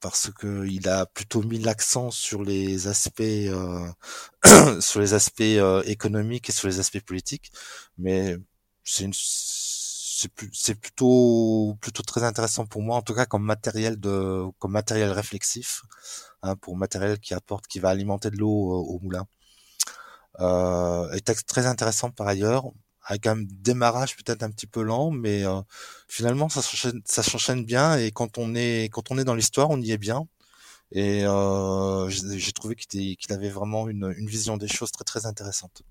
parce 0.01 0.31
que 0.31 0.65
il 0.67 0.89
a 0.89 1.05
plutôt 1.05 1.43
mis 1.43 1.59
l'accent 1.59 2.11
sur 2.11 2.43
les 2.43 2.87
aspects 2.87 3.21
euh, 3.21 3.87
sur 4.81 4.99
les 5.01 5.13
aspects 5.13 5.41
euh, 5.41 5.83
économiques 5.83 6.49
et 6.49 6.51
sur 6.51 6.67
les 6.67 6.79
aspects 6.79 7.01
politiques, 7.01 7.51
mais 7.97 8.37
c'est 8.83 9.03
une 9.05 9.13
c'est 9.13 10.75
plutôt 10.75 11.77
plutôt 11.81 12.03
très 12.03 12.23
intéressant 12.23 12.65
pour 12.67 12.81
moi 12.81 12.97
en 12.97 13.01
tout 13.01 13.15
cas 13.15 13.25
comme 13.25 13.43
matériel 13.43 13.99
de 13.99 14.45
comme 14.59 14.71
matériel 14.71 15.11
réflexif 15.11 15.81
hein, 16.43 16.55
pour 16.57 16.75
matériel 16.77 17.19
qui 17.19 17.33
apporte 17.33 17.67
qui 17.67 17.79
va 17.79 17.89
alimenter 17.89 18.29
de 18.29 18.37
l'eau 18.37 18.49
au, 18.49 18.95
au, 18.95 18.99
moulin. 18.99 19.25
Euh, 20.39 21.11
et 21.13 21.21
très 21.21 21.65
intéressant 21.67 22.09
par 22.11 22.27
ailleurs 22.27 22.71
avec 23.11 23.27
un 23.27 23.35
démarrage 23.37 24.15
peut-être 24.15 24.41
un 24.41 24.49
petit 24.49 24.67
peu 24.67 24.81
lent 24.81 25.11
mais 25.11 25.45
euh, 25.45 25.61
finalement 26.07 26.47
ça 26.47 26.61
s'enchaîne 26.61 27.65
bien 27.65 27.97
et 27.97 28.11
quand 28.11 28.37
on 28.37 28.55
est 28.55 28.89
quand 28.89 29.11
on 29.11 29.17
est 29.17 29.25
dans 29.25 29.35
l'histoire 29.35 29.69
on 29.69 29.81
y 29.81 29.91
est 29.91 29.97
bien 29.97 30.27
et 30.93 31.25
euh, 31.25 32.09
j'ai 32.09 32.51
trouvé 32.53 32.75
qu'il 32.75 33.17
qu 33.17 33.33
avait 33.33 33.49
vraiment 33.49 33.89
une, 33.89 34.13
une 34.17 34.27
vision 34.27 34.55
des 34.55 34.69
choses 34.69 34.91
très 34.91 35.03
très 35.03 35.25
intéressante 35.25 35.83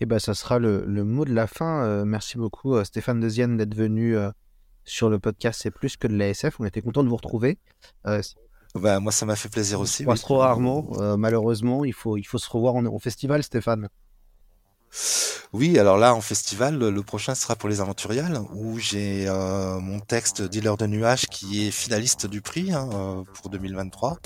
et 0.00 0.04
eh 0.04 0.06
ben, 0.06 0.18
ça 0.18 0.34
sera 0.34 0.58
le, 0.58 0.84
le, 0.84 1.04
mot 1.04 1.24
de 1.24 1.32
la 1.32 1.46
fin. 1.46 1.84
Euh, 1.84 2.04
merci 2.04 2.36
beaucoup, 2.36 2.82
Stéphane 2.82 3.20
Dezienne, 3.20 3.56
d'être 3.56 3.76
venu 3.76 4.16
sur 4.82 5.08
le 5.08 5.20
podcast 5.20 5.60
C'est 5.62 5.70
plus 5.70 5.96
que 5.96 6.08
de 6.08 6.16
l'ASF. 6.16 6.58
On 6.58 6.64
était 6.64 6.80
content 6.80 7.04
de 7.04 7.08
vous 7.08 7.14
retrouver. 7.14 7.60
bah, 8.74 8.98
moi, 8.98 9.12
ça 9.12 9.26
m'a 9.26 9.36
fait 9.36 9.48
plaisir 9.48 9.78
aussi. 9.78 10.04
On 10.04 10.10
oui. 10.10 10.18
trop 10.18 10.38
rarement, 10.38 10.90
malheureusement. 11.16 11.84
Il 11.84 11.92
faut, 11.92 12.16
il 12.16 12.24
faut 12.24 12.38
se 12.38 12.50
revoir 12.50 12.74
en, 12.74 12.84
en 12.84 12.98
festival, 12.98 13.44
Stéphane. 13.44 13.88
Oui, 15.52 15.78
alors 15.78 15.98
là, 15.98 16.14
en 16.14 16.20
festival, 16.20 16.78
le 16.78 17.02
prochain 17.02 17.34
sera 17.34 17.56
pour 17.56 17.68
les 17.68 17.80
Aventuriales, 17.80 18.40
où 18.54 18.78
j'ai 18.78 19.26
euh, 19.28 19.78
mon 19.80 20.00
texte 20.00 20.42
Dealer 20.42 20.76
de 20.76 20.86
nuages 20.86 21.26
qui 21.26 21.66
est 21.66 21.70
finaliste 21.70 22.26
du 22.26 22.40
prix 22.40 22.72
hein, 22.72 23.24
pour 23.34 23.50
2023 23.50 24.18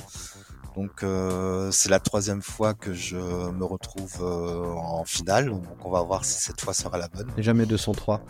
Donc 0.76 1.02
euh, 1.02 1.70
c'est 1.72 1.88
la 1.88 1.98
troisième 2.00 2.42
fois 2.42 2.74
que 2.74 2.92
je 2.92 3.16
me 3.16 3.64
retrouve 3.64 4.18
euh, 4.20 4.72
en 4.74 5.04
finale. 5.04 5.46
Donc 5.50 5.64
on 5.84 5.90
va 5.90 6.02
voir 6.02 6.24
si 6.24 6.40
cette 6.40 6.60
fois 6.60 6.74
sera 6.74 6.98
la 6.98 7.08
bonne. 7.08 7.30
Jamais 7.38 7.64
203. 7.66 8.20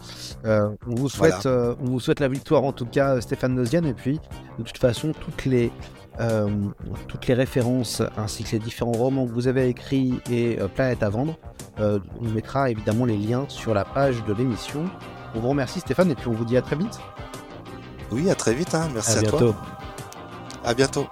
Euh, 0.44 0.70
on, 0.86 0.94
vous 0.94 1.08
souhaite, 1.08 1.42
Voilà. 1.42 1.58
euh, 1.58 1.74
on 1.80 1.86
vous 1.86 2.00
souhaite 2.00 2.20
la 2.20 2.28
victoire 2.28 2.64
en 2.64 2.72
tout 2.72 2.86
cas, 2.86 3.20
Stéphane 3.20 3.54
Nozian. 3.54 3.84
Et 3.84 3.94
puis, 3.94 4.20
de 4.58 4.62
toute 4.62 4.78
façon, 4.78 5.12
toutes 5.12 5.44
les, 5.44 5.72
euh, 6.20 6.48
toutes 7.08 7.26
les 7.26 7.34
références 7.34 8.02
ainsi 8.16 8.44
que 8.44 8.52
les 8.52 8.58
différents 8.58 8.92
romans 8.92 9.26
que 9.26 9.32
vous 9.32 9.48
avez 9.48 9.68
écrits 9.68 10.14
et 10.30 10.58
euh, 10.58 10.68
Planète 10.68 11.02
à 11.02 11.10
vendre, 11.10 11.36
euh, 11.78 11.98
on 12.20 12.28
mettra 12.30 12.70
évidemment 12.70 13.04
les 13.04 13.16
liens 13.16 13.44
sur 13.48 13.74
la 13.74 13.84
page 13.84 14.24
de 14.24 14.32
l'émission. 14.32 14.84
On 15.34 15.40
vous 15.40 15.48
remercie 15.48 15.80
Stéphane 15.80 16.10
et 16.10 16.14
puis 16.14 16.28
on 16.28 16.32
vous 16.32 16.44
dit 16.44 16.56
à 16.56 16.62
très 16.62 16.76
vite. 16.76 16.98
Oui, 18.10 18.30
à 18.30 18.34
très 18.34 18.54
vite. 18.54 18.74
Hein. 18.74 18.88
Merci 18.94 19.16
à 19.16 19.18
à, 19.18 19.22
bientôt. 19.22 19.38
toi. 19.38 19.56
À 20.64 20.74
bientôt. 20.74 21.06